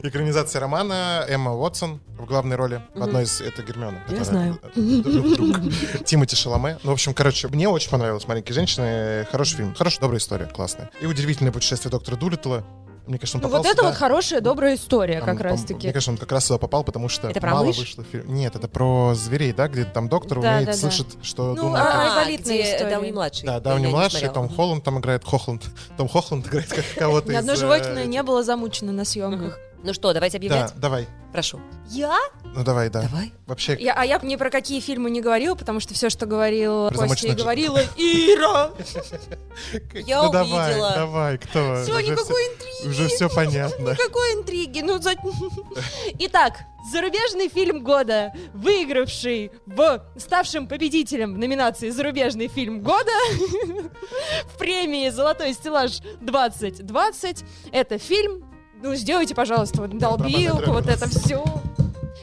Экранизация 0.03 0.61
романа 0.61 1.25
Эмма 1.29 1.53
Уотсон 1.53 2.01
в 2.19 2.25
главной 2.27 2.57
роли. 2.57 2.83
В 2.95 3.03
одной 3.03 3.25
из 3.25 3.41
это 3.41 3.63
Гермиона. 3.63 4.03
Я 4.09 4.25
знаю. 4.25 4.59
Тимоти 6.05 6.37
Шаломе. 6.37 6.79
Ну, 6.83 6.91
в 6.91 6.95
общем, 6.95 7.15
короче, 7.15 7.49
мне 7.49 7.69
очень 7.69 7.91
понравилось 7.91 8.27
«Маленькие 8.29 8.55
женщины». 8.55 9.27
Хороший 9.31 9.57
фильм. 9.57 9.75
Хорошая, 9.75 10.01
добрая 10.01 10.19
история. 10.19 10.47
Классная. 10.47 10.91
И 11.01 11.07
«Удивительное 11.07 11.53
путешествие 11.53 11.91
доктора 11.91 12.17
Дулиттла». 12.17 12.65
Мне 13.07 13.19
кажется, 13.19 13.37
он 13.37 13.43
Ну 13.43 13.49
попал 13.49 13.59
вот 13.63 13.67
это 13.67 13.77
сюда. 13.77 13.89
вот 13.91 13.97
хорошая, 13.99 14.41
добрая 14.41 14.75
история, 14.77 15.19
Там, 15.21 15.27
как 15.27 15.37
по- 15.39 15.45
раз 15.45 15.69
Мне 15.69 15.93
кажется, 15.93 16.11
он 16.11 16.17
как 16.17 16.33
раз 16.33 16.47
сюда 16.47 16.59
попал, 16.59 16.85
потому 16.85 17.09
что 17.11 17.29
Это 17.29 17.39
про 17.41 17.51
мало 17.51 17.65
мышь? 17.67 17.79
вышло 17.79 18.03
фильм. 18.05 18.33
Нет, 18.35 18.57
это 18.57 18.67
про 18.67 19.13
зверей, 19.15 19.53
да, 19.53 19.69
где 19.69 19.85
там 19.85 20.09
доктор 20.09 20.41
Да, 20.41 20.49
умеет 20.53 20.67
да, 20.67 20.73
да. 20.73 20.79
слышать, 20.79 21.07
что 21.23 21.51
Ну, 21.55 21.57
думает. 21.57 21.85
а- 21.85 21.93
как- 21.93 22.17
айболитная 22.19 22.55
где 22.55 22.73
история. 22.75 22.91
Дауни 22.91 23.13
младший. 23.13 23.47
Да, 23.47 23.61
Дауни 23.61 23.87
младший. 23.89 24.29
Том 24.31 24.49
Холланд 24.49 24.85
там 24.85 24.99
играет, 25.01 25.23
Хохланд. 25.25 25.63
Том 25.99 26.09
Хохланд 26.09 26.47
играет 26.47 26.69
как 26.69 26.85
кого-то 26.99 27.31
Ни 27.31 27.37
одно 27.37 27.53
э, 27.53 27.57
животное 27.57 28.05
не 28.07 28.23
было 28.23 28.43
замучено 28.43 28.93
на 28.93 29.05
съемках. 29.05 29.59
Ну 29.85 29.93
что, 29.93 30.15
давайте 30.15 30.39
Да, 30.39 30.47
объявлять? 30.47 30.75
давай. 30.77 31.07
Прошу. 31.31 31.61
Я? 31.91 32.19
Ну 32.43 32.65
давай, 32.65 32.89
да. 32.89 33.03
Давай. 33.03 33.33
Вообще, 33.47 33.77
я? 33.79 33.93
А 33.93 34.05
я 34.07 34.19
ни 34.23 34.37
про 34.37 34.49
какие 34.49 34.81
фильмы 34.81 35.11
не 35.11 35.21
говорила, 35.21 35.55
потому 35.55 35.79
что 35.81 35.93
все, 35.93 36.09
что 36.09 36.25
говорил 36.25 36.91
Костя, 36.91 37.29
и 37.29 37.33
говорила 37.33 37.81
Ира. 37.97 38.71
Я 39.93 40.23
ну 40.23 40.33
давай, 40.33 40.71
увидела. 40.71 40.93
давай, 40.95 41.39
кто? 41.39 41.83
Все, 41.83 41.93
Уже 41.93 42.03
никакой 42.03 42.43
интриги. 42.45 42.89
Уже 42.89 43.09
все 43.09 43.29
понятно. 43.29 43.91
Никакой 43.91 44.35
интриги. 44.35 44.81
Ну, 44.81 44.99
за... 45.03 45.13
Итак, 46.21 46.61
зарубежный 46.91 47.49
фильм 47.49 47.83
года, 47.85 48.33
выигравший 48.55 49.53
в 49.67 50.03
ставшим 50.17 50.67
победителем 50.67 51.35
в 51.35 51.39
номинации 51.39 51.91
«Зарубежный 51.91 52.49
фильм 52.49 52.81
года» 52.81 53.13
в 54.47 54.57
премии 54.59 55.11
«Золотой 55.11 55.53
стеллаж 55.53 56.01
2020». 56.23 57.45
Это 57.73 57.99
фильм, 57.99 58.45
ну, 58.85 58.95
сделайте, 58.95 59.35
пожалуйста, 59.35 59.81
вот 59.81 59.97
долбилку, 59.97 60.73
вот 60.73 60.87
это 60.87 61.09
все. 61.09 61.43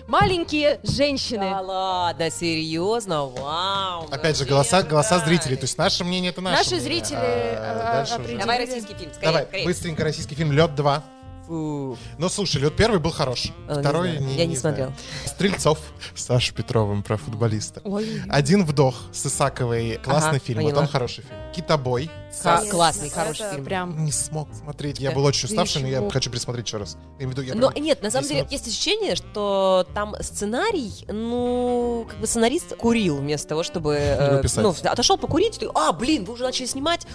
Маленькие 0.07 0.79
женщины. 0.83 1.49
Да 1.49 1.59
ладно, 1.61 2.29
серьезно? 2.29 3.25
Вау. 3.25 4.07
Опять 4.11 4.37
же, 4.37 4.45
голоса, 4.45 4.83
голоса 4.83 5.17
зрителей. 5.19 5.55
То 5.55 5.63
есть 5.63 5.75
наше 5.77 6.03
мнение 6.03 6.29
это 6.31 6.41
наше 6.41 6.57
Наши 6.57 6.75
мнение. 6.75 6.99
зрители, 7.03 7.17
А, 7.17 8.05
а. 8.07 8.37
Давай 8.39 8.59
российский 8.59 8.93
фильм, 8.93 9.11
скорее, 9.11 9.25
Давай, 9.31 9.45
скорее. 9.45 9.65
быстренько 9.65 10.03
российский 10.03 10.35
фильм 10.35 10.51
«Лед 10.51 10.71
2». 10.71 11.01
Фу. 11.47 11.97
Ну, 12.17 12.29
слушай, 12.29 12.61
«Лед 12.61 12.75
первый» 12.75 12.99
был 12.99 13.11
хорош. 13.11 13.47
А, 13.67 13.75
не 13.75 13.81
Второй 13.81 14.11
знаю. 14.11 14.25
не, 14.25 14.35
Я 14.37 14.45
не 14.45 14.55
знаю. 14.55 14.75
смотрел. 14.75 14.93
Стрельцов 15.25 15.79
с 16.15 16.23
Сашей 16.25 16.53
Петровым 16.55 17.03
про 17.03 17.17
футболиста. 17.17 17.81
Ой. 17.83 18.21
Один 18.29 18.63
вдох 18.65 18.95
с 19.11 19.25
Исаковой. 19.25 19.99
Классный 20.03 20.29
Ага, 20.37 20.39
фильм. 20.39 20.57
поняла. 20.59 20.73
Вот 20.75 20.81
он 20.81 20.87
хороший 20.87 21.23
фильм. 21.23 21.37
Китобой. 21.55 22.09
С- 22.31 22.69
классный, 22.69 23.07
Это 23.07 23.15
хороший 23.15 23.49
фильм. 23.51 23.65
Прям. 23.65 24.05
Не 24.05 24.11
смог 24.11 24.47
смотреть. 24.53 24.99
Я 24.99 25.09
Да. 25.09 25.15
был 25.17 25.25
очень 25.25 25.49
уставший, 25.49 25.81
но 25.81 25.87
я 25.89 26.09
хочу 26.09 26.29
пересмотреть 26.29 26.67
еще 26.67 26.77
раз. 26.77 26.95
Но 27.19 27.69
прям- 27.71 27.83
нет, 27.83 28.01
на 28.01 28.09
самом 28.09 28.23
10 28.23 28.29
деле 28.37 28.47
есть 28.49 28.67
ощущение, 28.67 29.15
что 29.15 29.85
там 29.93 30.15
сценарий, 30.21 31.05
ну, 31.09 32.05
как 32.09 32.19
бы 32.19 32.27
сценарист 32.27 32.75
курил 32.77 33.17
вместо 33.17 33.49
того, 33.49 33.63
чтобы... 33.63 33.95
э, 33.95 34.41
ну, 34.55 34.73
отошел 34.83 35.17
покурить, 35.17 35.59
ты, 35.59 35.69
а, 35.75 35.91
блин, 35.91 36.23
вы 36.23 36.33
уже 36.33 36.43
начали 36.43 36.67
снимать? 36.67 37.05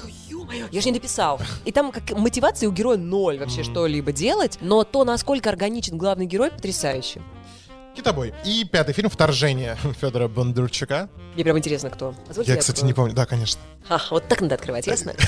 Ё-моё, 0.47 0.69
я 0.71 0.81
же 0.81 0.87
не 0.89 0.95
написал. 0.95 1.41
И 1.65 1.73
там 1.73 1.93
как 1.93 2.11
мотивации 2.13 2.67
у 2.67 2.73
героя 2.73 2.97
ноль 2.97 3.39
вообще 3.39 3.63
Мгм. 3.63 3.71
что-либо 3.73 4.13
делать, 4.13 4.59
но 4.61 4.85
то, 4.85 5.05
насколько 5.05 5.49
органичен 5.51 5.99
главный 5.99 6.27
герой, 6.27 6.51
потрясающе. 6.51 7.21
Китобой. 7.97 8.35
И 8.45 8.65
пятый 8.71 8.93
фильм 8.93 9.09
«Вторжение» 9.09 9.77
Федора 10.01 10.29
Бондарчука. 10.29 11.09
Мне 11.35 11.45
прям 11.45 11.57
интересно, 11.59 11.89
кто. 11.89 12.15
Позвольте 12.27 12.53
Я, 12.53 12.59
кстати, 12.59 12.77
открою. 12.77 12.89
не 12.89 12.95
помню. 12.95 13.15
Да, 13.15 13.25
конечно. 13.25 13.59
А, 13.89 13.99
вот 14.11 14.29
так 14.29 14.41
надо 14.43 14.55
открывать, 14.57 14.87
ясно? 14.87 15.15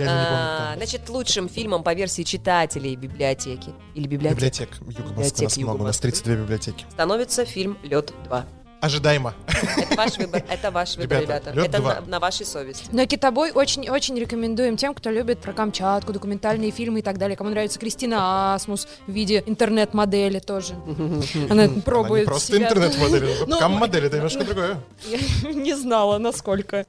А. 0.00 0.74
Значит, 0.76 1.08
лучшим 1.08 1.48
фильмом 1.48 1.82
по 1.82 1.92
версии 1.92 2.22
читателей 2.22 2.94
библиотеки 2.94 3.72
или 3.96 4.06
библиотек 4.06 4.36
Библиотек. 4.38 4.68
Юга 4.80 4.86
Москвы. 4.86 5.10
Библиотек 5.10 5.42
Нас 5.42 5.56
много. 5.56 5.76
У 5.80 5.84
нас 5.84 5.96
Москвы. 5.96 6.10
32 6.12 6.34
библиотеки. 6.36 6.84
становится 6.92 7.44
фильм 7.44 7.76
Лед 7.82 8.12
2. 8.26 8.46
Ожидаемо. 8.80 9.34
Это 9.76 9.96
ваш 9.96 10.18
выбор, 10.18 10.42
это 10.48 10.70
ваш 10.70 10.96
выбор, 10.96 11.20
Ребята, 11.20 11.50
ребята. 11.50 11.52
«Лёд 11.52 11.68
Это 11.68 11.78
2». 11.78 12.00
на, 12.02 12.06
на 12.06 12.20
вашей 12.20 12.46
совести. 12.46 12.84
Но 12.92 13.06
китобой 13.06 13.50
очень-очень 13.50 14.16
рекомендуем 14.18 14.76
тем, 14.76 14.94
кто 14.94 15.10
любит 15.10 15.40
про 15.40 15.52
Камчатку, 15.52 16.12
документальные 16.12 16.70
фильмы 16.70 17.00
и 17.00 17.02
так 17.02 17.18
далее. 17.18 17.36
Кому 17.36 17.50
нравится 17.50 17.78
Кристина 17.80 18.54
Асмус 18.54 18.86
в 19.06 19.10
виде 19.12 19.42
интернет-модели 19.46 20.38
тоже. 20.38 20.74
Она 21.50 21.64
Она 21.64 21.66
не 21.66 21.80
пробует 21.80 22.26
просто 22.26 22.56
себя. 22.56 22.68
интернет-модель. 22.68 23.28
Ну, 23.48 23.58
Cam 23.58 23.70
-модель, 23.70 24.04
это 24.06 24.16
немножко 24.16 24.44
другое. 24.44 24.76
Я 25.42 25.52
не 25.52 25.74
знала, 25.74 26.18
насколько. 26.18 26.86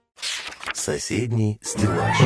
Соседний 0.74 1.60
стеллаж. 1.64 2.18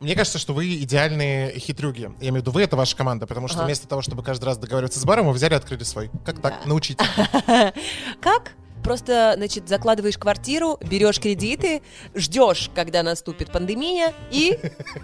Мне 0.00 0.14
кажется, 0.14 0.38
что 0.38 0.52
вы 0.52 0.74
идеальные 0.82 1.58
хитрюги. 1.58 2.10
Я 2.20 2.28
имею 2.28 2.34
в 2.34 2.36
виду, 2.38 2.50
вы— 2.50 2.62
это 2.64 2.76
ваша 2.76 2.94
команда, 2.96 3.26
потому 3.26 3.48
что 3.48 3.58
Ага. 3.58 3.66
вместо 3.66 3.88
того, 3.88 4.02
чтобы 4.02 4.22
каждый 4.22 4.44
раз 4.44 4.58
договариваться 4.58 5.00
с 5.00 5.04
баром, 5.04 5.26
вы 5.26 5.32
взяли 5.32 5.54
и 5.54 5.56
открыли 5.56 5.84
свой. 5.84 6.10
Как 6.24 6.40
так? 6.42 6.60
Да. 6.62 6.68
Научите. 6.68 7.02
Как? 8.20 8.52
Просто, 8.84 9.32
значит, 9.36 9.68
закладываешь 9.68 10.16
квартиру, 10.18 10.78
берешь 10.82 11.18
кредиты, 11.18 11.82
ждешь, 12.14 12.70
когда 12.74 13.02
наступит 13.02 13.50
пандемия, 13.50 14.12
и 14.30 14.58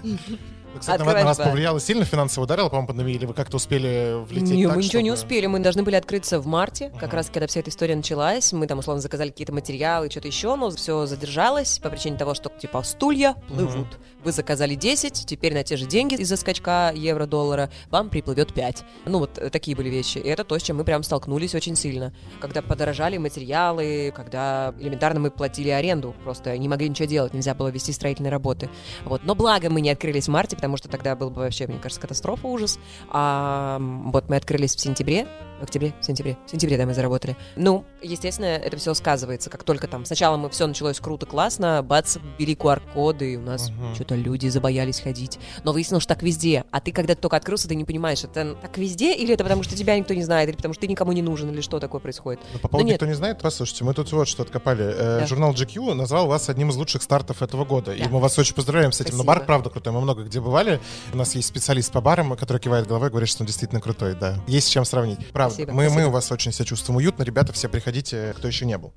Кстати, 0.78 0.98
на 0.98 1.04
Открываешь 1.04 1.24
вас 1.26 1.38
бар. 1.38 1.48
повлияло 1.48 1.80
сильно 1.80 2.04
финансово 2.04 2.44
ударило, 2.44 2.68
по-моему, 2.68 2.88
пандемия, 2.88 3.14
или 3.16 3.26
вы 3.26 3.34
как-то 3.34 3.56
успели 3.56 4.22
влететь 4.24 4.50
Не, 4.50 4.66
так, 4.66 4.76
мы 4.76 4.82
ничего 4.82 5.00
не 5.02 5.10
чтобы- 5.10 5.24
успели. 5.26 5.46
Мы 5.46 5.58
должны 5.60 5.82
были 5.82 5.96
открыться 5.96 6.40
в 6.40 6.46
марте, 6.46 6.90
как 6.94 7.04
Ага. 7.04 7.16
раз 7.18 7.26
когда 7.30 7.46
вся 7.46 7.60
эта 7.60 7.70
история 7.70 7.94
началась. 7.96 8.52
Мы 8.52 8.66
там, 8.66 8.78
условно, 8.78 9.00
заказали 9.00 9.28
какие-то 9.30 9.52
материалы, 9.52 10.10
что-то 10.10 10.28
еще, 10.28 10.56
но 10.56 10.70
все 10.70 11.06
задержалось 11.06 11.78
по 11.78 11.90
причине 11.90 12.16
того, 12.16 12.34
что, 12.34 12.50
типа, 12.50 12.82
стулья 12.82 13.34
плывут. 13.48 13.86
Вы 14.24 14.32
заказали 14.32 14.74
10, 14.74 15.26
теперь 15.26 15.52
на 15.52 15.64
те 15.64 15.76
же 15.76 15.86
деньги 15.86 16.14
из-за 16.14 16.36
скачка 16.36 16.92
евро-доллара 16.94 17.70
вам 17.90 18.08
приплывет 18.08 18.52
5. 18.54 18.84
Ну, 19.06 19.18
вот 19.18 19.36
э, 19.38 19.50
такие 19.50 19.76
были 19.76 19.88
вещи. 19.88 20.18
И 20.18 20.28
это 20.28 20.44
то, 20.44 20.56
с 20.58 20.62
чем 20.62 20.76
мы 20.76 20.84
прям 20.84 21.02
столкнулись 21.02 21.54
очень 21.54 21.74
сильно. 21.76 22.12
Когда 22.40 22.62
подорожали 22.62 23.18
материалы, 23.18 24.12
когда 24.14 24.74
элементарно 24.80 25.20
мы 25.20 25.30
платили 25.30 25.70
аренду, 25.70 26.14
просто 26.24 26.56
не 26.56 26.68
могли 26.68 26.88
ничего 26.88 27.06
делать, 27.08 27.34
нельзя 27.34 27.54
было 27.54 27.68
вести 27.68 27.92
строительные 27.92 28.30
работы. 28.30 28.70
Вот. 29.04 29.22
Но 29.24 29.34
благо 29.34 29.68
мы 29.70 29.80
не 29.80 29.90
открылись 29.90 30.26
в 30.26 30.30
марте, 30.30 30.56
потому 30.62 30.76
что 30.76 30.88
тогда 30.88 31.16
был 31.16 31.28
бы 31.28 31.42
вообще, 31.42 31.66
мне 31.66 31.80
кажется, 31.80 32.00
катастрофа, 32.00 32.46
ужас. 32.46 32.78
А 33.10 33.78
вот 33.80 34.28
мы 34.28 34.36
открылись 34.36 34.76
в 34.76 34.80
сентябре, 34.80 35.26
в 35.62 35.64
октябре, 35.64 35.94
в 36.00 36.04
сентябре, 36.04 36.36
в 36.44 36.50
сентябре, 36.50 36.76
да, 36.76 36.84
мы 36.86 36.92
заработали. 36.92 37.36
Ну, 37.54 37.84
естественно, 38.02 38.46
это 38.46 38.76
все 38.76 38.92
сказывается, 38.94 39.48
как 39.48 39.62
только 39.62 39.86
там 39.86 40.04
сначала 40.04 40.36
мы 40.36 40.50
все 40.50 40.66
началось 40.66 40.98
круто, 40.98 41.24
классно, 41.24 41.82
бац, 41.84 42.16
ввели 42.38 42.54
QR-коды, 42.56 43.34
и 43.34 43.36
у 43.36 43.40
нас 43.42 43.70
Мгм. 43.70 43.94
что-то 43.94 44.16
люди 44.16 44.48
забоялись 44.48 44.98
ходить. 45.00 45.38
Но 45.62 45.72
выяснилось, 45.72 46.02
что 46.02 46.14
так 46.14 46.22
везде. 46.24 46.64
А 46.72 46.80
ты, 46.80 46.90
когда 46.90 47.14
только 47.14 47.36
открылся, 47.36 47.68
ты 47.68 47.76
не 47.76 47.84
понимаешь, 47.84 48.24
это 48.24 48.56
так 48.60 48.76
везде, 48.76 49.14
или 49.14 49.32
это 49.34 49.44
потому, 49.44 49.62
что 49.62 49.76
тебя 49.76 49.96
никто 49.96 50.14
не 50.14 50.24
знает, 50.24 50.48
или 50.48 50.56
потому, 50.56 50.74
что 50.74 50.80
ты 50.80 50.88
никому 50.88 51.12
не 51.12 51.22
нужен, 51.22 51.50
или 51.50 51.60
что 51.60 51.78
такое 51.78 52.00
происходит. 52.00 52.40
Ну, 52.52 52.58
по 52.58 52.66
поводу 52.68 52.86
нет. 52.88 52.94
никто 52.94 53.06
не 53.06 53.14
знает, 53.14 53.38
послушайте, 53.40 53.84
мы 53.84 53.94
тут 53.94 54.10
вот 54.12 54.26
что 54.26 54.42
откопали. 54.42 54.84
Э, 54.84 55.18
Да. 55.20 55.26
Журнал 55.26 55.52
GQ 55.52 55.94
назвал 55.94 56.26
вас 56.26 56.48
одним 56.48 56.70
из 56.70 56.76
лучших 56.76 57.02
стартов 57.02 57.40
этого 57.40 57.64
года. 57.64 57.94
И 57.94 58.02
Да. 58.02 58.08
мы 58.08 58.18
вас 58.18 58.36
очень 58.38 58.54
поздравляем 58.56 58.90
с 58.90 59.00
этим. 59.00 59.12
Но 59.16 59.22
Спасибо. 59.22 59.34
бар, 59.34 59.46
правда, 59.46 59.70
крутой. 59.70 59.92
Мы 59.92 60.00
много 60.00 60.24
где 60.24 60.40
бывали. 60.40 60.80
У 61.12 61.16
нас 61.16 61.34
есть 61.36 61.46
специалист 61.48 61.92
по 61.92 62.00
барам, 62.00 62.36
который 62.36 62.58
кивает 62.58 62.86
головой 62.88 63.08
и 63.08 63.10
говорит, 63.10 63.28
что 63.28 63.42
он 63.42 63.46
действительно 63.46 63.80
крутой. 63.80 64.14
Да. 64.14 64.38
Есть 64.48 64.66
с 64.66 64.70
чем 64.70 64.84
сравнить. 64.84 65.18
Правда. 65.32 65.51
Спасибо, 65.52 65.72
мы, 65.72 65.84
мы 65.84 65.90
спасибо. 65.90 66.08
у 66.08 66.10
вас 66.10 66.32
очень 66.32 66.52
себя 66.52 66.64
чувствуем 66.64 66.96
уютно. 66.96 67.22
Ребята, 67.22 67.52
все 67.52 67.68
приходите, 67.68 68.34
кто 68.36 68.48
еще 68.48 68.64
не 68.66 68.78
был. 68.78 68.92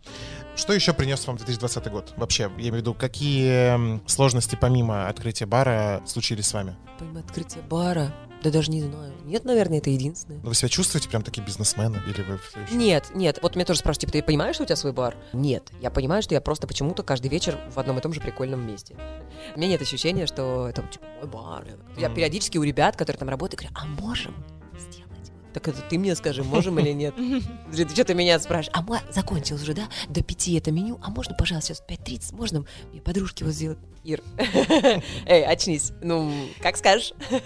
Что 0.56 0.74
еще 0.74 0.94
принес 0.94 1.26
вам 1.28 1.38
2020 1.38 1.92
год? 1.92 2.14
Вообще, 2.18 2.44
я 2.44 2.50
имею 2.50 2.74
в 2.74 2.78
виду, 2.78 2.94
какие 2.94 4.00
сложности 4.08 4.58
помимо 4.60 5.08
открытия 5.08 5.46
бара 5.46 6.02
случились 6.06 6.48
с 6.48 6.54
вами? 6.54 6.76
Помимо 7.00 7.20
открытия 7.20 7.62
бара, 7.62 8.14
да 8.44 8.52
даже 8.52 8.70
не 8.70 8.84
знаю. 8.84 9.12
Нет, 9.26 9.44
наверное, 9.44 9.80
это 9.80 9.90
единственное. 9.90 10.40
Ну, 10.44 10.50
вы 10.50 10.56
себя 10.56 10.70
чувствуете 10.70 11.10
прям 11.10 11.24
такие 11.24 11.42
бизнесмены? 11.44 12.00
Или 12.08 12.22
вы 12.22 12.38
все 12.38 12.62
еще... 12.62 12.76
Нет, 12.76 13.06
нет. 13.16 13.40
Вот 13.42 13.56
меня 13.56 13.66
тоже 13.66 13.80
спрашивают, 13.80 14.02
типа, 14.02 14.14
ты 14.14 14.22
понимаешь, 14.24 14.56
что 14.56 14.64
у 14.64 14.68
тебя 14.68 14.76
свой 14.76 14.94
бар? 14.94 15.16
Нет. 15.34 15.72
Я 15.82 15.90
понимаю, 15.90 16.22
что 16.22 16.36
я 16.36 16.42
просто 16.42 16.68
почему-то 16.68 17.02
каждый 17.02 17.28
вечер 17.30 17.60
в 17.74 17.80
одном 17.80 17.98
и 17.98 18.02
том 18.02 18.14
же 18.14 18.22
прикольном 18.22 18.66
месте. 18.66 18.96
У 19.56 19.60
меня 19.60 19.70
нет 19.70 19.82
ощущения, 19.82 20.28
что 20.28 20.68
это, 20.70 20.84
типа, 20.84 21.06
мой 21.22 21.28
бар. 21.28 21.66
Я 21.98 22.08
Мгм. 22.08 22.16
периодически 22.16 22.60
у 22.60 22.64
ребят, 22.64 22.96
которые 22.96 23.18
там 23.18 23.30
работают, 23.30 23.62
говорю, 23.62 23.76
а 23.76 23.86
можем? 24.02 24.36
Так 25.56 25.70
это 25.70 25.82
ты 25.90 25.98
мне 25.98 26.14
скажи, 26.18 26.44
можем 26.44 26.78
или 26.80 26.92
нет? 26.92 27.16
Ты 27.74 27.88
что 27.88 28.04
ты 28.04 28.14
меня 28.14 28.38
спрашиваешь? 28.40 28.78
А 28.78 28.82
ма- 28.82 29.02
закончилось 29.10 29.62
уже, 29.64 29.74
да? 29.74 29.88
До 30.10 30.22
пяти 30.22 30.54
это 30.56 30.70
меню. 30.70 31.00
А 31.02 31.10
можно, 31.10 31.34
пожалуйста, 31.34 31.74
сейчас 31.76 31.80
в 31.80 31.90
5.30? 31.90 32.36
Можно 32.36 32.66
мне 32.92 33.00
подружки 33.00 33.44
вот 33.44 33.54
сделать? 33.54 33.80
Ир. 34.06 34.22
Эй, 35.26 35.44
очнись. 35.46 35.92
Ну, 36.02 36.32
как 36.62 36.78
скажешь. 36.78 37.14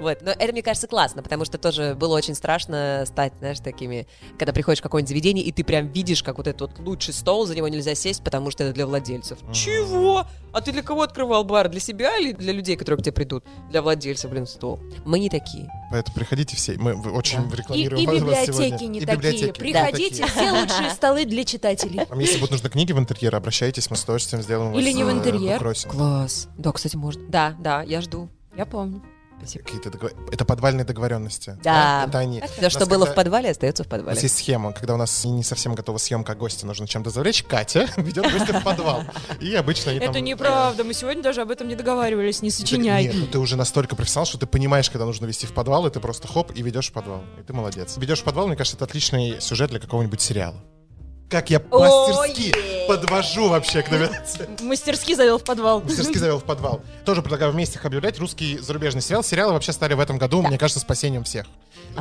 Вот. 0.00 0.18
Но 0.22 0.30
это, 0.30 0.52
мне 0.52 0.62
кажется, 0.62 0.86
классно, 0.86 1.22
потому 1.22 1.44
что 1.44 1.58
тоже 1.58 1.94
было 1.94 2.16
очень 2.16 2.34
страшно 2.34 3.04
стать, 3.06 3.32
знаешь, 3.38 3.58
такими, 3.60 4.06
когда 4.38 4.52
приходишь 4.52 4.80
в 4.80 4.82
какое-нибудь 4.82 5.08
заведение, 5.08 5.44
и 5.44 5.52
ты 5.52 5.64
прям 5.64 5.88
видишь, 5.88 6.22
как 6.22 6.38
вот 6.38 6.46
этот 6.46 6.60
вот 6.76 6.78
лучший 6.86 7.12
стол, 7.14 7.46
за 7.46 7.54
него 7.54 7.68
нельзя 7.68 7.94
сесть, 7.94 8.22
потому 8.22 8.50
что 8.50 8.64
это 8.64 8.72
для 8.72 8.86
владельцев. 8.86 9.38
Чего? 9.52 10.24
А 10.52 10.60
ты 10.60 10.72
для 10.72 10.82
кого 10.82 11.02
открывал 11.02 11.44
бар? 11.44 11.68
Для 11.68 11.80
себя 11.80 12.16
или 12.18 12.32
для 12.32 12.52
людей, 12.52 12.76
которые 12.76 13.00
к 13.00 13.04
тебе 13.04 13.12
придут? 13.12 13.44
Для 13.70 13.82
владельцев, 13.82 14.30
блин, 14.30 14.46
стол. 14.46 14.80
Мы 15.04 15.18
не 15.20 15.28
такие. 15.28 15.70
Поэтому 15.90 16.14
приходите 16.16 16.56
все. 16.56 16.72
Мы 16.78 16.94
очень 17.12 17.48
Да. 17.48 17.54
И, 17.54 17.58
рекламируем 17.58 18.02
и 18.02 18.06
вас 18.06 18.16
библиотеки 18.16 18.52
сегодня. 18.52 18.86
не 18.86 18.98
И 19.00 19.06
такие. 19.06 19.16
библиотеки. 19.16 19.58
Приходите, 19.58 20.22
Да. 20.22 20.28
все 20.28 20.50
лучшие 20.60 20.90
столы 20.90 21.24
для 21.24 21.44
читателей. 21.44 22.00
Если 22.16 22.36
будут 22.38 22.52
нужны 22.52 22.68
книги 22.70 22.92
в 22.92 22.98
интерьер, 22.98 23.34
обращайтесь, 23.34 23.90
мы 23.90 23.96
с 23.96 24.04
удовольствием 24.04 24.42
сделаем 24.42 24.74
Или 24.74 24.92
не 24.92 25.04
в 25.04 25.08
э, 25.08 25.12
интерьер. 25.12 25.58
Попросим. 25.84 26.10
Класс. 26.20 26.48
Да, 26.58 26.72
кстати, 26.72 26.96
можно. 26.96 27.22
Да, 27.28 27.54
да, 27.58 27.82
я 27.82 28.00
жду. 28.00 28.28
Я 28.56 28.66
помню. 28.66 29.02
Спасибо. 29.38 29.64
Какие-то 29.64 29.88
договор- 29.90 30.12
Это 30.30 30.44
подвальные 30.44 30.84
договоренности. 30.84 31.58
Да. 31.64 32.04
Это 32.06 32.18
они. 32.18 32.42
Все, 32.58 32.68
что 32.68 32.84
было 32.84 33.06
когда- 33.06 33.12
в 33.12 33.14
подвале, 33.14 33.50
остается 33.50 33.84
в 33.84 33.86
У 33.86 33.88
подвале. 33.90 34.14
нас 34.14 34.22
есть 34.22 34.36
схема, 34.36 34.72
когда 34.74 34.92
у 34.92 34.96
нас 34.98 35.24
не 35.24 35.42
совсем 35.42 35.74
готова 35.74 35.96
съемка, 35.96 36.32
а 36.32 36.34
гостя 36.34 36.66
нужно 36.66 36.86
чем-то 36.86 37.08
завлечь. 37.08 37.42
Катя 37.44 37.88
ведет 37.96 38.30
гостя 38.30 38.60
в 38.60 38.62
подвал. 38.62 39.02
И 39.40 39.54
обычно 39.54 39.92
они 39.92 40.00
там... 40.00 40.10
Это 40.10 40.20
неправда, 40.20 40.84
мы 40.84 40.92
сегодня 40.92 41.22
даже 41.22 41.40
об 41.40 41.50
этом 41.50 41.68
не 41.68 41.74
договаривались, 41.74 42.42
не 42.42 42.50
сочиняй. 42.50 43.04
Нет, 43.04 43.14
ну 43.16 43.26
ты 43.28 43.38
уже 43.38 43.56
настолько 43.56 43.96
профессионал, 43.96 44.26
что 44.26 44.36
ты 44.36 44.44
понимаешь, 44.46 44.90
когда 44.90 45.06
нужно 45.06 45.24
вести 45.24 45.46
в 45.46 45.54
подвал, 45.54 45.86
и 45.86 45.90
ты 45.90 46.00
просто 46.00 46.28
хоп, 46.28 46.52
и 46.54 46.60
ведешь 46.62 46.90
в 46.90 46.92
подвал. 46.92 47.22
И 47.38 47.42
ты 47.42 47.54
молодец. 47.54 47.96
Ведешь 47.96 48.20
в 48.20 48.24
подвал, 48.24 48.46
мне 48.46 48.56
кажется, 48.56 48.76
это 48.76 48.84
отличный 48.84 49.40
сюжет 49.40 49.70
для 49.70 49.80
какого-нибудь 49.80 50.20
сериала. 50.20 50.56
Как 51.30 51.48
я 51.48 51.60
мастерски, 51.70 52.52
Ой-е! 52.56 52.86
подвожу 52.88 53.48
вообще 53.48 53.82
к 53.82 53.90
номинации. 53.90 54.48
Мастерски 54.62 55.14
завел 55.14 55.38
в 55.38 55.44
подвал. 55.44 55.80
Мастерски 55.80 56.18
завел 56.18 56.40
в 56.40 56.44
подвал. 56.44 56.80
Тоже 57.04 57.22
предлагаю 57.22 57.52
вместе 57.52 57.78
их 57.78 57.84
объявлять. 57.84 58.18
Русский 58.18 58.58
зарубежный 58.58 59.00
сериал. 59.00 59.22
Сериалы 59.22 59.52
вообще 59.52 59.72
стали 59.72 59.94
в 59.94 60.00
этом 60.00 60.18
году, 60.18 60.42
мне 60.42 60.58
кажется, 60.58 60.80
спасением 60.80 61.22
всех. 61.22 61.46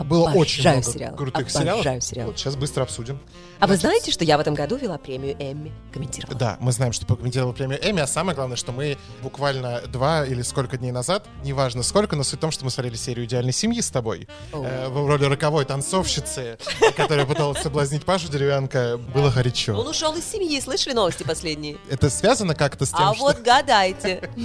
Было 0.06 0.32
очень 0.32 0.62
Обожаю 0.62 0.78
много 0.78 0.92
сериалы. 0.92 1.18
крутых 1.18 1.42
Обожаю 1.48 1.82
сериалов. 1.82 2.04
сериалы. 2.04 2.32
Вот 2.32 2.40
сейчас 2.40 2.56
быстро 2.56 2.82
обсудим. 2.84 3.20
А 3.60 3.68
вы 3.68 3.76
знаете, 3.76 4.12
что 4.12 4.24
я 4.24 4.38
в 4.38 4.40
этом 4.42 4.54
году 4.54 4.78
вела 4.78 4.98
премию 4.98 5.36
Эмми? 5.38 5.74
Комментировала. 5.92 6.38
Да, 6.38 6.58
мы 6.62 6.72
знаем, 6.72 6.94
что 6.94 7.06
покомментировала 7.06 7.52
премию 7.52 7.78
Эми, 7.84 8.00
а 8.00 8.08
самое 8.08 8.34
главное, 8.36 8.56
что 8.56 8.72
мы 8.72 8.98
буквально 9.22 9.82
два 9.82 10.26
или 10.26 10.42
сколько 10.44 10.78
дней 10.78 10.92
назад, 10.92 11.28
неважно 11.44 11.84
сколько, 11.84 12.16
но 12.16 12.24
суть 12.24 12.40
в 12.40 12.42
том, 12.42 12.52
что 12.52 12.64
мы 12.64 12.72
смотрели 12.72 12.96
серию 12.96 13.26
«Идеальной 13.26 13.52
семьи» 13.52 13.82
с 13.82 13.90
тобой 13.90 14.30
э, 14.54 14.88
в 14.88 15.08
роли 15.08 15.26
роковой 15.26 15.66
танцовщицы, 15.66 16.58
которая 16.96 17.26
пыталась 17.26 17.62
соблазнить 17.62 18.06
Пашу 18.06 18.30
Деревянко. 18.30 18.98
Было 19.14 19.28
Он 19.28 19.34
горячо. 19.34 19.74
ушел 19.74 20.16
из 20.16 20.24
семьи, 20.26 20.60
слышали 20.62 20.94
новости 20.94 21.24
последние? 21.24 21.78
Это 21.90 22.10
связано 22.10 22.56
как-то 22.56 22.86
с 22.86 22.90
тем, 22.92 23.00
А 23.02 23.14
вот 23.14 23.42
гадайте. 23.42 24.30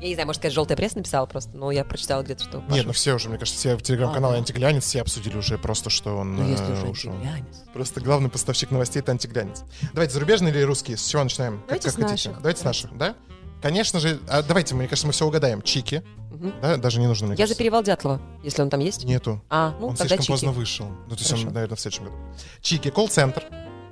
Я 0.00 0.08
не 0.08 0.14
знаю, 0.14 0.26
может, 0.26 0.40
сказать, 0.40 0.54
желтая 0.54 0.76
пресса 0.76 0.98
написала 0.98 1.24
просто, 1.24 1.56
но 1.56 1.70
я 1.70 1.82
прочитала 1.82 2.22
где-то, 2.22 2.44
что... 2.44 2.62
Нет, 2.68 2.84
ну 2.84 2.92
все 2.92 3.14
уже, 3.14 3.30
мне 3.30 3.38
кажется, 3.38 3.58
все 3.58 3.74
в 3.74 3.82
телеграм-канале 3.82 4.36
А. 4.36 4.38
«Антиглянец» 4.38 4.84
все 4.84 5.00
обсудили 5.00 5.36
уже 5.38 5.56
просто, 5.56 5.88
что 5.88 6.16
он 6.18 6.36
Ну, 6.36 6.46
если 6.50 6.66
э, 6.66 6.72
уже 6.74 6.86
ушел. 6.88 7.12
антиглянец. 7.12 7.62
Просто 7.72 8.00
главный 8.02 8.28
поставщик 8.28 8.53
новостей— 8.70 9.00
это 9.02 9.12
«Антиглянец». 9.12 9.62
Давайте, 9.92 10.14
зарубежные 10.14 10.52
или 10.52 10.62
русские? 10.62 10.96
С 10.96 11.06
чего 11.06 11.22
начинаем? 11.24 11.58
Как- 11.60 11.66
Давайте 11.68 11.84
как 11.88 11.92
с 11.92 11.96
хотите. 11.96 12.28
наших. 12.30 12.42
Давайте 12.42 12.60
с 12.60 12.64
наших, 12.64 12.96
да? 12.98 13.14
Конечно 13.62 13.98
же, 14.00 14.20
а 14.28 14.42
давайте, 14.42 14.74
мне 14.74 14.86
кажется, 14.88 15.06
мы 15.06 15.12
все 15.12 15.26
угадаем. 15.26 15.62
Чики, 15.62 16.02
Мгм. 16.30 16.52
да, 16.60 16.76
даже 16.76 17.00
не 17.00 17.06
нужно, 17.06 17.26
мне 17.28 17.32
Я 17.34 17.36
за 17.36 17.42
кажется. 17.42 17.58
перевал 17.58 17.82
Дятлова, 17.82 18.20
если 18.42 18.60
он 18.62 18.68
там 18.70 18.80
есть. 18.80 19.04
Нету. 19.04 19.42
А, 19.48 19.74
ну, 19.80 19.86
он 19.88 19.94
тогда 19.96 20.16
слишком 20.16 20.22
Чики. 20.24 20.32
поздно 20.32 20.52
вышел. 20.52 20.86
Ну, 20.86 21.14
то 21.14 21.20
есть 21.20 21.32
он, 21.32 21.38
Хорошо. 21.38 21.54
наверное, 21.54 21.76
в 21.76 21.80
следующем 21.80 22.04
году. 22.04 22.16
Чики, 22.60 22.90
колл-центр, 22.90 23.44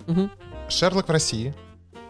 Мгм. 0.07 0.31
Шерлок 0.69 1.09
в 1.09 1.11
России. 1.11 1.55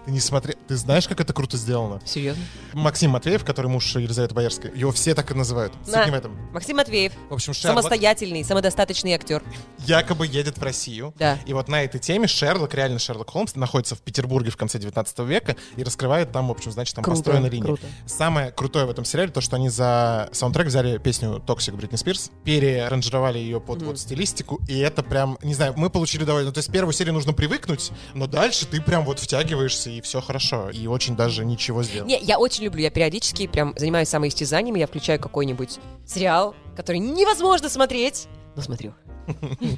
Ты 0.04 0.10
не 0.10 0.20
смотри... 0.20 0.54
Ты 0.66 0.76
знаешь, 0.76 1.06
как 1.06 1.20
это 1.20 1.32
круто 1.32 1.56
сделано? 1.56 2.00
Серьезно? 2.04 2.42
Максим 2.72 3.10
Матвеев, 3.10 3.44
который 3.44 3.68
муж 3.68 3.94
Елизаветы 3.94 4.34
Боярской, 4.34 4.72
его 4.74 4.90
все 4.92 5.14
так 5.14 5.30
и 5.30 5.34
называют. 5.34 5.72
Не 5.86 6.10
в 6.10 6.14
этом. 6.14 6.36
Максим 6.52 6.76
Матвеев. 6.76 7.12
В 7.30 7.34
общем, 7.34 7.54
Шерлок 7.54 7.82
Самостоятельный, 7.82 8.44
самодостаточный 8.44 9.12
актер. 9.12 9.42
якобы 9.78 10.26
едет 10.26 10.58
в 10.58 10.62
Россию. 10.62 11.14
Да. 11.18 11.38
И 11.46 11.52
вот 11.52 11.68
на 11.68 11.82
этой 11.84 12.00
теме 12.00 12.26
Шерлок, 12.26 12.74
реально 12.74 12.98
Шерлок 12.98 13.30
Холмс, 13.30 13.54
находится 13.54 13.94
в 13.94 14.00
Петербурге 14.00 14.50
в 14.50 14.56
конце 14.56 14.78
19 14.78 15.18
века 15.20 15.56
и 15.76 15.84
раскрывает 15.84 16.32
там, 16.32 16.48
в 16.48 16.50
общем, 16.50 16.72
значит, 16.72 16.94
там 16.94 17.04
Круто, 17.04 17.18
построена 17.18 17.46
линия. 17.46 17.64
круто. 17.64 17.86
Самое 18.06 18.50
крутое 18.50 18.86
в 18.86 18.90
этом 18.90 19.04
сериале 19.04 19.30
то, 19.30 19.40
что 19.40 19.56
они 19.56 19.68
за 19.68 20.28
саундтрек 20.32 20.66
взяли 20.66 20.98
песню 20.98 21.40
«Toxic» 21.46 21.74
Бритни 21.74 21.96
Спирс, 21.96 22.30
переаранжировали 22.44 23.38
ее 23.38 23.60
под 23.60 23.82
вот 23.82 23.98
стилистику, 23.98 24.60
и 24.68 24.78
это 24.78 25.02
прям, 25.02 25.38
не 25.42 25.54
знаю, 25.54 25.74
мы 25.76 25.90
получили 25.90 26.24
довольно... 26.24 26.48
ну, 26.48 26.52
То 26.52 26.58
есть 26.58 26.70
первую 26.72 26.92
серию 26.92 27.14
нужно 27.14 27.32
привыкнуть, 27.32 27.90
но 28.14 28.26
дальше 28.26 28.66
ты 28.66 28.80
прям 28.80 29.04
вот 29.04 29.18
втягиваешься, 29.18 29.90
и 29.98 30.00
все 30.00 30.20
хорошо. 30.20 30.70
И 30.70 30.86
очень 30.86 31.16
даже 31.16 31.44
ничего 31.44 31.82
сделал. 31.82 32.06
Не, 32.06 32.18
я 32.18 32.38
очень 32.38 32.64
люблю, 32.64 32.82
я 32.82 32.90
периодически 32.90 33.46
прям 33.46 33.74
занимаюсь 33.76 34.08
самоистязаниями, 34.08 34.78
я 34.78 34.86
включаю 34.86 35.20
какой-нибудь 35.20 35.78
сериал, 36.06 36.54
который 36.76 36.98
невозможно 36.98 37.68
смотреть, 37.68 38.28
но 38.56 38.62
смотрю. 38.62 38.94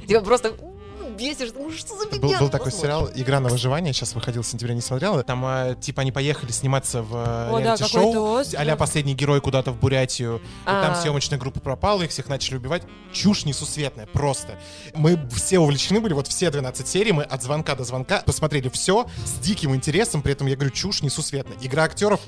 Типа 0.06 0.20
просто 0.20 0.54
бесишь, 1.16 1.50
ну 1.54 1.70
что 1.70 1.96
за 1.96 2.06
Был, 2.06 2.12
фигня? 2.12 2.38
был 2.38 2.46
Ну, 2.46 2.50
такой 2.50 2.72
сериал 2.72 3.08
«Игра 3.14 3.40
на 3.40 3.48
выживание», 3.48 3.92
сейчас 3.92 4.14
выходил 4.14 4.42
в 4.42 4.46
сентябре, 4.46 4.74
не 4.74 4.80
смотрела. 4.80 5.22
Там, 5.22 5.44
э, 5.46 5.76
типа, 5.80 6.02
они 6.02 6.12
поехали 6.12 6.50
сниматься 6.50 7.02
в 7.02 7.14
э, 7.14 7.50
да, 7.50 7.58
реалити-шоу, 7.60 8.40
остров. 8.40 8.60
а 8.60 8.76
последний 8.76 9.14
герой 9.14 9.40
куда-то 9.40 9.72
в 9.72 9.78
Бурятию. 9.78 10.42
И 10.62 10.66
там 10.66 10.92
А. 10.92 10.94
съемочная 10.94 11.38
группа 11.38 11.60
пропала, 11.60 12.02
их 12.02 12.10
всех 12.10 12.28
начали 12.28 12.56
убивать. 12.56 12.82
Чушь 13.12 13.44
несусветная, 13.44 14.06
просто. 14.06 14.58
Мы 14.94 15.18
все 15.34 15.58
увлечены 15.58 16.00
были, 16.00 16.12
вот 16.12 16.26
все 16.26 16.50
12 16.50 16.86
серий, 16.86 17.12
мы 17.12 17.22
от 17.22 17.42
звонка 17.42 17.74
до 17.74 17.84
звонка 17.84 18.22
посмотрели 18.24 18.68
все 18.68 19.06
с 19.24 19.38
диким 19.40 19.74
интересом, 19.74 20.22
при 20.22 20.32
этом, 20.32 20.46
я 20.46 20.56
говорю, 20.56 20.70
чушь 20.70 21.02
несусветная. 21.02 21.56
Игра 21.60 21.84
актеров 21.84 22.20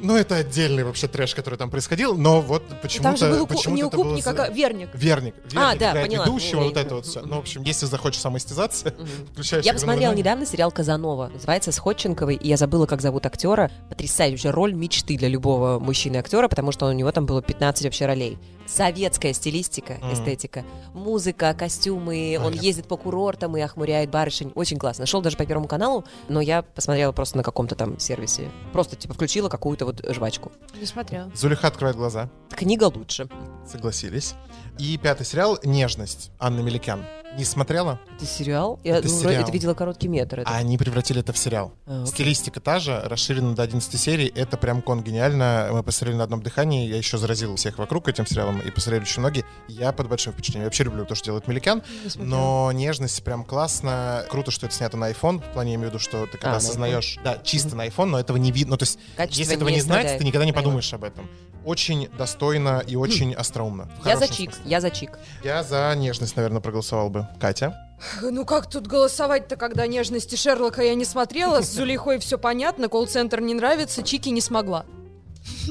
ну, 0.00 0.16
это 0.16 0.36
отдельный 0.36 0.84
вообще 0.84 1.08
трэш, 1.08 1.34
который 1.34 1.56
там 1.56 1.70
происходил, 1.70 2.16
но 2.16 2.40
вот 2.40 2.62
почему-то... 2.82 3.02
Там 3.02 3.16
же 3.16 3.30
был 3.30 3.46
почему-то 3.46 4.02
не 4.04 4.22
за- 4.22 4.30
а 4.30 4.48
верник. 4.50 4.90
Верник. 4.94 5.34
Верник 5.44 5.56
А, 5.56 5.76
да, 5.76 5.92
поняла. 5.94 6.24
ведущего, 6.26 6.60
вот 6.64 6.76
это 6.76 6.94
вот 6.96 7.06
все. 7.06 7.20
Ну, 7.22 7.36
в 7.36 7.38
общем, 7.40 7.62
если 7.62 7.86
захочешь 7.86 8.20
самоистязаться, 8.20 8.94
Мгм. 8.98 9.08
включаешь 9.32 9.64
Я 9.64 9.70
«Игру 9.72 9.74
на 9.80 9.80
посмотрела 9.80 10.10
выживание». 10.10 10.18
недавно 10.22 10.46
сериал 10.46 10.70
«Казанова». 10.72 11.30
Называется 11.32 11.72
«С 11.72 11.78
Ходченковой», 11.78 12.34
и 12.36 12.48
я 12.48 12.56
забыла, 12.56 12.86
как 12.86 13.00
зовут 13.00 13.26
актера. 13.26 13.70
Потрясающая 13.88 14.52
роль 14.52 14.74
мечты 14.74 15.16
для 15.16 15.28
любого 15.28 15.78
мужчины-актера, 15.78 16.48
потому 16.48 16.72
что 16.72 16.86
у 16.86 16.92
него 16.92 17.10
там 17.12 17.26
было 17.26 17.40
15 17.42 17.84
вообще 17.84 18.06
ролей. 18.06 18.38
Советская 18.66 19.32
стилистика, 19.32 19.94
Мгм. 20.00 20.12
эстетика, 20.14 20.64
музыка, 20.94 21.54
костюмы, 21.54 22.36
он 22.38 22.44
Понятно. 22.46 22.64
ездит 22.66 22.88
по 22.88 22.96
курортам 22.96 23.56
и 23.56 23.60
охмуряет 23.60 24.10
барышень. 24.10 24.52
Очень 24.54 24.78
классно. 24.78 25.06
Шел 25.06 25.20
даже 25.22 25.36
по 25.36 25.44
Первому 25.44 25.68
каналу, 25.68 26.04
но 26.28 26.40
я 26.40 26.62
посмотрела 26.62 27.12
просто 27.12 27.36
на 27.36 27.42
каком-то 27.42 27.74
там 27.74 27.98
сервисе. 27.98 28.50
Просто, 28.72 28.96
типа, 28.96 29.14
включила 29.14 29.48
какую-то 29.48 29.84
вот 29.86 30.02
жвачку. 30.08 30.50
Не 30.78 30.86
смотрела. 30.86 31.30
Зулиха 31.34 31.68
открывает 31.68 31.96
глаза. 31.96 32.28
Книга 32.50 32.84
лучше. 32.94 33.28
Согласились. 33.70 34.34
И 34.78 34.96
пятый 34.98 35.24
сериал 35.24 35.58
«Нежность» 35.62 36.30
Анны 36.38 36.62
Меликян. 36.62 37.04
Не 37.36 37.44
смотрела? 37.44 37.98
Это 38.16 38.26
сериал? 38.26 38.78
Я 38.84 38.98
Это 38.98 39.08
ну, 39.08 39.20
сериал. 39.20 39.42
это 39.42 39.50
видела 39.50 39.74
короткий 39.74 40.06
метр. 40.06 40.40
Это. 40.40 40.50
А 40.50 40.56
они 40.56 40.78
превратили 40.78 41.20
это 41.20 41.32
в 41.32 41.38
сериал. 41.38 41.72
А, 41.86 42.02
окей. 42.02 42.12
Стилистика 42.12 42.60
та 42.60 42.78
же, 42.78 43.00
расширена 43.04 43.54
до 43.56 43.62
11 43.64 44.00
серий. 44.00 44.28
Это 44.34 44.56
прям 44.56 44.82
кон 44.82 45.02
гениально. 45.02 45.68
Мы 45.72 45.82
посмотрели 45.82 46.16
на 46.16 46.24
одном 46.24 46.42
дыхании. 46.42 46.88
Я 46.88 46.96
еще 46.96 47.18
заразил 47.18 47.56
всех 47.56 47.78
вокруг 47.78 48.08
этим 48.08 48.24
сериалом 48.26 48.60
и 48.60 48.70
посмотрели 48.70 49.02
очень 49.02 49.20
многие. 49.20 49.44
Я 49.66 49.90
под 49.92 50.08
большим 50.08 50.32
впечатлением. 50.32 50.62
Я 50.64 50.66
вообще 50.68 50.84
люблю 50.84 51.04
то, 51.06 51.16
что 51.16 51.24
делает 51.26 51.48
Меликян. 51.48 51.82
Не. 52.14 52.22
Но 52.22 52.70
нежность 52.72 53.22
прям 53.24 53.44
классно. 53.44 54.24
Круто, 54.30 54.52
что 54.52 54.66
это 54.66 54.74
снято 54.76 54.96
на 54.96 55.10
iPhone. 55.10 55.40
В 55.40 55.52
плане 55.52 55.72
я 55.72 55.76
имею 55.76 55.90
в 55.90 55.92
виду, 55.94 55.98
что 56.02 56.26
ты 56.26 56.38
когда 56.38 56.52
на 56.52 56.56
осознаешь... 56.58 57.18
Да, 57.24 57.38
чисто 57.38 57.74
на 57.74 57.86
iPhone, 57.86 58.06
но 58.06 58.20
этого 58.20 58.36
не 58.36 58.52
видно. 58.52 58.72
Ну, 58.72 58.76
то 58.76 58.84
есть, 58.84 58.98
Качество 59.16 59.40
если 59.40 59.54
этого 59.56 59.68
не, 59.70 59.80
знать, 59.80 60.18
ты 60.18 60.24
никогда 60.24 60.44
не 60.46 60.52
Поняла. 60.52 60.62
подумаешь 60.64 60.92
об 60.94 61.04
этом. 61.04 61.28
Очень 61.64 62.08
достойно 62.18 62.82
и 62.86 62.94
очень 62.94 63.32
остроумно. 63.34 63.90
В 64.02 64.06
Я 64.06 64.18
за 64.18 64.28
чик, 64.28 64.52
смысле. 64.52 64.70
я 64.70 64.80
за 64.80 64.90
чик. 64.90 65.18
Я 65.42 65.62
за 65.62 65.94
нежность, 65.96 66.36
наверное, 66.36 66.60
проголосовал 66.60 67.08
бы. 67.08 67.23
Катя? 67.40 67.80
Ну 68.22 68.44
как 68.44 68.68
тут 68.68 68.86
голосовать-то, 68.86 69.56
когда 69.56 69.86
нежности 69.86 70.36
Шерлока 70.36 70.82
я 70.82 70.94
не 70.94 71.04
смотрела, 71.04 71.62
с 71.62 71.70
Зулейхой 71.72 72.18
все 72.18 72.38
понятно, 72.38 72.88
колл-центр 72.88 73.40
не 73.40 73.54
нравится, 73.54 74.02
Чики 74.02 74.28
не 74.30 74.40
смогла. 74.40 74.84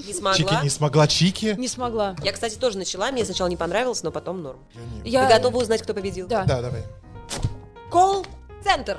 Не 0.07 0.13
смогла. 0.13 0.33
Чики 0.37 0.63
не 0.63 0.69
смогла 0.69 1.07
Чики? 1.07 1.55
Не 1.57 1.67
смогла. 1.67 2.15
Я, 2.23 2.31
кстати, 2.31 2.55
тоже 2.55 2.77
начала, 2.77 3.11
мне 3.11 3.25
сначала 3.25 3.47
не 3.47 3.57
понравилось, 3.57 4.03
но 4.03 4.11
потом 4.11 4.41
норм. 4.41 4.59
Я 4.73 4.81
не- 5.03 5.09
Я... 5.09 5.27
Ты 5.27 5.33
готова 5.35 5.57
узнать, 5.57 5.81
кто 5.81 5.93
победил? 5.93 6.27
Да. 6.27 6.43
Да, 6.45 6.61
давай. 6.61 6.83
Колл-центр. 7.91 8.97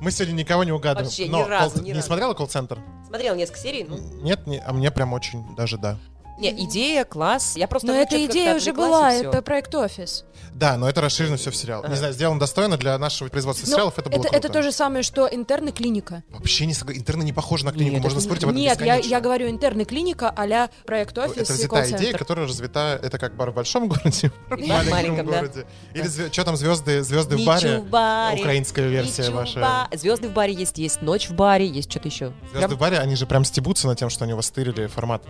Мы 0.00 0.10
сегодня 0.10 0.32
никого 0.34 0.64
не 0.64 0.72
угадываем. 0.72 1.06
Вообще 1.06 1.28
ни 1.28 1.32
Но 1.32 1.46
разу, 1.46 1.76
колл- 1.76 1.82
ни 1.82 1.86
не 1.88 1.92
разу. 1.94 2.06
смотрела 2.06 2.34
колл-центр? 2.34 2.78
Смотрела 3.06 3.34
несколько 3.36 3.60
серий, 3.60 3.84
ну... 3.88 3.96
Нет, 4.22 4.46
не, 4.46 4.58
а 4.58 4.72
мне 4.72 4.90
прям 4.90 5.12
очень 5.12 5.54
даже 5.54 5.78
да. 5.78 5.96
Не, 6.38 6.50
идея, 6.64 7.04
класс. 7.04 7.54
Я 7.56 7.66
просто... 7.68 7.88
Но 7.88 7.94
эта 7.94 8.24
идея 8.26 8.56
уже 8.56 8.72
была, 8.72 9.12
это 9.12 9.42
проект 9.42 9.74
офис. 9.74 10.24
Да, 10.52 10.76
но 10.76 10.88
это 10.88 11.00
расширено 11.00 11.36
все 11.36 11.50
в 11.50 11.56
сериал. 11.56 11.84
Не 11.88 11.96
знаю, 11.96 12.12
сделано 12.12 12.40
достойно 12.40 12.76
для 12.76 12.96
нашего 12.98 13.28
производства 13.28 13.66
Ну, 13.66 13.72
сериалов, 13.72 13.98
это 13.98 14.08
было 14.08 14.20
это, 14.20 14.28
круто. 14.28 14.36
это 14.46 14.52
то 14.52 14.62
же 14.62 14.72
самое, 14.72 15.02
что 15.02 15.26
интерны 15.26 15.72
клиника. 15.72 16.22
Вообще 16.30 16.66
не. 16.66 16.72
Интерны 16.72 17.22
не 17.24 17.32
похожи 17.32 17.64
на 17.64 17.72
клинику, 17.72 17.94
Нет, 17.94 18.02
можно 18.02 18.20
спорить 18.20 18.44
об 18.44 18.50
этом 18.50 18.60
Нет, 18.60 18.80
я, 18.80 19.20
говорю 19.20 19.48
интерны 19.48 19.84
клиника 19.84 20.32
а-ля 20.34 20.70
проект 20.84 21.16
офис 21.18 21.42
Это 21.42 21.52
и 21.52 21.56
взятая 21.56 21.90
идея, 21.90 22.16
которая 22.16 22.46
развита, 22.46 22.98
это 23.02 23.18
как 23.18 23.34
бар 23.34 23.50
в 23.50 23.54
большом 23.54 23.88
городе, 23.88 24.30
в 24.48 24.90
маленьком 24.90 25.26
да. 25.26 25.40
городе. 25.40 25.66
Или 25.94 26.08
что 26.08 26.44
там 26.44 26.56
звезды, 26.56 27.02
звезды 27.02 27.36
в 27.36 27.44
баре? 27.44 27.78
Украинская 27.80 28.88
версия 28.88 29.30
ваша. 29.30 29.88
Звезды 29.92 30.28
в 30.28 30.32
баре 30.32 30.54
есть, 30.54 30.78
есть 30.78 31.02
ночь 31.02 31.28
в 31.28 31.34
баре, 31.34 31.66
есть 31.66 31.90
что-то 31.90 32.08
еще. 32.08 32.32
Звезды 32.52 32.76
в 32.76 32.78
баре, 32.78 32.98
они 32.98 33.16
же 33.16 33.26
прям 33.26 33.44
стебутся 33.44 33.86
над 33.86 33.98
тем, 33.98 34.10
что 34.10 34.24
они 34.24 34.32
вас 34.34 34.52
формат. 34.94 35.24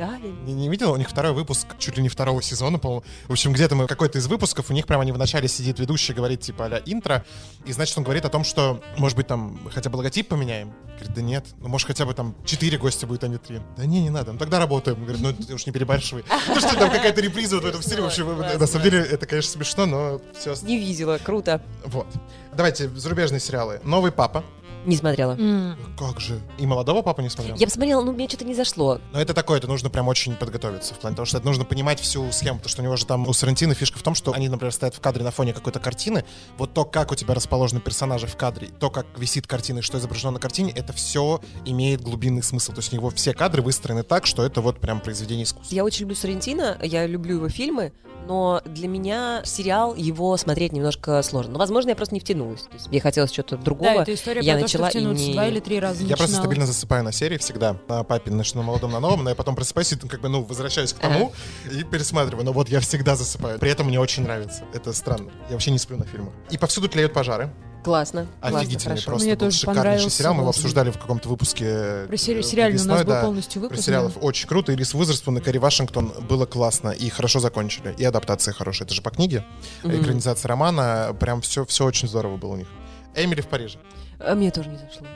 Не, 0.44 0.52
не 0.52 0.68
видел? 0.68 0.95
У 0.96 0.98
них 0.98 1.10
второй 1.10 1.32
выпуск, 1.32 1.66
чуть 1.78 1.98
ли 1.98 2.02
не 2.02 2.08
второго 2.08 2.40
сезона, 2.40 2.78
по-моему. 2.78 3.04
В 3.28 3.32
общем, 3.32 3.52
где-то 3.52 3.74
мы 3.74 3.86
какой-то 3.86 4.16
из 4.16 4.26
выпусков, 4.28 4.70
у 4.70 4.72
них 4.72 4.86
прямо 4.86 5.02
они 5.02 5.12
в 5.12 5.18
начале 5.18 5.46
сидит 5.46 5.78
ведущий, 5.78 6.14
говорит 6.14 6.40
типа 6.40 6.64
а 6.64 6.82
интро, 6.86 7.22
и 7.66 7.72
значит 7.72 7.98
он 7.98 8.04
говорит 8.04 8.24
о 8.24 8.30
том, 8.30 8.44
что, 8.44 8.82
может 8.96 9.14
быть, 9.14 9.26
там 9.26 9.58
хотя 9.74 9.90
бы 9.90 9.96
логотип 9.96 10.26
поменяем. 10.26 10.72
Говорит, 10.94 11.14
да 11.14 11.20
нет, 11.20 11.44
ну 11.58 11.68
может 11.68 11.86
хотя 11.86 12.06
бы 12.06 12.14
там 12.14 12.34
четыре 12.46 12.78
гостя 12.78 13.06
будет, 13.06 13.24
а 13.24 13.28
не 13.28 13.36
три. 13.36 13.60
Да 13.76 13.84
не, 13.84 14.00
не 14.00 14.08
надо, 14.08 14.32
ну 14.32 14.38
тогда 14.38 14.58
работаем. 14.58 15.04
Говорит, 15.04 15.20
ну 15.20 15.34
ты 15.34 15.52
уж 15.52 15.66
не 15.66 15.72
перебарщивай. 15.72 16.24
Ну 16.48 16.58
что 16.60 16.74
там 16.78 16.90
какая-то 16.90 17.20
реприза 17.20 17.56
вот 17.56 17.64
в 17.64 17.68
этом 17.68 17.82
стиле. 17.82 18.00
В 18.00 18.06
общем, 18.06 18.38
на 18.38 18.66
самом 18.66 18.84
деле 18.84 19.00
это, 19.00 19.26
конечно, 19.26 19.52
смешно, 19.52 19.84
но 19.84 20.20
все. 20.38 20.54
Не 20.62 20.78
видела, 20.78 21.18
круто. 21.22 21.60
Вот. 21.84 22.06
Давайте 22.54 22.88
зарубежные 22.88 23.40
сериалы. 23.40 23.80
Новый 23.84 24.12
папа. 24.12 24.42
Не 24.86 24.96
смотрела. 24.96 25.32
М. 25.32 25.76
Как 25.98 26.20
же? 26.20 26.40
И 26.58 26.66
молодого 26.66 27.02
папа 27.02 27.20
не 27.20 27.28
смотрел? 27.28 27.56
Я 27.56 27.66
посмотрела, 27.66 28.02
ну 28.02 28.12
мне 28.12 28.28
что-то 28.28 28.44
не 28.44 28.54
зашло. 28.54 29.00
Но 29.12 29.20
это 29.20 29.34
такое, 29.34 29.58
это 29.58 29.66
нужно 29.66 29.90
прям 29.90 30.08
очень 30.08 30.34
подготовиться, 30.34 30.94
в 30.94 30.98
плане 30.98 31.16
того, 31.16 31.26
что 31.26 31.38
это 31.38 31.46
нужно 31.46 31.64
понимать 31.64 32.00
всю 32.00 32.30
схему, 32.32 32.58
потому 32.58 32.70
что 32.70 32.82
у 32.82 32.84
него 32.84 32.96
же 32.96 33.04
там 33.06 33.26
у 33.26 33.32
Сарантино 33.32 33.74
фишка 33.74 33.98
в 33.98 34.02
том, 34.02 34.14
что 34.14 34.32
они, 34.32 34.48
например, 34.48 34.72
стоят 34.72 34.94
в 34.94 35.00
кадре 35.00 35.24
на 35.24 35.30
фоне 35.30 35.52
какой-то 35.52 35.80
картины, 35.80 36.24
вот 36.56 36.72
то, 36.72 36.84
как 36.84 37.12
у 37.12 37.14
тебя 37.14 37.34
расположены 37.34 37.80
персонажи 37.80 38.26
в 38.26 38.36
кадре, 38.36 38.68
то, 38.78 38.90
как 38.90 39.06
висит 39.18 39.46
картина 39.46 39.80
и 39.80 39.82
что 39.82 39.98
изображено 39.98 40.32
на 40.32 40.40
картине, 40.40 40.72
это 40.74 40.92
все 40.92 41.40
имеет 41.64 42.00
глубинный 42.00 42.42
смысл. 42.42 42.72
То 42.72 42.78
есть 42.78 42.92
у 42.92 42.96
него 42.96 43.10
все 43.10 43.34
кадры 43.34 43.62
выстроены 43.62 44.02
так, 44.02 44.26
что 44.26 44.44
это 44.44 44.60
вот 44.60 44.78
прям 44.80 45.00
произведение 45.00 45.44
искусства. 45.44 45.74
Я 45.74 45.84
очень 45.84 46.02
люблю 46.02 46.16
Соррентино, 46.16 46.78
я 46.82 47.06
люблю 47.06 47.36
его 47.36 47.48
фильмы, 47.48 47.92
но 48.26 48.60
для 48.64 48.88
меня 48.88 49.42
сериал 49.44 49.94
его 49.94 50.36
смотреть 50.36 50.72
немножко 50.72 51.22
сложно. 51.22 51.52
Но, 51.52 51.58
возможно, 51.58 51.90
я 51.90 51.96
просто 51.96 52.14
не 52.14 52.20
втянулась. 52.20 52.62
То 52.62 52.74
есть 52.74 52.88
мне 52.88 53.00
хотелось 53.00 53.30
чего-то 53.30 53.56
Да, 53.56 53.62
другого. 53.62 54.02
это 54.02 54.12
история 54.14 54.40
я 54.40 54.54
про 54.54 54.62
то, 54.62 54.68
начала 54.78 55.02
и 55.12 55.14
не... 55.14 55.32
Два 55.32 55.46
или 55.46 55.60
три 55.60 55.80
раза 55.80 56.02
Я 56.02 56.08
просто 56.08 56.22
начинала. 56.24 56.42
стабильно 56.44 56.66
засыпаю 56.66 57.04
на 57.04 57.12
серии 57.12 57.36
всегда, 57.38 57.76
на 57.88 58.02
папе, 58.04 58.30
на, 58.30 58.42
на 58.54 58.62
молодом, 58.62 58.92
на 58.92 59.00
новом, 59.00 59.24
но 59.24 59.30
я 59.30 59.36
потом 59.36 59.54
просыпаюсь 59.54 59.92
и 59.92 59.96
как 59.96 60.20
бы, 60.20 60.28
ну, 60.28 60.42
возвращаюсь 60.42 60.92
к 60.92 60.98
тому 60.98 61.32
и 61.70 61.82
пересматриваю. 61.84 62.44
Но 62.44 62.52
вот 62.52 62.68
я 62.68 62.80
всегда 62.80 63.16
засыпаю. 63.16 63.58
При 63.58 63.70
этом 63.70 63.86
мне 63.86 64.00
очень 64.00 64.22
нравится. 64.22 64.64
Это 64.72 64.92
странно. 64.92 65.30
Я 65.48 65.52
вообще 65.52 65.70
не 65.70 65.78
сплю 65.78 65.96
на 65.96 66.04
фильмах. 66.04 66.32
И 66.50 66.58
повсюду 66.58 66.88
тлеют 66.88 67.12
пожары. 67.12 67.50
Классно, 67.84 68.26
классно, 68.40 68.58
Офигительный 68.58 68.94
хорошо. 68.96 69.06
просто 69.06 69.26
Мне 69.26 69.34
был 69.36 69.46
тоже 69.46 69.58
шикарнейший 69.58 70.10
сериал. 70.10 70.34
Мы 70.34 70.40
его 70.40 70.50
обсуждали 70.50 70.90
в 70.90 70.98
каком-то 70.98 71.28
выпуске. 71.28 72.06
Про 72.08 72.16
сери- 72.16 72.40
э, 72.40 72.42
сериальный 72.42 72.80
у 72.80 72.84
нас 72.84 72.98
весной, 72.98 73.04
был 73.04 73.12
да. 73.12 73.22
полностью 73.22 73.60
Про 73.60 73.68
выпуск. 73.68 73.84
сериалов 73.86 74.14
да. 74.14 74.20
очень 74.22 74.48
круто. 74.48 74.72
И 74.72 74.76
Рис 74.76 74.92
Уизерспун, 74.92 75.38
и 75.38 75.40
Кэрри 75.40 75.58
Вашингтон 75.58 76.12
было 76.28 76.46
классно. 76.46 76.88
И 76.90 77.08
хорошо 77.10 77.38
закончили. 77.38 77.94
И 77.96 78.02
адаптация 78.04 78.52
хорошая. 78.52 78.86
Это 78.86 78.94
же 78.96 79.02
по 79.02 79.10
книге. 79.10 79.44
Мгм. 79.84 80.02
Экранизация 80.02 80.48
романа. 80.48 81.16
Прям 81.20 81.40
все, 81.42 81.64
все 81.64 81.84
очень 81.84 82.08
здорово 82.08 82.36
было 82.36 82.54
у 82.54 82.56
них. 82.56 82.66
Эмили 83.14 83.40
в 83.40 83.46
Париже. 83.46 83.78
А 84.18 84.34
мне 84.34 84.50
тоже 84.50 84.70
не 84.70 84.78
зашло. 84.78 85.06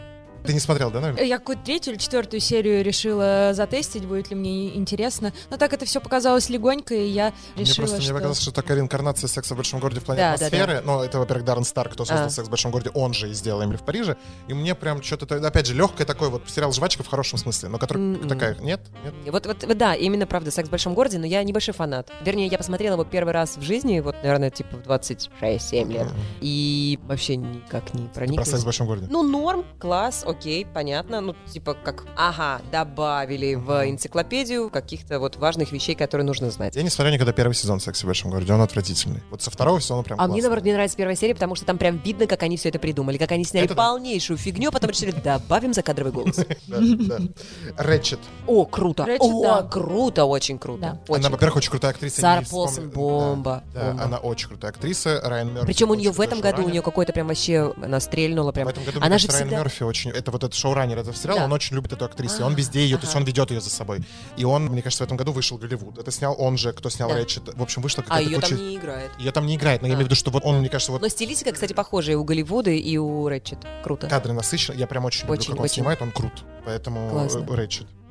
Ты 0.45 0.53
не 0.55 0.61
смотрел, 0.61 0.91
да, 0.91 1.01
наверное? 1.01 1.25
Я 1.25 1.39
какую-то 1.39 1.63
третью 1.65 1.93
или 1.93 1.99
четвертую 2.01 2.41
серию 2.41 2.83
решила 2.83 3.51
затестить, 3.53 4.05
будет 4.07 4.31
ли 4.31 4.37
мне 4.37 4.75
интересно. 4.77 5.33
Но 5.51 5.57
так 5.57 5.73
это 5.73 5.85
все 5.85 6.01
показалось 6.01 6.49
легонько, 6.49 6.95
и 6.95 7.07
я 7.09 7.33
Мне 7.57 7.65
решила, 7.65 7.77
просто 7.85 7.97
мне 7.97 8.05
что... 8.07 8.15
показалось, 8.15 8.41
что 8.41 8.53
такая 8.53 8.77
реинкарнация 8.79 9.29
секса 9.29 9.55
в 9.55 9.57
большом 9.57 9.81
городе 9.81 10.01
в 10.01 10.05
плане 10.05 10.21
Да, 10.21 10.37
да, 10.37 10.47
атмосферы. 10.47 10.83
Но 10.85 11.05
это, 11.05 11.19
во-первых, 11.19 11.45
Даррен 11.45 11.65
Старк, 11.65 11.93
кто 11.93 12.05
создал 12.05 12.27
А. 12.27 12.31
секс 12.31 12.47
в 12.49 12.51
большом 12.51 12.71
городе, 12.71 12.91
он 12.95 13.13
же 13.13 13.31
и 13.31 13.35
сделал 13.35 13.63
Эмили 13.65 13.77
в 13.77 13.83
Париже. 13.83 14.17
И 14.49 14.55
мне 14.55 14.75
прям 14.75 15.03
что-то, 15.03 15.37
опять 15.47 15.67
же, 15.67 15.75
легкое 15.75 16.07
такое 16.07 16.31
вот 16.31 16.43
сериал 16.49 16.73
жвачка 16.73 17.03
в 17.03 17.07
хорошем 17.09 17.39
смысле, 17.39 17.69
но 17.69 17.79
который 17.79 17.99
М-м. 17.99 18.29
такая, 18.29 18.55
нет, 18.61 18.81
нет. 19.05 19.15
Вот, 19.31 19.47
вот, 19.47 19.65
вот, 19.65 19.79
да, 19.79 19.95
именно 19.95 20.27
правда, 20.27 20.51
секс 20.51 20.69
в 20.69 20.71
большом 20.71 20.95
городе, 20.95 21.19
но 21.19 21.27
я 21.27 21.43
небольшой 21.43 21.75
фанат. 21.75 22.11
Вернее, 22.25 22.47
я 22.47 22.59
посмотрела 22.59 22.95
его 22.95 23.05
первый 23.05 23.33
раз 23.33 23.57
в 23.57 23.63
жизни, 23.63 24.01
вот, 24.01 24.17
наверное, 24.23 24.51
типа 24.51 24.77
в 24.77 24.81
26-7 24.89 25.93
лет. 25.93 26.07
Мгм. 26.07 26.17
И 26.41 26.99
вообще 27.03 27.37
никак 27.37 27.93
не 27.95 28.07
Ты 28.07 28.09
про 28.09 28.27
секс 28.27 28.31
в 28.31 28.37
прониклась. 28.37 28.65
большом 28.65 28.87
городе. 28.87 29.07
Ну, 29.11 29.23
норм, 29.23 29.65
класс, 29.79 30.25
окей, 30.31 30.67
понятно. 30.67 31.21
Ну, 31.21 31.35
типа 31.53 31.75
как, 31.75 32.05
ага, 32.17 32.61
добавили 32.73 33.55
в 33.55 33.89
энциклопедию 33.89 34.71
каких-то 34.71 35.19
вот 35.19 35.37
важных 35.37 35.73
вещей, 35.73 35.95
которые 35.95 36.27
нужно 36.27 36.51
знать. 36.51 36.77
Я 36.77 36.83
не 36.83 36.91
смотрел 36.91 37.15
никогда 37.15 37.33
первый 37.33 37.55
сезон 37.55 37.81
секса 37.81 38.05
в 38.05 38.07
большом 38.07 38.31
городе, 38.31 38.53
он 38.53 38.61
отвратительный. 38.61 39.23
Вот 39.31 39.43
со 39.43 39.51
второго 39.51 39.81
сезона 39.81 40.03
прям 40.03 40.19
А 40.19 40.25
мне, 40.25 40.35
классно. 40.35 40.43
наоборот, 40.43 40.65
не 40.65 40.73
нравится 40.73 40.97
первая 40.97 41.17
серия, 41.17 41.35
потому 41.35 41.55
что 41.55 41.67
там 41.67 41.79
прям 41.79 41.99
видно, 41.99 42.27
как 42.27 42.43
они 42.43 42.57
все 42.57 42.69
это 42.71 42.79
придумали, 42.79 43.19
как 43.19 43.33
они 43.33 43.45
сняли 43.45 43.67
Это 43.67 43.75
полнейшую 43.75 44.37
фигню, 44.37 44.69
а 44.69 44.73
потом 44.73 44.91
решили, 44.91 45.11
добавим 45.11 45.75
закадровый 45.75 46.13
голос. 46.13 46.39
Рэтчет. 47.77 48.21
О, 48.47 48.65
круто, 48.65 49.07
о, 49.19 49.43
да. 49.43 49.63
круто, 49.69 50.25
очень 50.25 50.59
круто. 50.59 51.01
Она, 51.09 51.29
во-первых, 51.31 51.57
очень 51.57 51.71
крутая 51.71 51.93
актриса. 51.93 52.21
Сара 52.21 52.43
Полсон, 52.49 52.91
бомба, 52.91 53.65
она 53.75 54.19
очень 54.19 54.49
крутая 54.49 54.71
актриса. 54.71 55.21
Райан 55.23 55.53
Мерфи. 55.53 55.67
Причем 55.67 55.91
у 55.91 55.95
нее 55.95 56.11
в 56.11 56.21
этом 56.21 56.41
году, 56.41 56.65
у 56.65 56.69
нее 56.69 56.83
какой-то 56.83 57.13
прям 57.13 57.29
вообще, 57.29 57.75
она 57.83 58.01
стрельнула 58.01 58.53
прям. 58.53 58.67
В 58.67 58.71
этом 58.71 58.85
году, 58.85 58.99
Она 58.99 59.09
мне 59.09 59.19
же 59.19 59.27
кажется, 59.27 59.45
Райан 59.45 59.63
Мерфи 59.63 59.83
очень... 59.83 60.11
Это 60.21 60.31
вот 60.31 60.45
этот 60.45 60.55
шоураннер 60.55 60.99
этого 60.99 61.15
сериала, 61.15 61.41
Да. 61.41 61.45
он 61.47 61.53
очень 61.53 61.75
любит 61.77 61.93
эту 61.93 62.05
актрису. 62.05 62.41
и 62.41 62.43
он 62.45 62.53
А, 62.53 62.57
везде 62.57 62.81
ее, 62.85 62.97
то 62.97 63.03
есть 63.03 63.13
ага. 63.15 63.23
он 63.23 63.27
ведет 63.27 63.51
ее 63.51 63.61
за 63.61 63.71
собой. 63.71 64.01
И 64.37 64.45
он, 64.45 64.67
мне 64.67 64.83
кажется, 64.83 65.03
в 65.05 65.07
этом 65.07 65.17
году 65.17 65.33
вышел 65.33 65.57
в 65.57 65.61
Голливуд. 65.61 65.99
Это 65.99 66.11
снял 66.11 66.35
он 66.39 66.57
же, 66.59 66.73
кто 66.73 66.91
снял 66.91 67.09
Да. 67.09 67.17
Рэтчет. 67.17 67.55
В 67.55 67.63
общем, 67.63 67.83
вышла 67.83 68.03
А 68.03 68.09
какая-то 68.09 68.29
ее 68.31 68.37
куча... 68.37 68.49
там 68.57 68.59
не 68.69 68.77
играет. 68.77 69.11
Ее 69.19 69.33
там 69.33 69.47
не 69.47 69.57
играет, 69.57 69.83
но 69.83 69.89
я 69.89 69.95
А. 69.95 69.97
имею 69.97 70.07
в 70.07 70.09
виду, 70.11 70.15
что 70.15 70.31
вот 70.31 70.45
он, 70.45 70.59
мне 70.59 70.69
кажется, 70.69 70.93
вот 70.93 71.01
Но 71.01 71.09
стилистика, 71.09 71.53
кстати, 71.53 71.73
похожая 71.73 72.17
у 72.17 72.25
Голливуда 72.25 72.71
и 72.71 72.97
у 72.97 73.27
Рэтчет. 73.29 73.59
Круто. 73.83 74.07
кадры 74.09 74.33
насыщены. 74.33 74.77
Я 74.77 74.87
прям 74.87 75.05
очень 75.05 75.23
люблю, 75.23 75.35
Очень, 75.35 75.51
как 75.53 75.59
он 75.59 75.65
очень. 75.65 75.75
снимает, 75.75 76.03
он 76.03 76.13
крут. 76.13 76.45
Поэтому 76.65 77.11
Классно. 77.11 77.41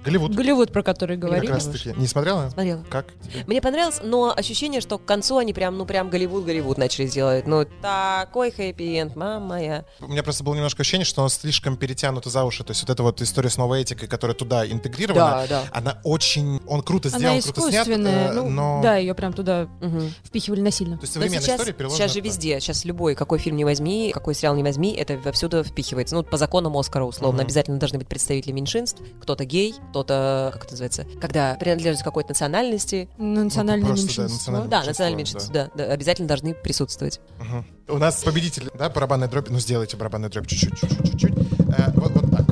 Голливуд. 0.04 0.34
Голливуд, 0.34 0.72
про 0.72 0.82
который 0.84 1.18
Как 1.18 1.26
говорили. 1.30 1.52
раз 1.52 1.66
таки. 1.66 1.94
Не 1.98 2.08
смотрела? 2.08 2.50
Смотрела. 2.50 2.84
Как? 2.90 3.08
тебе? 3.22 3.44
Мне 3.48 3.62
понравилось, 3.62 4.00
но 4.04 4.34
ощущение, 4.36 4.82
что 4.82 4.98
к 4.98 5.06
концу 5.06 5.38
они 5.38 5.54
прям, 5.54 5.78
ну 5.78 5.86
прям 5.86 6.10
Голливуд-Голливуд 6.10 6.78
начали 6.78 7.08
делать. 7.08 7.46
Ну, 7.48 7.66
такой 7.82 8.52
хэппи-энд, 8.52 9.16
мама 9.16 9.46
моя. 9.46 9.86
У 10.00 10.08
меня 10.08 10.24
просто 10.24 10.44
было 10.44 10.56
немножко 10.56 10.82
ощущение, 10.82 11.06
что 11.06 11.22
она 11.22 11.30
слишком 11.30 11.76
перетянута 11.78 12.30
за 12.30 12.44
уши. 12.46 12.64
То 12.64 12.72
есть 12.72 12.82
вот 12.82 12.90
эта 12.90 13.04
вот 13.04 13.22
история 13.22 13.50
с 13.50 13.58
новой 13.58 13.82
этикой, 13.82 14.08
которая 14.08 14.36
туда 14.36 14.66
интегрирована, 14.66 15.46
Да, 15.48 15.48
да. 15.48 15.64
она 15.72 16.00
очень... 16.04 16.62
Он 16.68 16.82
круто 16.82 17.10
сделан, 17.10 17.26
Она 17.34 17.42
круто 17.42 17.62
снят, 17.62 17.74
искусственная, 17.88 18.30
э, 18.30 18.34
ну, 18.34 18.50
но... 18.50 18.80
да, 18.82 18.96
ее 18.98 19.14
прям 19.14 19.34
туда 19.34 19.68
Мгм. 19.82 20.14
впихивали 20.24 20.62
насильно. 20.62 20.98
То 20.98 21.04
есть 21.04 21.14
современная 21.14 21.42
сейчас, 21.42 21.56
история 21.60 21.74
переложена... 21.74 21.98
сейчас 21.98 22.12
же 22.14 22.20
туда. 22.20 22.28
везде, 22.30 22.60
сейчас 22.60 22.86
любой, 22.86 23.16
какой 23.16 23.40
фильм 23.40 23.58
не 23.58 23.66
возьми, 23.66 24.12
какой 24.14 24.34
сериал 24.34 24.56
не 24.56 24.64
возьми, 24.64 24.94
это 24.94 25.18
повсюду 25.18 25.64
впихивается. 25.64 26.16
Ну, 26.16 26.24
по 26.24 26.38
законам 26.38 26.76
Оскара, 26.78 27.04
условно, 27.04 27.40
Мгм. 27.42 27.46
обязательно 27.48 27.78
должны 27.80 28.00
быть 28.00 28.08
представители 28.08 28.52
меньшинств. 28.52 29.02
Кто-то 29.22 29.46
гей, 29.46 29.76
кто-то, 29.90 30.50
как 30.54 30.64
это 30.64 30.74
называется, 30.74 31.06
когда 31.20 31.56
принадлежит 31.56 32.04
какой-то 32.04 32.30
национальности. 32.30 33.10
Национальное 33.18 33.88
просто, 33.88 34.06
да, 34.06 34.10
меньшинство. 34.24 34.52
национальное- 34.54 34.70
Да, 34.70 34.84
национальное 34.84 35.18
меньшинство, 35.18 35.54
да. 35.54 35.70
да, 35.76 35.84
обязательно 35.86 36.28
должны 36.28 36.54
присутствовать. 36.54 37.20
Мгм. 37.40 37.66
У 37.88 37.98
нас 37.98 38.24
победитель, 38.24 38.70
да, 38.76 38.90
барабанная 38.90 39.28
дробь. 39.28 39.50
Ну, 39.50 39.60
сделайте 39.60 39.98
барабанную 39.98 40.30
дробь 40.32 40.48
чуть-чуть, 40.48 40.80
чуть-чуть, 40.80 41.12
чуть-чуть. 41.12 41.34
Э, 41.78 41.92
вот, 41.96 42.12
вот 42.12 42.32
так. 42.32 42.46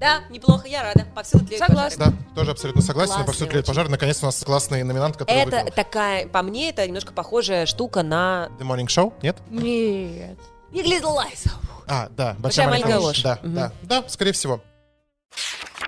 Да, 0.00 0.20
неплохо, 0.30 0.68
я 0.68 0.82
рада. 0.84 1.06
Повсюду 1.14 1.44
тлеют 1.46 1.64
Согласна. 1.66 2.04
пожары. 2.06 2.16
Да, 2.28 2.34
тоже 2.40 2.50
абсолютно 2.52 2.82
согласен. 2.82 3.08
Классный 3.14 3.26
Повсюду 3.26 3.50
тлеет 3.50 3.64
очень. 3.64 3.74
пожар. 3.74 3.88
Наконец-то 3.88 4.26
у 4.26 4.28
нас 4.28 4.42
классный 4.44 4.82
номинант, 4.84 5.16
который 5.16 5.36
Это 5.38 5.56
выиграл. 5.56 5.72
такая, 5.74 6.28
по 6.28 6.42
мне, 6.42 6.70
это 6.70 6.86
немножко 6.86 7.12
похожая 7.12 7.66
штука 7.66 8.02
на 8.04 8.48
The 8.60 8.66
Morning 8.66 8.86
Show? 8.86 9.12
Нет? 9.22 9.36
Нет. 9.50 10.38
Big 10.72 10.84
Little 10.84 11.16
Lies. 11.16 11.50
А, 11.88 12.08
да. 12.16 12.36
Большая 12.38 12.68
маленькая 12.68 12.98
ложь. 12.98 13.22
Да, 13.22 13.38
Мгм. 13.42 13.54
да, 13.54 13.72
да, 13.82 14.04
скорее 14.08 14.32
всего. 14.32 14.60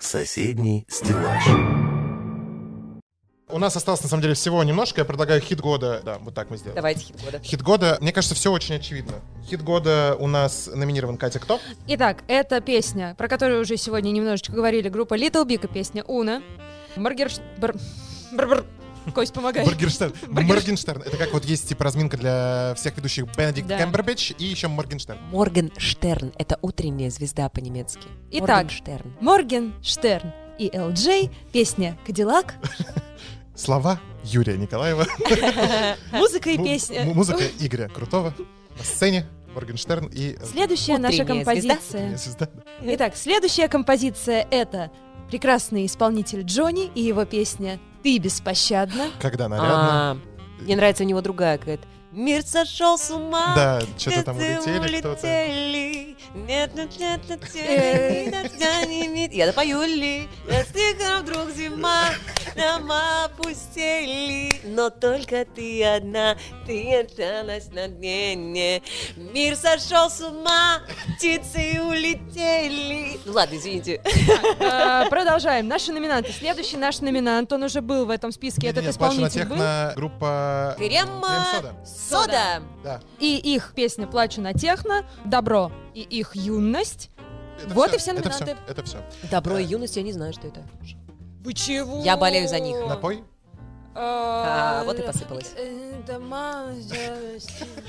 Соседний 0.00 0.86
стеллаж. 0.88 1.44
У 3.52 3.58
нас 3.58 3.74
осталось, 3.76 4.02
на 4.02 4.08
самом 4.08 4.22
деле, 4.22 4.34
всего 4.34 4.62
немножко. 4.62 5.00
Я 5.00 5.04
предлагаю 5.04 5.40
хит 5.40 5.60
года. 5.60 6.00
Да, 6.04 6.18
вот 6.18 6.34
так 6.34 6.50
мы 6.50 6.56
сделаем. 6.56 6.76
Давайте 6.76 7.00
хит 7.06 7.16
года. 7.24 7.40
Хит 7.42 7.62
года, 7.62 7.98
мне 8.00 8.12
кажется, 8.12 8.34
все 8.34 8.52
очень 8.52 8.76
очевидно. 8.76 9.14
Хит 9.48 9.62
года 9.62 10.16
у 10.20 10.26
нас 10.28 10.68
номинирован 10.72 11.16
Катя 11.16 11.40
Кто? 11.40 11.58
Итак, 11.88 12.22
это 12.28 12.60
песня, 12.60 13.14
про 13.18 13.28
которую 13.28 13.60
уже 13.60 13.76
сегодня 13.76 14.10
немножечко 14.10 14.52
говорили, 14.52 14.88
группа 14.88 15.14
Little 15.14 15.44
Big 15.44 15.64
и 15.64 15.72
песня 15.72 16.04
Uno. 16.04 16.42
Маргерш... 16.96 17.38
Бар... 17.58 17.74
Бар-бар. 18.32 18.64
Кость, 19.14 19.32
помогай. 19.32 19.64
Моргенштерн. 19.64 20.12
Моргенш- 20.28 20.46
Моргенштерн. 20.46 21.02
Это 21.02 21.16
как 21.16 21.32
вот 21.32 21.44
есть 21.44 21.68
типа 21.68 21.84
разминка 21.84 22.16
для 22.16 22.74
всех 22.76 22.96
ведущих 22.96 23.24
Бенедикт 23.36 23.66
Да. 23.68 23.78
Кэмбербэтч 23.78 24.32
и 24.38 24.44
еще 24.44 24.68
Моргенштерн. 24.68 25.18
Моргенштерн. 25.30 26.32
Это 26.38 26.58
утренняя 26.62 27.10
звезда 27.10 27.48
по-немецки. 27.48 28.06
Итак. 28.30 28.48
Моргенштерн. 28.48 29.16
Моргенштерн 29.20 30.32
и 30.58 30.68
LJ, 30.68 31.30
песня 31.52 31.98
«Кадиллак», 32.06 32.54
Слова 33.56 34.00
Юрия 34.24 34.56
Николаева. 34.56 35.06
музыка 36.12 36.50
и 36.50 36.56
песня. 36.58 37.02
му- 37.04 37.14
Музыка 37.14 37.42
Игоря 37.58 37.88
Крутого. 37.88 38.34
На 38.78 38.84
сцене 38.84 39.26
Моргенштерн 39.54 40.06
и... 40.12 40.36
Следующая 40.44 40.98
наша 40.98 41.24
композиция. 41.24 42.16
Итак, 42.82 43.16
следующая 43.16 43.68
композиция 43.68 44.46
это 44.50 44.90
прекрасный 45.30 45.86
исполнитель 45.86 46.42
Джонни 46.42 46.90
и 46.94 47.02
его 47.02 47.24
песня 47.24 47.78
«Ты 48.02 48.18
беспощадна». 48.18 49.10
Когда 49.20 49.48
нарядно. 49.48 49.78
А, 50.12 50.16
Мне 50.60 50.76
нравится 50.76 51.04
у 51.04 51.06
него 51.06 51.20
другая 51.20 51.58
какая-то. 51.58 51.86
Мир 52.12 52.42
сошел 52.42 52.98
с 52.98 53.10
ума. 53.10 53.52
Да, 53.54 53.80
что-то 53.96 54.24
там 54.24 54.36
улетели 54.36 54.98
кто-то. 54.98 55.20
улетели. 55.26 56.16
Нет, 56.34 56.74
нет, 56.74 56.98
нет, 56.98 57.20
нет, 57.28 57.40
нет, 57.54 58.30
дождя 58.32 58.84
не 58.86 59.06
видно. 59.06 59.34
Я 59.34 59.46
допою 59.46 59.82
ли? 59.82 60.28
Настигла 60.48 61.18
вдруг 61.22 61.50
зима, 61.50 62.06
дома 62.56 63.26
опустели. 63.26 64.50
Но 64.64 64.90
только 64.90 65.44
ты 65.44 65.84
одна, 65.84 66.36
ты 66.66 67.00
осталась 67.00 67.68
на 67.72 67.86
дне. 67.86 68.82
Мир 69.16 69.54
сошел 69.56 70.10
с 70.10 70.20
ума, 70.20 70.80
птицы 71.16 71.80
улетели. 71.80 73.20
Ну 73.24 73.32
ладно, 73.32 73.54
извините. 73.56 74.02
А, 74.60 75.08
Продолжаем. 75.08 75.68
Наши 75.68 75.92
номинанты. 75.92 76.32
Следующий 76.32 76.76
наш 76.76 77.00
номинант, 77.00 77.52
он 77.52 77.62
уже 77.62 77.80
был 77.80 78.04
в 78.06 78.10
этом 78.10 78.32
списке, 78.32 78.66
этот 78.68 78.86
исполнитель 78.86 79.44
был. 79.44 79.56
группа... 79.94 80.74
Крем-сода. 80.76 81.74
Крем-сода. 82.08 82.62
Да. 82.82 83.00
И 83.18 83.36
их 83.36 83.72
песня 83.74 84.06
«Плачу 84.06 84.40
на 84.40 84.52
техно», 84.54 85.04
«Добро» 85.24 85.70
и 85.94 86.00
их 86.00 86.34
«Юность». 86.34 87.10
Это 87.62 87.74
Вот 87.74 87.88
всё, 87.88 87.96
и 87.96 87.98
все 87.98 88.10
это 88.12 88.20
номинанты. 88.22 88.54
всё, 88.56 88.72
Это 88.72 88.84
все. 88.84 88.98
Добро 89.30 89.58
и 89.58 89.64
юность, 89.64 89.96
я 89.96 90.02
не 90.02 90.12
знаю, 90.12 90.32
что 90.32 90.48
это. 90.48 90.62
Вы 91.44 91.52
чего? 91.52 92.02
Я 92.02 92.16
болею 92.16 92.48
за 92.48 92.58
них. 92.58 92.76
Напой. 92.86 93.22
А, 93.94 94.82
вот 94.84 94.98
и 94.98 95.02
посыпалось. 95.02 95.52
Э, 95.56 95.92
Да 96.06 96.18
мама, 96.18 96.72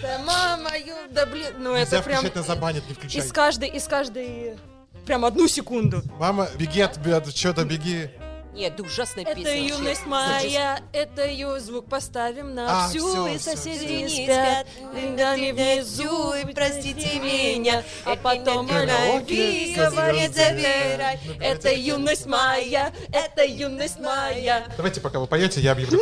да 0.02 0.20
мама, 0.26 0.70
да 1.12 1.26
блин, 1.28 1.46
ну 1.60 1.74
это 1.74 2.02
прям 2.02 2.26
включать, 2.26 2.46
забанят, 2.46 2.84
не 2.90 2.96
включай. 2.96 3.22
из 3.22 3.32
каждой, 3.32 3.70
из 3.70 3.88
каждой, 3.88 4.58
прям 5.06 5.24
одну 5.24 5.48
секунду. 5.48 6.02
Мама, 6.20 6.48
беги 6.58 6.82
от, 6.82 6.98
от 7.06 7.36
что-то, 7.36 7.64
беги. 7.66 8.10
Нет, 8.54 8.76
да 8.76 8.84
ужасная 8.84 9.24
Это 9.24 9.36
песня. 9.36 9.52
вообще. 9.52 9.68
юность 9.68 10.06
моя, 10.06 10.80
это 10.94 11.26
ее 11.26 11.60
звук 11.60 11.88
поставим 11.88 12.54
на 12.54 12.86
А, 12.86 12.90
всю, 12.90 13.28
и 13.28 13.38
соседи 13.38 13.86
не 13.86 14.04
Не 14.04 14.10
спят, 14.26 14.68
они 14.94 15.52
внизу, 15.54 16.34
и 16.34 16.54
простите 16.54 17.20
меня, 17.20 17.84
а 18.06 18.16
потом 18.16 18.68
Караоке, 18.68 19.74
говорит 19.76 20.36
забирай. 20.36 21.20
Это 21.40 21.72
юность 21.74 22.26
моя, 22.26 22.92
это 23.12 23.46
юность 23.46 24.00
моя. 24.00 24.66
Давайте, 24.76 25.00
пока 25.02 25.20
вы 25.20 25.28
поете, 25.28 25.62
я 25.62 25.72
объявлю. 25.72 26.02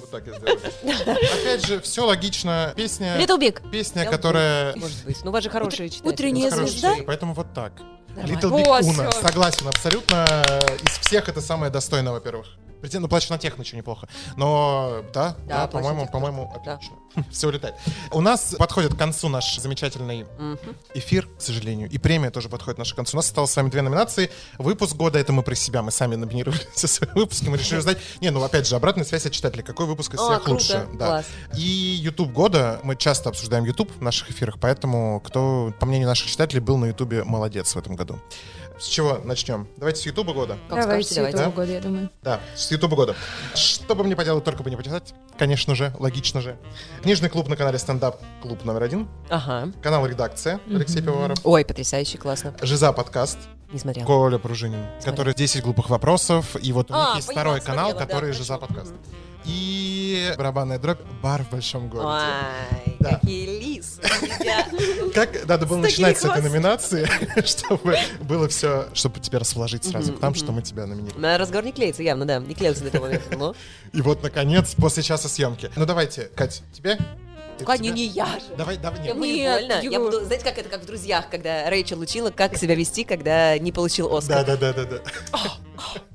Вот 0.00 0.10
так 0.10 0.26
я 0.26 0.34
сделаю. 0.34 0.60
Опять 1.40 1.66
же, 1.66 1.80
все 1.80 2.04
логично. 2.06 2.72
Песня, 2.76 3.16
Little 3.18 3.38
Big. 3.38 3.70
песня, 3.70 4.04
которая... 4.04 4.76
Может 4.76 5.04
быть. 5.04 5.24
Ну, 5.24 5.30
у 5.30 5.32
вас 5.32 5.42
же 5.42 5.50
хорошие 5.50 5.88
читатели. 5.88 6.12
утренняя 6.12 6.50
Хорошая 6.50 6.70
звезда? 6.70 6.94
Поэтому 7.06 7.34
вот 7.34 7.52
так. 7.54 7.72
Little 8.16 8.50
Big 8.50 8.64
Вот, 8.64 8.84
Uno. 8.84 9.10
всё. 9.10 9.22
Согласен, 9.22 9.68
абсолютно. 9.68 10.26
Из 10.82 10.98
всех 10.98 11.28
это 11.28 11.40
самое 11.40 11.70
достойное, 11.72 12.12
во-первых. 12.12 12.46
Ну, 12.92 13.08
плачь 13.08 13.28
на 13.28 13.38
тех 13.38 13.58
еще 13.58 13.76
неплохо. 13.76 14.08
Но, 14.36 15.02
да, 15.12 15.36
Да, 15.46 15.62
да, 15.62 15.66
«Плач 15.66 15.84
на 15.84 15.88
по-моему, 15.90 16.00
техно». 16.02 16.12
по-моему, 16.12 16.62
Да. 16.64 16.74
отлично. 16.74 16.96
Все 17.30 17.48
улетает. 17.48 17.74
У 18.10 18.20
нас 18.20 18.54
подходит 18.58 18.94
к 18.94 18.98
концу 18.98 19.28
наш 19.28 19.58
замечательный 19.58 20.26
эфир, 20.94 21.28
к 21.38 21.40
сожалению, 21.42 21.88
и 21.90 21.98
премия 21.98 22.30
тоже 22.30 22.48
подходит 22.48 22.76
к 22.76 22.78
нашему 22.78 22.96
концу. 22.96 23.16
У 23.16 23.18
нас 23.18 23.26
осталось 23.26 23.50
с 23.50 23.56
вами 23.56 23.68
две 23.70 23.82
номинации. 23.82 24.30
Выпуск 24.58 24.96
года, 24.96 25.18
это 25.18 25.32
мы 25.32 25.42
про 25.42 25.54
себя, 25.54 25.82
мы 25.82 25.90
сами 25.90 26.14
номинировали 26.16 26.60
все 26.74 26.86
свои 26.86 27.10
выпуски, 27.14 27.48
мы 27.48 27.58
решили 27.58 27.78
узнать. 27.78 27.98
Не, 28.20 28.30
ну 28.30 28.42
опять 28.42 28.66
же, 28.66 28.76
обратная 28.76 29.04
связь 29.04 29.26
от 29.26 29.32
читателей. 29.32 29.62
Какой 29.62 29.86
выпуск 29.86 30.14
из 30.14 30.20
О, 30.20 30.24
всех 30.24 30.42
круто, 30.44 30.52
лучше? 30.52 30.88
Да. 30.94 31.06
класс. 31.06 31.26
И 31.56 31.60
YouTube 31.60 32.32
года, 32.32 32.80
мы 32.82 32.96
часто 32.96 33.28
обсуждаем 33.28 33.64
YouTube 33.64 33.90
в 33.94 34.02
наших 34.02 34.30
эфирах, 34.30 34.56
поэтому 34.60 35.20
кто, 35.20 35.72
по 35.78 35.86
мнению 35.86 36.08
наших 36.08 36.28
читателей, 36.30 36.60
был 36.60 36.76
на 36.78 36.86
YouTube 36.86 37.24
молодец 37.24 37.74
в 37.74 37.78
этом 37.78 37.94
году. 37.96 38.18
С 38.78 38.86
чего 38.86 39.18
начнем? 39.24 39.68
Давайте 39.76 40.00
с 40.00 40.06
YouTube 40.06 40.32
года. 40.32 40.56
Как 40.68 40.82
скажете, 40.82 41.14
давайте. 41.16 41.38
да? 41.38 41.50
года, 41.50 41.72
я 41.72 41.80
думаю. 41.80 42.10
Да, 42.22 42.40
с 42.54 42.70
YouTube 42.70 42.94
года. 42.94 43.14
Что 43.54 43.94
бы 43.94 44.04
мне 44.04 44.16
поделать, 44.16 44.44
только 44.44 44.62
бы 44.62 44.70
не 44.70 44.76
почитать. 44.76 45.14
Конечно 45.38 45.74
же, 45.74 45.92
логично 45.98 46.40
же. 46.40 46.56
Книжный 47.02 47.28
клуб 47.28 47.48
на 47.48 47.56
канале 47.56 47.78
Стендап 47.78 48.20
Клуб 48.42 48.64
номер 48.64 48.82
один. 48.82 49.08
Ага. 49.28 49.72
Канал 49.82 50.06
Редакция 50.06 50.60
Алексей 50.68 51.02
Пивоваров. 51.02 51.38
Ой, 51.44 51.64
потрясающе, 51.64 52.18
классно. 52.18 52.54
Жиза 52.62 52.92
подкаст. 52.92 53.38
Не 53.72 53.78
смотрел. 53.78 54.04
Коля 54.04 54.38
Пружинин, 54.38 54.84
который 55.02 55.34
10 55.34 55.62
глупых 55.62 55.88
вопросов. 55.88 56.56
И 56.62 56.72
вот 56.72 56.90
у 56.90 56.94
А, 56.94 57.06
них 57.08 57.16
есть 57.16 57.28
поняла, 57.28 57.42
второй 57.42 57.60
канал, 57.60 57.90
смотрела, 57.90 57.98
да, 58.00 58.06
который 58.06 58.24
хорошо. 58.32 58.38
Жиза 58.38 58.58
подкаст. 58.58 58.92
И 59.44 60.32
барабанная 60.38 60.78
дробь 60.78 61.00
«Бар 61.22 61.42
в 61.44 61.50
большом 61.50 61.88
городе». 61.88 62.08
Ой, 62.08 62.96
Да. 63.00 63.10
какие 63.16 63.46
лисы. 63.60 64.00
Как 65.14 65.46
надо 65.46 65.66
было 65.66 65.78
начинать 65.78 66.18
с 66.18 66.24
этой 66.24 66.42
номинации, 66.42 67.08
чтобы 67.44 67.96
было 68.20 68.48
все, 68.48 68.86
чтобы 68.94 69.20
тебя 69.20 69.38
расположить 69.40 69.84
сразу 69.84 70.12
к 70.12 70.20
нам, 70.20 70.34
что 70.34 70.52
мы 70.52 70.62
тебя 70.62 70.86
номинировали. 70.86 71.20
На 71.20 71.38
разговор 71.38 71.64
не 71.64 71.72
клеится, 71.72 72.02
явно, 72.02 72.24
да. 72.24 72.38
Не 72.38 72.54
клеился 72.54 72.82
до 72.82 72.88
этого 72.88 73.04
момента. 73.06 73.54
И 73.92 74.00
вот, 74.00 74.22
наконец, 74.22 74.74
после 74.74 75.02
часа 75.02 75.28
съемки. 75.28 75.70
Ну, 75.76 75.86
давайте, 75.86 76.30
Кать, 76.36 76.62
тебе? 76.72 76.98
Ты- 77.58 77.64
Кать, 77.64 77.80
не, 77.80 78.06
я 78.06 78.26
же. 78.26 78.56
Давай, 78.56 78.76
давай, 78.78 79.00
Я 79.06 79.12
нет. 79.12 79.16
Нет, 79.16 79.60
больно. 79.68 79.80
Я 79.92 80.00
буду, 80.00 80.24
знаете, 80.24 80.44
как 80.44 80.58
это, 80.58 80.68
как 80.68 80.82
в 80.82 80.86
«Друзьях», 80.86 81.28
когда 81.30 81.68
Рэйчел 81.68 82.00
учила, 82.00 82.30
как 82.30 82.56
себя 82.56 82.74
вести, 82.74 83.04
когда 83.04 83.58
не 83.58 83.72
получил 83.72 84.14
Оскар. 84.16 84.44
Да, 84.46 84.56
да, 84.56 84.72
да, 84.72 84.84
да, 84.84 84.98
да. 84.98 85.38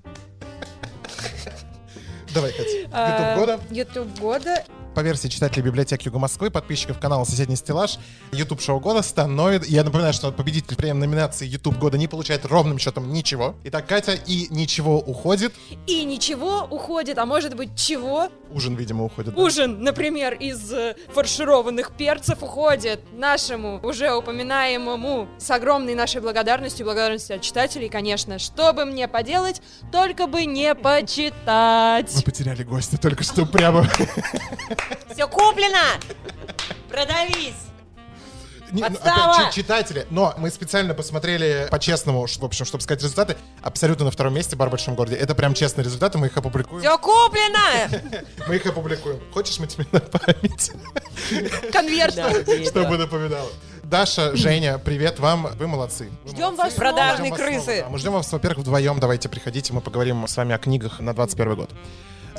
Давай, 2.34 2.51
Кать. 2.51 2.67
А, 2.91 3.36
YouTube 3.36 3.39
года. 3.39 3.59
YouTube 3.71 4.19
года. 4.19 4.63
По 4.97 5.01
версии 5.01 5.27
читателей 5.27 5.61
библиотеки 5.61 6.07
Юга 6.07 6.17
Москвы, 6.17 6.49
подписчиков 6.49 6.97
канала 6.97 7.23
«Соседний 7.23 7.55
стеллаж», 7.55 7.99
YouTube 8.31 8.59
шоу 8.61 8.79
года 8.79 9.03
становится... 9.03 9.69
Я 9.69 9.83
напоминаю, 9.83 10.11
что 10.11 10.31
победитель 10.31 10.75
премии 10.75 11.01
номинации 11.01 11.45
YouTube 11.45 11.77
года 11.77 11.99
не 11.99 12.07
получает 12.07 12.47
ровным 12.47 12.79
счетом 12.79 13.13
ничего. 13.13 13.53
Итак, 13.65 13.85
Катя 13.85 14.13
и 14.13 14.47
ничего 14.49 14.97
уходит. 14.99 15.53
И 15.85 16.03
ничего 16.03 16.67
уходит, 16.71 17.19
а 17.19 17.27
может 17.27 17.55
быть 17.55 17.75
чего? 17.75 18.29
Ужин, 18.49 18.73
видимо, 18.73 19.03
уходит. 19.03 19.35
да? 19.35 19.39
Ужин, 19.39 19.83
например, 19.83 20.33
из 20.33 20.73
э, 20.73 20.95
фаршированных 21.09 21.91
перцев 21.91 22.41
уходит 22.41 23.01
нашему 23.13 23.79
уже 23.83 24.11
упоминаемому 24.11 25.27
с 25.37 25.51
огромной 25.51 25.93
нашей 25.93 26.21
благодарностью, 26.21 26.87
благодарностью 26.87 27.35
от 27.35 27.43
читателей, 27.43 27.89
конечно. 27.89 28.39
Что 28.39 28.73
бы 28.73 28.85
мне 28.85 29.07
поделать, 29.07 29.61
только 29.91 30.25
бы 30.25 30.45
не 30.45 30.73
Мы 30.73 30.81
почитать. 30.81 32.25
потеряли 32.25 32.63
гостя 32.63 32.97
только 32.97 33.23
что 33.23 33.45
прямо. 33.45 33.87
Все 35.13 35.27
куплено! 35.27 35.99
Продались! 36.89 37.55
Не, 38.71 38.81
ну, 38.81 38.88
опять, 38.88 39.53
чи- 39.53 39.61
читатели. 39.61 40.05
Но 40.09 40.33
мы 40.38 40.49
специально 40.49 40.93
посмотрели 40.93 41.67
по-честному, 41.71 42.25
в 42.27 42.43
общем, 42.43 42.65
чтобы 42.65 42.83
сказать 42.83 43.01
результаты. 43.01 43.38
Абсолютно 43.61 44.03
на 44.05 44.11
втором 44.11 44.33
месте 44.33 44.57
бар 44.57 44.67
в 44.67 44.71
большом 44.71 44.95
городе. 44.95 45.15
Это 45.15 45.35
прям 45.35 45.53
честные 45.53 45.85
результаты, 45.85 46.17
мы 46.17 46.27
их 46.27 46.35
опубликуем. 46.35 46.81
Все 46.81 46.97
куплено! 46.97 48.25
Мы 48.47 48.57
их 48.57 48.65
опубликуем. 48.65 49.21
Хочешь, 49.33 49.59
мы 49.59 49.67
тебе 49.67 49.85
на 49.91 49.99
память, 50.01 50.71
Конверт. 51.71 52.15
Чтобы 52.69 52.97
напоминало. 52.97 53.49
Даша, 53.83 54.35
Женя, 54.35 54.79
привет 54.79 55.19
вам. 55.19 55.47
Вы 55.57 55.67
молодцы. 55.67 56.09
Вы 56.25 56.31
Ждем 56.31 56.41
молодцы. 56.55 56.63
вас, 56.63 56.73
продажные 56.73 57.33
крысы. 57.33 57.85
Мы 57.89 57.97
ждем 57.99 58.11
вас, 58.13 58.29
во-первых, 58.33 58.59
вдвоем. 58.59 58.99
Давайте 58.99 59.29
приходите, 59.29 59.71
мы 59.71 59.79
поговорим 59.79 60.27
с 60.27 60.35
вами 60.35 60.53
о 60.53 60.57
книгах 60.57 60.99
на 60.99 61.13
21 61.13 61.55
год. 61.55 61.69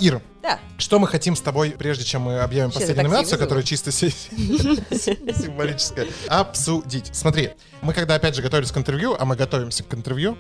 Ир, 0.00 0.20
Да. 0.42 0.58
что 0.78 0.98
мы 0.98 1.06
хотим 1.08 1.36
с 1.36 1.40
тобой, 1.40 1.70
прежде 1.78 2.04
чем 2.04 2.22
мы 2.22 2.38
объявим 2.40 2.66
Вообще, 2.70 2.80
последнюю 2.80 3.08
номинацию, 3.10 3.38
которая 3.38 3.64
чисто 3.64 3.90
си- 3.92 4.10
символическая, 4.90 6.06
обсудить. 6.28 7.10
Смотри, 7.14 7.50
мы 7.82 7.92
когда 7.92 8.14
опять 8.16 8.34
же 8.34 8.42
готовились 8.42 8.72
к 8.72 8.76
интервью, 8.76 9.16
а 9.18 9.24
мы 9.24 9.36
готовимся 9.36 9.84
к 9.84 9.92
интервью, 9.94 10.36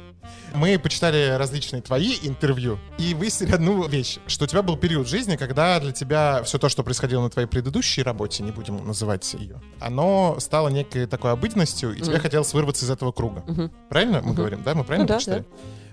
мы 0.54 0.78
почитали 0.78 1.36
различные 1.38 1.82
твои 1.82 2.14
интервью 2.22 2.78
и 2.98 3.14
выяснили 3.14 3.52
одну 3.52 3.86
вещь, 3.86 4.18
что 4.26 4.44
у 4.44 4.48
тебя 4.48 4.62
был 4.62 4.76
период 4.76 5.08
жизни, 5.08 5.36
когда 5.36 5.78
для 5.80 5.92
тебя 5.92 6.42
все 6.44 6.58
то, 6.58 6.68
что 6.68 6.82
происходило 6.82 7.22
на 7.22 7.30
твоей 7.30 7.48
предыдущей 7.48 8.02
работе, 8.02 8.42
не 8.42 8.50
будем 8.52 8.84
называть 8.86 9.32
ее, 9.34 9.60
оно 9.80 10.36
стало 10.40 10.68
некой 10.68 11.06
такой 11.06 11.32
обыденностью, 11.32 11.94
и 11.94 12.00
тебе 12.00 12.18
хотелось 12.18 12.52
вырваться 12.54 12.84
из 12.84 12.90
этого 12.90 13.12
круга. 13.12 13.44
Правильно 13.88 14.20
мы 14.22 14.34
говорим, 14.34 14.62
да? 14.62 14.74
Мы 14.74 14.84
правильно 14.84 15.04
Ну 15.04 15.08
да, 15.08 15.14
прочитали? 15.14 15.44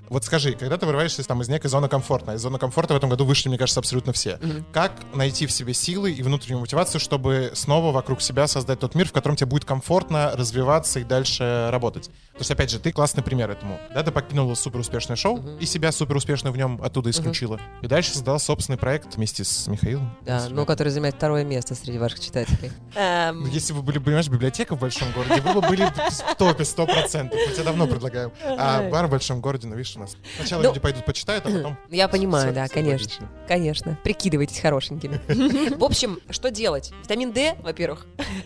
Вот 0.10 0.24
скажи, 0.24 0.54
когда 0.54 0.78
ты 0.78 0.86
вырываешься 0.86 1.24
там 1.24 1.42
из 1.42 1.50
некой 1.50 1.70
зоны 1.70 1.88
комфорта, 1.88 2.34
из 2.34 2.42
зоны 2.42 2.60
комфорта 2.60 2.94
в 2.94 2.98
этом 2.98 3.10
году 3.10 3.26
вышли, 3.26 3.50
мне 3.50 3.58
кажется, 3.58 3.80
абсолютно 3.80 4.14
все. 4.14 4.38
Мгм. 4.42 4.66
Как 4.72 4.92
найти 5.14 5.46
в 5.48 5.52
себе 5.52 5.74
силы 5.74 6.12
и 6.12 6.22
внутреннюю 6.22 6.60
мотивацию, 6.60 7.00
чтобы 7.02 7.52
снова 7.56 7.92
вокруг 7.92 8.22
себя 8.22 8.48
создать 8.48 8.80
тот 8.80 8.94
мир, 8.96 9.08
в 9.08 9.12
котором 9.14 9.36
тебе 9.36 9.48
будет 9.48 9.66
комфортно 9.66 10.32
развиваться 10.36 11.00
и 11.00 11.04
дальше 11.04 11.70
работать? 11.72 12.06
То 12.34 12.40
есть, 12.40 12.52
опять 12.52 12.70
же, 12.70 12.80
ты 12.80 12.92
классный 12.92 13.24
пример 13.24 13.50
этому. 13.50 13.80
Да, 13.94 14.04
ты 14.04 14.12
покинула 14.12 14.54
супер 14.56 14.80
успешное 14.80 15.16
шоу 15.16 15.38
Мгм. 15.38 15.58
и 15.58 15.66
себя 15.66 15.92
супер 15.92 16.16
успешно 16.18 16.52
в 16.52 16.58
нем 16.58 16.80
оттуда 16.84 17.10
исключила. 17.10 17.60
И 17.82 17.88
дальше 17.88 18.12
создала 18.12 18.40
собственный 18.40 18.78
проект 18.78 19.16
вместе 19.16 19.44
с 19.44 19.68
Михаилом. 19.68 20.16
Да, 20.22 20.40
С 20.42 20.50
ну, 20.50 20.66
который 20.66 20.90
занимает 20.90 21.16
второе 21.16 21.44
место 21.44 21.76
среди 21.76 21.98
ваших 21.98 22.20
читателей. 22.20 22.72
Эм, 22.96 23.42
Ну, 23.42 23.48
Если 23.48 23.74
вы 23.74 23.82
были, 23.82 23.98
понимаешь, 24.00 24.28
библиотека 24.28 24.76
в 24.76 24.80
большом 24.80 25.12
городе, 25.14 25.42
вы 25.42 25.54
бы 25.54 25.62
были 25.68 25.86
в 25.86 26.36
топе 26.38 26.64
100%. 26.64 27.34
Мы 27.34 27.54
тебе 27.54 27.64
давно 27.64 27.88
предлагаем. 27.88 28.32
А 28.44 28.88
бар 28.90 29.08
в 29.08 29.10
большом 29.12 29.42
городе, 29.42 29.68
ну, 29.68 29.76
видишь, 29.76 29.95
нас. 30.00 30.16
Сначала 30.38 30.62
Ну, 30.62 30.70
люди 30.70 30.80
пойдут 30.80 31.06
почитают, 31.06 31.46
а 31.46 31.50
потом... 31.50 31.78
Я 31.90 32.08
понимаю, 32.08 32.48
всё- 32.48 32.56
да, 32.56 32.66
всё 32.66 32.74
конечно. 32.74 33.06
логично. 33.06 33.30
Конечно. 33.48 34.00
Прикидывайтесь 34.04 34.60
хорошенькими. 34.60 35.20
В 35.78 35.84
общем, 35.84 36.20
что 36.30 36.52
делать? 36.52 36.92
Витамин 37.04 37.32
D, 37.32 37.56
во-первых. 37.62 38.06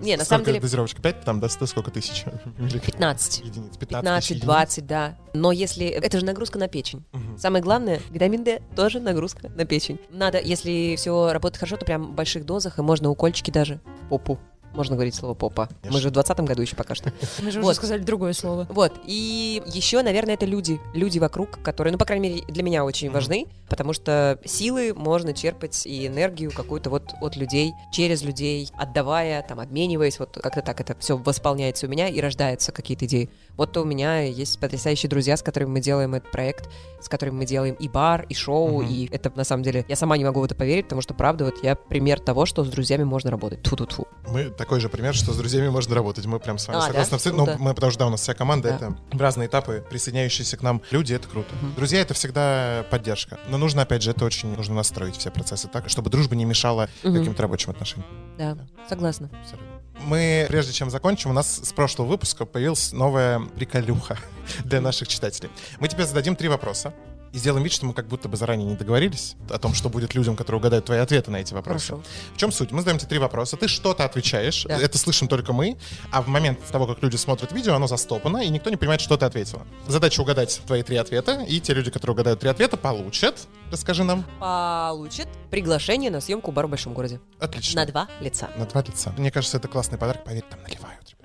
Не, 0.00 0.16
на 0.16 0.24
самом 0.24 0.44
деле, 0.46 0.60
дозировочка? 0.60 1.02
5 1.02 1.24
там, 1.24 1.40
да, 1.40 1.48
100, 1.50 1.66
сколько 1.66 1.90
тысяч? 1.90 2.24
Миллиграмм? 2.58 2.80
15. 2.80 3.40
Единиц. 3.40 3.76
15 3.76 3.76
тысяч 3.76 4.40
15, 4.40 4.40
20, 4.40 4.86
да. 4.86 5.18
Но 5.34 5.52
если... 5.52 5.86
Это 5.88 6.18
же 6.18 6.24
нагрузка 6.24 6.58
на 6.58 6.68
печень. 6.68 7.04
Самое 7.36 7.62
главное, 7.62 8.00
витамин 8.10 8.42
D 8.42 8.62
тоже 8.74 8.98
нагрузка 9.00 9.48
на 9.50 9.66
печень. 9.66 9.98
Надо, 10.10 10.40
если 10.40 10.94
все 10.96 11.32
работает 11.32 11.58
хорошо, 11.58 11.76
то 11.76 11.84
прям 11.84 12.12
в 12.12 12.14
больших 12.14 12.46
дозах, 12.46 12.78
и 12.78 12.82
можно 12.82 13.10
укольчики 13.10 13.50
даже 13.50 13.80
попу. 14.08 14.38
Можно 14.72 14.94
говорить 14.96 15.14
слово 15.14 15.34
попа. 15.34 15.68
Мы 15.70 15.76
Конечно. 15.82 16.00
же 16.00 16.08
в 16.08 16.12
20 16.12 16.40
году 16.40 16.62
еще 16.62 16.76
пока 16.76 16.94
что. 16.94 17.12
Мы 17.42 17.50
же 17.50 17.58
уже 17.58 17.66
Вот. 17.66 17.76
сказали 17.76 18.00
другое 18.02 18.32
слово. 18.32 18.66
Вот. 18.70 18.92
И 19.04 19.62
еще, 19.66 20.02
наверное, 20.02 20.34
это 20.34 20.46
люди. 20.46 20.80
Люди 20.94 21.18
вокруг, 21.18 21.60
которые, 21.62 21.92
ну, 21.92 21.98
по 21.98 22.04
крайней 22.04 22.28
мере, 22.30 22.44
для 22.48 22.62
меня 22.62 22.84
очень 22.84 23.08
Мгм. 23.08 23.14
важны, 23.14 23.46
потому 23.68 23.92
что 23.92 24.38
силы 24.44 24.94
можно 24.94 25.32
черпать 25.32 25.86
и 25.86 26.06
энергию 26.06 26.50
какую-то 26.52 26.90
вот 26.90 27.14
от 27.20 27.36
людей, 27.36 27.72
через 27.92 28.22
людей, 28.22 28.68
отдавая, 28.76 29.42
там, 29.42 29.60
обмениваясь, 29.60 30.18
вот 30.18 30.38
как-то 30.40 30.62
так 30.62 30.80
это 30.80 30.96
все 31.00 31.16
восполняется 31.16 31.86
у 31.86 31.88
меня 31.90 32.08
и 32.08 32.20
рождаются 32.20 32.72
какие-то 32.72 33.06
идеи. 33.06 33.28
Вот 33.56 33.76
у 33.76 33.84
меня 33.84 34.20
есть 34.22 34.58
потрясающие 34.60 35.08
друзья, 35.10 35.36
с 35.36 35.42
которыми 35.42 35.70
мы 35.70 35.80
делаем 35.80 36.14
этот 36.14 36.30
проект, 36.30 36.68
с 37.02 37.08
которыми 37.08 37.38
мы 37.38 37.44
делаем 37.46 37.74
и 37.74 37.88
бар, 37.88 38.24
и 38.28 38.34
шоу, 38.34 38.82
Мгм. 38.82 38.90
и 38.90 39.08
это 39.10 39.32
на 39.34 39.44
самом 39.44 39.62
деле, 39.62 39.84
я 39.88 39.96
сама 39.96 40.16
не 40.16 40.24
могу 40.24 40.40
в 40.40 40.44
это 40.44 40.54
поверить, 40.54 40.84
потому 40.84 41.02
что, 41.02 41.14
правда, 41.14 41.44
вот 41.46 41.62
я 41.62 41.74
пример 41.74 42.20
того, 42.20 42.46
что 42.46 42.64
с 42.64 42.68
друзьями 42.68 43.04
можно 43.04 43.30
работать. 43.30 43.62
Ту-ту-ту. 43.62 44.06
Мы 44.28 44.50
такой 44.60 44.78
же 44.80 44.88
пример, 44.90 45.14
что 45.14 45.32
с 45.32 45.36
друзьями 45.38 45.68
можно 45.68 45.94
работать. 45.94 46.26
Мы 46.26 46.38
прям 46.38 46.58
с 46.58 46.68
вами 46.68 46.78
А, 46.78 46.82
согласны. 46.82 47.10
да? 47.10 47.16
абсолютно. 47.16 47.46
Ну, 47.46 47.64
мы, 47.64 47.74
потому 47.74 47.90
что, 47.90 47.98
да, 48.00 48.06
у 48.06 48.10
нас 48.10 48.20
вся 48.20 48.34
команда, 48.34 48.68
Да. 48.68 48.76
это 48.76 48.96
в 49.16 49.20
разные 49.20 49.48
этапы 49.48 49.82
присоединяющиеся 49.88 50.56
к 50.58 50.62
нам 50.62 50.82
люди, 50.90 51.14
это 51.14 51.26
круто. 51.28 51.48
Мгм. 51.62 51.74
Друзья— 51.76 52.00
это 52.02 52.12
всегда 52.14 52.84
поддержка. 52.90 53.38
Но 53.48 53.56
нужно, 53.56 53.82
опять 53.82 54.02
же, 54.02 54.10
это 54.10 54.24
очень 54.24 54.54
нужно 54.54 54.74
настроить 54.74 55.16
все 55.16 55.30
процессы 55.30 55.66
так, 55.68 55.88
чтобы 55.88 56.10
дружба 56.10 56.36
не 56.36 56.44
мешала 56.44 56.88
Мгм. 57.02 57.14
каким-то 57.18 57.42
рабочим 57.42 57.70
отношениям. 57.70 58.06
Да, 58.36 58.58
согласна. 58.88 59.30
Абсолютно. 59.42 59.66
Мы, 60.04 60.46
прежде 60.48 60.72
чем 60.72 60.90
закончим, 60.90 61.30
у 61.30 61.32
нас 61.34 61.60
с 61.62 61.72
прошлого 61.72 62.08
выпуска 62.08 62.44
появилась 62.46 62.92
новая 62.92 63.40
приколюха 63.40 64.18
для 64.64 64.80
наших 64.80 65.08
читателей. 65.08 65.50
Мы 65.78 65.88
тебе 65.88 66.06
зададим 66.06 66.36
три 66.36 66.48
вопроса. 66.48 66.92
И 67.32 67.38
сделаем 67.38 67.62
вид, 67.62 67.72
что 67.72 67.86
мы 67.86 67.94
как 67.94 68.08
будто 68.08 68.28
бы 68.28 68.36
заранее 68.36 68.66
не 68.66 68.74
договорились 68.76 69.36
о 69.50 69.58
том, 69.58 69.72
что 69.74 69.88
будет 69.88 70.14
людям, 70.14 70.34
которые 70.36 70.58
угадают 70.60 70.84
твои 70.86 70.98
ответы 70.98 71.30
на 71.30 71.36
эти 71.36 71.54
вопросы. 71.54 71.86
Хорошо. 71.88 72.02
В 72.34 72.36
чем 72.36 72.50
суть? 72.52 72.72
Мы 72.72 72.80
задаем 72.80 72.98
тебе 72.98 73.08
три 73.08 73.18
вопроса, 73.18 73.56
ты 73.56 73.68
что-то 73.68 74.04
отвечаешь, 74.04 74.64
Да. 74.68 74.76
это 74.80 74.98
слышим 74.98 75.28
только 75.28 75.52
мы, 75.52 75.76
а 76.10 76.22
в 76.22 76.26
момент 76.28 76.58
того, 76.72 76.86
как 76.86 77.02
люди 77.02 77.16
смотрят 77.16 77.52
видео, 77.52 77.74
оно 77.74 77.86
застопано, 77.86 78.38
и 78.38 78.48
никто 78.48 78.68
не 78.70 78.76
понимает, 78.76 79.00
что 79.00 79.16
ты 79.16 79.24
ответила. 79.26 79.66
Задача 79.86 80.20
угадать 80.20 80.60
твои 80.66 80.82
три 80.82 80.96
ответа, 80.96 81.42
и 81.46 81.60
те 81.60 81.72
люди, 81.74 81.90
которые 81.90 82.14
угадают 82.14 82.40
три 82.40 82.48
ответа, 82.48 82.76
получат, 82.76 83.46
расскажи 83.70 84.02
нам, 84.04 84.24
Получит 84.40 85.28
приглашение 85.50 86.10
на 86.10 86.20
съемку 86.20 86.50
бар 86.52 86.66
в 86.66 86.70
большом 86.70 86.94
городе. 86.94 87.20
отлично. 87.38 87.80
На 87.82 87.86
два 87.86 88.08
лица. 88.20 88.50
На 88.56 88.66
два 88.66 88.82
лица. 88.82 89.12
Мне 89.16 89.30
кажется, 89.30 89.56
это 89.58 89.68
классный 89.68 89.98
подарок, 89.98 90.24
поверь, 90.24 90.44
там 90.50 90.60
наливают. 90.62 91.16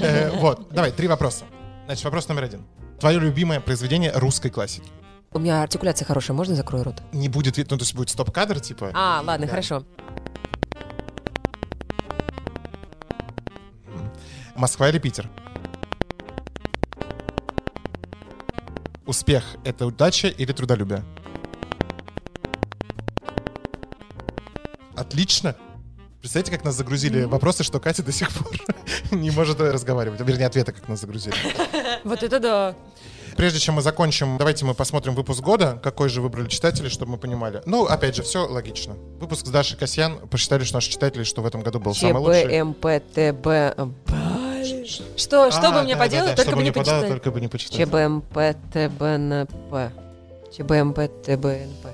Э, 0.00 0.30
Вот, 0.38 0.68
давай, 0.72 0.92
три 0.92 1.08
вопроса. 1.08 1.44
Значит, 1.86 2.04
вопрос 2.04 2.28
номер 2.28 2.44
один. 2.44 2.66
Твое 3.00 3.18
любимое 3.18 3.60
произведение 3.60 4.12
русской 4.14 4.50
классики. 4.50 4.88
У 5.34 5.40
меня 5.40 5.62
артикуляция 5.62 6.06
хорошая, 6.06 6.36
можно 6.36 6.54
закрою 6.54 6.84
рот? 6.84 7.02
Не 7.12 7.28
будет, 7.28 7.56
ну, 7.58 7.64
то 7.76 7.82
есть 7.82 7.94
будет 7.94 8.08
стоп-кадр, 8.08 8.60
типа, 8.60 8.90
А, 8.94 9.20
ладно, 9.24 9.46
Да. 9.46 9.50
хорошо. 9.50 9.84
Москва 14.54 14.88
или 14.88 14.98
Питер? 14.98 15.28
Успех— 19.06 19.44
это 19.64 19.86
удача 19.86 20.28
или 20.28 20.52
трудолюбие? 20.52 21.02
Отлично. 24.96 25.56
Представляете, 26.20 26.52
как 26.52 26.64
нас 26.64 26.76
загрузили 26.76 27.24
вопросы, 27.24 27.64
что 27.64 27.80
Катя 27.80 28.02
до 28.02 28.12
сих 28.12 28.30
пор 28.32 28.50
не 29.10 29.30
может 29.30 29.60
разговаривать. 29.60 30.20
Вернее, 30.20 30.46
ответы, 30.46 30.72
как 30.72 30.88
нас 30.88 31.00
загрузили. 31.00 31.34
Вот 32.04 32.22
это 32.22 32.38
да. 32.38 32.74
Прежде 33.36 33.58
чем 33.58 33.74
мы 33.74 33.82
закончим, 33.82 34.38
давайте 34.38 34.64
мы 34.64 34.74
посмотрим 34.74 35.14
выпуск 35.14 35.40
года, 35.42 35.78
какой 35.82 36.08
же 36.08 36.20
выбрали 36.20 36.48
читатели, 36.48 36.88
чтобы 36.88 37.12
мы 37.12 37.18
понимали. 37.18 37.62
Ну, 37.66 37.84
опять 37.84 38.14
же, 38.16 38.22
все 38.22 38.46
логично. 38.46 38.94
Выпуск 39.20 39.46
с 39.46 39.50
Дашей 39.50 39.76
Касьян 39.76 40.18
посчитали, 40.28 40.64
что 40.64 40.76
наши 40.76 40.90
читатели, 40.90 41.24
что 41.24 41.42
в 41.42 41.46
этом 41.46 41.62
году 41.62 41.80
был 41.80 41.94
самый 41.94 42.20
лучший. 42.20 42.44
ЧБМПТБ... 42.44 43.46
Что, 45.16 45.50
что 45.50 45.68
А, 45.68 45.72
бы 45.72 45.82
мне 45.82 45.94
да, 45.94 46.00
поделать, 46.00 46.36
да, 46.36 46.42
только 46.42 46.56
бы 46.56 46.62
не 46.62 46.70
подало, 46.70 47.00
почитать. 47.00 47.10
Только 47.10 47.30
бы 47.30 47.40
не 47.40 47.48
почитать. 47.48 47.76
ЧБМПТБНП. 47.78 49.74
ЧБМПТБНП. 50.56 51.86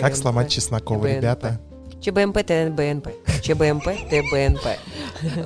Как 0.00 0.16
сломать 0.16 0.50
Чеснокова, 0.50 1.06
ребята? 1.06 1.58
ЧБМПТБНП. 2.02 3.08
ЧБМПТБНП. 3.42 4.66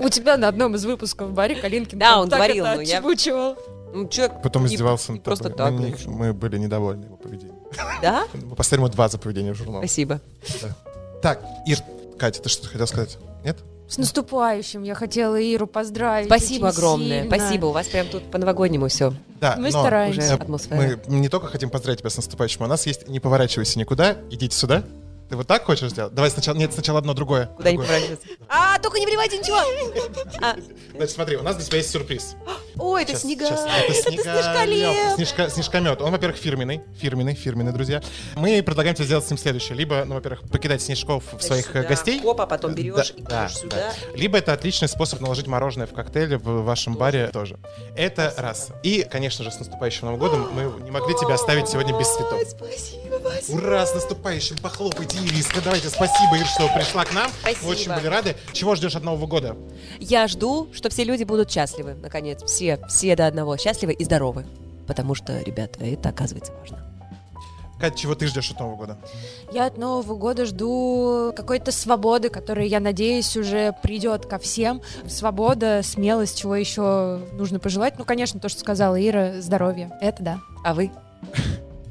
У 0.03 0.09
тебя 0.09 0.37
на 0.37 0.49
одном 0.49 0.75
из 0.75 0.85
выпусков 0.85 1.33
Барри 1.33 1.55
Калинкин 1.55 1.99
Да, 1.99 2.21
он 2.21 2.29
говорил, 2.29 2.65
это 2.65 2.77
но 2.77 2.81
я- 2.83 2.99
отчебучивал. 2.99 3.57
Ну, 3.95 4.09
человек 4.09 4.43
Потом 4.43 4.65
не- 4.67 4.75
издевался 4.75 5.13
не 5.13 5.19
над 5.19 5.25
просто 5.25 5.51
тобой. 5.51 5.57
так. 5.57 5.73
мы, 5.73 6.13
не- 6.13 6.17
мы 6.19 6.33
были 6.33 6.59
недовольны 6.59 7.05
его 7.05 7.17
поведением. 7.17 7.57
Да? 8.03 8.25
Мы 8.35 8.55
поставили 8.57 8.83
ему 8.85 8.93
два 8.93 9.09
за 9.09 9.19
поведение 9.19 9.53
в 9.55 9.57
журнал. 9.57 9.81
Спасибо. 9.81 10.21
Так, 11.23 11.41
Ир, 11.67 11.79
Катя, 12.19 12.43
ты 12.43 12.49
что 12.49 12.69
хотел 12.69 12.87
сказать? 12.87 13.19
Нет? 13.45 13.57
С 13.89 13.99
наступающим 13.99 14.83
я 14.83 14.95
хотела 14.95 15.39
Иру 15.41 15.67
поздравить. 15.67 16.27
Спасибо 16.27 16.69
огромное. 16.71 17.23
сильно. 17.23 17.37
Спасибо. 17.37 17.67
У 17.67 17.73
вас 17.73 17.87
прям 17.87 18.07
тут 18.09 18.31
по-новогоднему 18.31 18.89
все. 18.89 19.13
Да, 19.41 19.57
Мы 19.57 19.71
но 19.71 19.81
стараемся. 19.81 20.21
Уже 20.21 20.33
атмосфера. 20.35 20.77
мы 21.07 21.17
не 21.19 21.29
только 21.29 21.47
хотим 21.49 21.69
поздравить 21.71 22.01
тебя 22.01 22.11
с 22.11 22.17
наступающим, 22.17 22.65
у 22.65 22.67
нас 22.67 22.87
есть 22.87 23.09
«Не 23.09 23.21
поворачивайся 23.21 23.79
никуда, 23.79 24.17
идите 24.31 24.57
сюда». 24.57 24.85
Ты 25.35 25.39
вот 25.39 25.49
так 25.49 25.65
хочешь 25.65 25.91
сделать? 25.91 26.15
Давай 26.15 26.31
сначала, 26.31 26.57
нет, 26.57 26.73
сначала 26.73 27.01
одно 27.01 27.13
другое. 27.13 27.47
Куда 27.57 27.73
не 27.73 27.77
поворачиваться. 27.79 28.29
А, 28.49 28.79
только 28.79 29.01
не 29.01 29.07
вливайте 29.07 29.39
ничего. 29.39 29.57
А, 30.41 30.55
Значит, 30.95 31.11
смотри, 31.11 31.37
у 31.37 31.43
нас 31.43 31.57
для 31.57 31.65
тебя 31.65 31.79
есть 31.79 31.91
сюрприз. 31.91 32.37
Ой, 32.77 33.03
это 33.03 33.17
снега. 33.17 33.49
щас. 33.49 33.67
Это 33.67 33.95
снеголёд, 33.95 34.45
снежколеп. 34.45 35.17
снежка- 35.19 35.51
снежкомет. 35.51 36.01
Он, 36.03 36.13
во-первых, 36.13 36.37
фирменный. 36.39 36.83
Фирменный, 37.01 37.35
фирменный, 37.35 37.73
друзья. 37.73 38.01
Мы 38.37 38.63
предлагаем 38.63 38.95
тебе 38.95 39.07
сделать 39.07 39.27
с 39.27 39.31
ним 39.31 39.39
следующее. 39.39 39.77
Либо, 39.77 40.05
ну, 40.05 40.15
во-первых, 40.15 40.49
покидать 40.49 40.81
снежков 40.83 41.25
в 41.33 41.43
своих 41.43 41.67
сюда, 41.67 41.83
гостей. 41.83 42.21
хоп, 42.21 42.41
а 42.41 42.47
потом 42.47 42.75
берешь 42.75 43.13
и 43.17 43.23
да, 43.23 43.49
кладешь 43.49 43.55
да. 43.55 43.59
сюда. 43.59 43.93
Либо 44.15 44.39
это 44.39 44.53
отличный 44.53 44.87
способ 44.87 45.21
наложить 45.21 45.49
мороженое 45.49 45.89
в 45.89 45.93
коктейле 45.93 46.39
в 46.39 46.63
вашем 46.63 46.95
баре 46.95 47.27
тоже. 47.33 47.59
Это 47.97 48.33
раз. 48.37 48.69
И, 48.85 49.05
конечно 49.11 49.43
же, 49.43 49.51
с 49.51 49.59
наступающим 49.59 50.03
Новым 50.07 50.21
годом 50.21 50.49
мы 50.53 50.81
не 50.85 50.93
могли 50.93 51.13
тебя 51.17 51.35
оставить 51.35 51.69
сегодня 51.69 51.99
без 51.99 52.07
цветов. 52.15 52.41
Спасибо, 52.49 53.19
Вася. 53.21 53.53
Ура, 53.53 53.85
с 53.85 53.95
наступающим! 53.95 54.57
Похлопайте, 54.59 55.19
Ириска. 55.27 55.61
Давайте, 55.63 55.89
спасибо, 55.89 56.37
Ир, 56.37 56.47
что 56.47 56.69
пришла 56.69 57.05
к 57.05 57.13
нам. 57.13 57.31
Спасибо. 57.41 57.65
Мы 57.65 57.71
очень 57.71 57.95
были 57.95 58.07
рады. 58.07 58.37
Чего 58.53 58.75
ждешь 58.75 58.95
от 58.95 59.03
Нового 59.03 59.27
года? 59.27 59.57
Я 59.99 60.29
жду, 60.29 60.69
что 60.73 60.91
все 60.91 61.05
люди 61.05 61.25
будут 61.25 61.51
счастливы, 61.51 61.95
наконец. 61.95 62.43
Все, 62.45 62.79
все 62.89 63.17
до 63.17 63.27
одного 63.27 63.57
счастливы 63.57 63.93
и 63.93 64.05
здоровы. 64.05 64.45
Потому 64.87 65.15
что, 65.15 65.41
ребята, 65.41 65.85
это 65.85 66.11
оказывается 66.11 66.53
важно. 66.61 66.85
Катя, 67.81 67.99
чего 67.99 68.15
ты 68.15 68.27
ждешь 68.27 68.51
от 68.51 68.61
Нового 68.61 68.77
года? 68.77 68.99
Я 69.53 69.67
от 69.67 69.79
Нового 69.79 70.15
года 70.15 70.47
жду 70.47 71.33
какой-то 71.35 71.73
свободы, 71.73 72.29
которая, 72.29 72.67
я 72.67 72.81
надеюсь, 72.81 73.37
уже 73.37 73.75
придет 73.83 74.27
ко 74.27 74.39
всем. 74.39 74.81
Свобода, 75.09 75.81
смелость, 75.83 76.39
чего 76.39 76.55
еще 76.55 77.21
нужно 77.33 77.59
пожелать. 77.59 77.99
Ну, 77.99 78.05
конечно, 78.05 78.39
то, 78.39 78.49
что 78.49 78.61
сказала 78.61 79.01
Ира, 79.01 79.41
здоровье. 79.41 79.91
Это 80.01 80.23
да. 80.23 80.39
А 80.65 80.75
вы? 80.75 80.91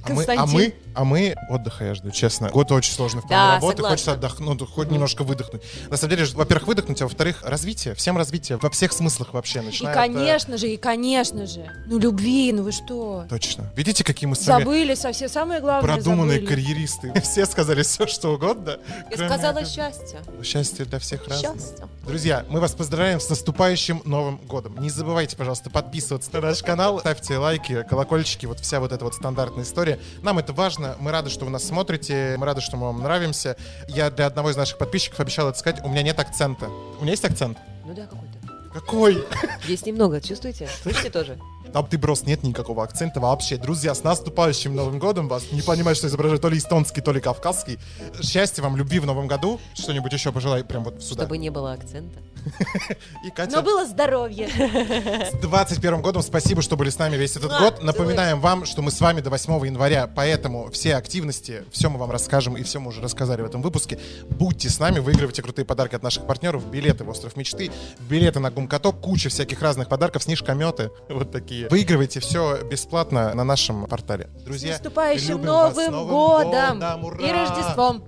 А 0.05 0.13
мы, 0.13 0.23
а 0.23 0.25
Константин. 0.25 0.53
мы, 0.53 0.73
а 0.95 1.03
мы 1.03 1.35
отдыха 1.49 1.85
я 1.85 1.95
жду, 1.95 2.11
честно. 2.11 2.49
Год 2.49 2.71
очень 2.71 2.93
сложный 2.93 3.21
в 3.21 3.27
плане 3.27 3.41
Да, 3.43 3.55
работы, 3.55 3.77
согласна. 3.77 3.89
хочется 3.95 4.11
отдохнуть, 4.13 4.59
ну, 4.61 4.65
хоть 4.67 4.91
немножко 4.91 5.23
выдохнуть. 5.23 5.61
На 5.89 5.97
самом 5.97 6.15
деле, 6.15 6.25
во-первых, 6.33 6.67
выдохнуть, 6.67 7.01
а 7.01 7.05
во-вторых, 7.05 7.41
развитие, 7.43 7.93
всем 7.95 8.17
развитие, 8.17 8.57
во 8.57 8.69
всех 8.69 8.93
смыслах 8.93 9.33
вообще, 9.33 9.59
И, 9.59 9.63
начиная 9.63 9.93
от, 9.93 9.97
э, 9.99 10.13
конечно 10.13 10.57
же, 10.57 10.67
и, 10.69 10.77
конечно 10.77 11.45
же, 11.47 11.69
ну, 11.87 11.97
любви, 11.99 12.51
ну 12.53 12.63
вы 12.63 12.71
что? 12.71 13.25
Точно. 13.29 13.71
Видите, 13.75 14.03
какие 14.03 14.27
мы 14.27 14.35
с 14.35 14.45
вами 14.47 14.63
Забыли 14.63 14.95
совсем, 14.95 15.29
самое 15.29 15.61
главное 15.61 15.95
продуманные 15.95 16.39
забыли. 16.39 16.49
карьеристы. 16.49 17.13
Все 17.23 17.45
сказали 17.45 17.83
все, 17.83 18.07
что 18.07 18.33
угодно. 18.33 18.77
Я 19.09 19.17
сказала 19.17 19.59
этого. 19.59 19.65
счастье. 19.65 20.19
Счастье 20.43 20.85
для 20.85 20.99
всех 20.99 21.27
разное. 21.27 21.53
Счастье. 21.53 21.87
Друзья, 22.05 22.45
мы 22.49 22.59
вас 22.59 22.73
поздравляем 22.73 23.19
с 23.19 23.29
наступающим 23.29 24.01
Новым 24.05 24.37
годом. 24.37 24.77
Не 24.79 24.89
забывайте, 24.89 25.37
пожалуйста, 25.37 25.69
подписываться 25.69 26.29
на 26.33 26.41
наш 26.41 26.61
канал, 26.61 26.99
ставьте 26.99 27.37
лайки, 27.37 27.85
колокольчики, 27.89 28.45
вот 28.45 28.59
вся 28.59 28.79
вот 28.79 28.91
эта 28.91 29.05
вот 29.05 29.15
стандартная 29.15 29.63
история. 29.63 29.99
Нам 30.21 30.37
это 30.39 30.51
важно, 30.53 30.82
мы 30.99 31.11
рады, 31.11 31.29
что 31.29 31.45
вы 31.45 31.51
нас 31.51 31.63
смотрите, 31.63 32.35
мы 32.37 32.45
рады, 32.45 32.61
что 32.61 32.77
мы 32.77 32.87
вам 32.87 33.01
нравимся. 33.01 33.55
Я 33.87 34.09
для 34.09 34.27
одного 34.27 34.49
из 34.51 34.57
наших 34.57 34.77
подписчиков 34.77 35.19
обещал 35.19 35.49
это 35.49 35.57
сказать, 35.57 35.83
у 35.83 35.89
меня 35.89 36.03
нет 36.03 36.19
акцента. 36.19 36.67
У 36.67 37.01
меня 37.01 37.11
есть 37.11 37.25
акцент? 37.25 37.57
Ну 37.85 37.93
да, 37.93 38.03
какой-то. 38.03 38.69
Какой? 38.73 39.23
Есть 39.67 39.85
немного, 39.85 40.19
чувствуете? 40.19 40.67
Слышите 40.81 41.09
тоже? 41.09 41.37
Там 41.73 41.87
ты 41.87 41.97
просто 41.97 42.27
нет 42.27 42.43
никакого 42.43 42.83
акцента 42.83 43.19
вообще. 43.19 43.57
Друзья, 43.57 43.95
с 43.95 44.03
наступающим 44.03 44.75
Новым 44.75 44.99
годом 44.99 45.27
вас 45.27 45.51
не 45.51 45.63
понимаю, 45.63 45.95
что 45.95 46.07
изображать 46.07 46.39
то 46.39 46.49
ли 46.49 46.59
эстонский, 46.59 47.01
то 47.01 47.11
ли 47.11 47.19
кавказский. 47.19 47.79
Счастья 48.21 48.61
вам, 48.61 48.77
любви 48.77 48.99
в 48.99 49.07
Новом 49.07 49.27
году. 49.27 49.59
Что-нибудь 49.73 50.13
еще 50.13 50.31
пожелай 50.31 50.63
прям 50.63 50.83
вот 50.83 51.01
сюда. 51.01 51.23
Чтобы 51.23 51.39
не 51.39 51.49
было 51.49 51.73
акцента. 51.73 52.19
И 53.25 53.29
Катя. 53.31 53.55
Но 53.55 53.63
было 53.63 53.85
здоровье. 53.85 54.49
С 54.49 55.33
21 55.41 56.01
годом 56.01 56.21
спасибо, 56.21 56.61
что 56.61 56.77
были 56.77 56.89
с 56.89 56.99
нами 56.99 57.15
весь 57.15 57.35
этот 57.35 57.51
Муа, 57.51 57.59
год. 57.59 57.83
Напоминаем 57.83 58.39
вам, 58.39 58.65
что 58.65 58.81
мы 58.81 58.91
с 58.91 59.01
вами 59.01 59.21
до 59.21 59.29
8 59.29 59.65
января, 59.65 60.07
поэтому 60.07 60.69
все 60.71 60.95
активности, 60.95 61.63
все 61.71 61.89
мы 61.89 61.97
вам 61.97 62.11
расскажем 62.11 62.55
и 62.57 62.63
все 62.63 62.79
мы 62.79 62.89
уже 62.89 63.01
рассказали 63.01 63.41
в 63.41 63.45
этом 63.45 63.61
выпуске. 63.61 63.99
Будьте 64.29 64.69
с 64.69 64.79
нами, 64.79 64.99
выигрывайте 64.99 65.41
крутые 65.41 65.65
подарки 65.65 65.95
от 65.95 66.03
наших 66.03 66.27
партнеров, 66.27 66.65
билеты 66.69 67.03
в 67.03 67.09
Остров 67.09 67.35
Мечты, 67.35 67.71
билеты 68.01 68.39
на 68.39 68.51
Гумкаток, 68.51 68.99
куча 69.01 69.29
всяких 69.29 69.61
разных 69.61 69.89
подарков, 69.89 70.23
снежкометы, 70.23 70.91
вот 71.09 71.31
такие. 71.31 71.62
Выигрывайте 71.69 72.19
все 72.19 72.63
бесплатно 72.63 73.33
на 73.33 73.43
нашем 73.43 73.85
портале. 73.85 74.29
С 74.37 74.43
Друзья, 74.43 74.71
наступающим 74.73 75.37
любим 75.37 75.47
вас. 75.47 75.73
С 75.73 75.77
Новым 75.77 75.91
Новым 75.91 76.09
годом! 76.09 76.79
годом! 76.79 77.05
Ура! 77.05 77.17
И 77.17 77.31
Рождеством! 77.31 78.03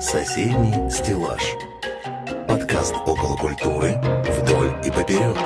Соседний 0.00 0.90
стеллаж. 0.90 1.42
Подкаст 2.48 2.94
около 3.06 3.36
культуры 3.36 4.00
вдоль 4.26 4.74
и 4.84 4.90
поперек. 4.90 5.36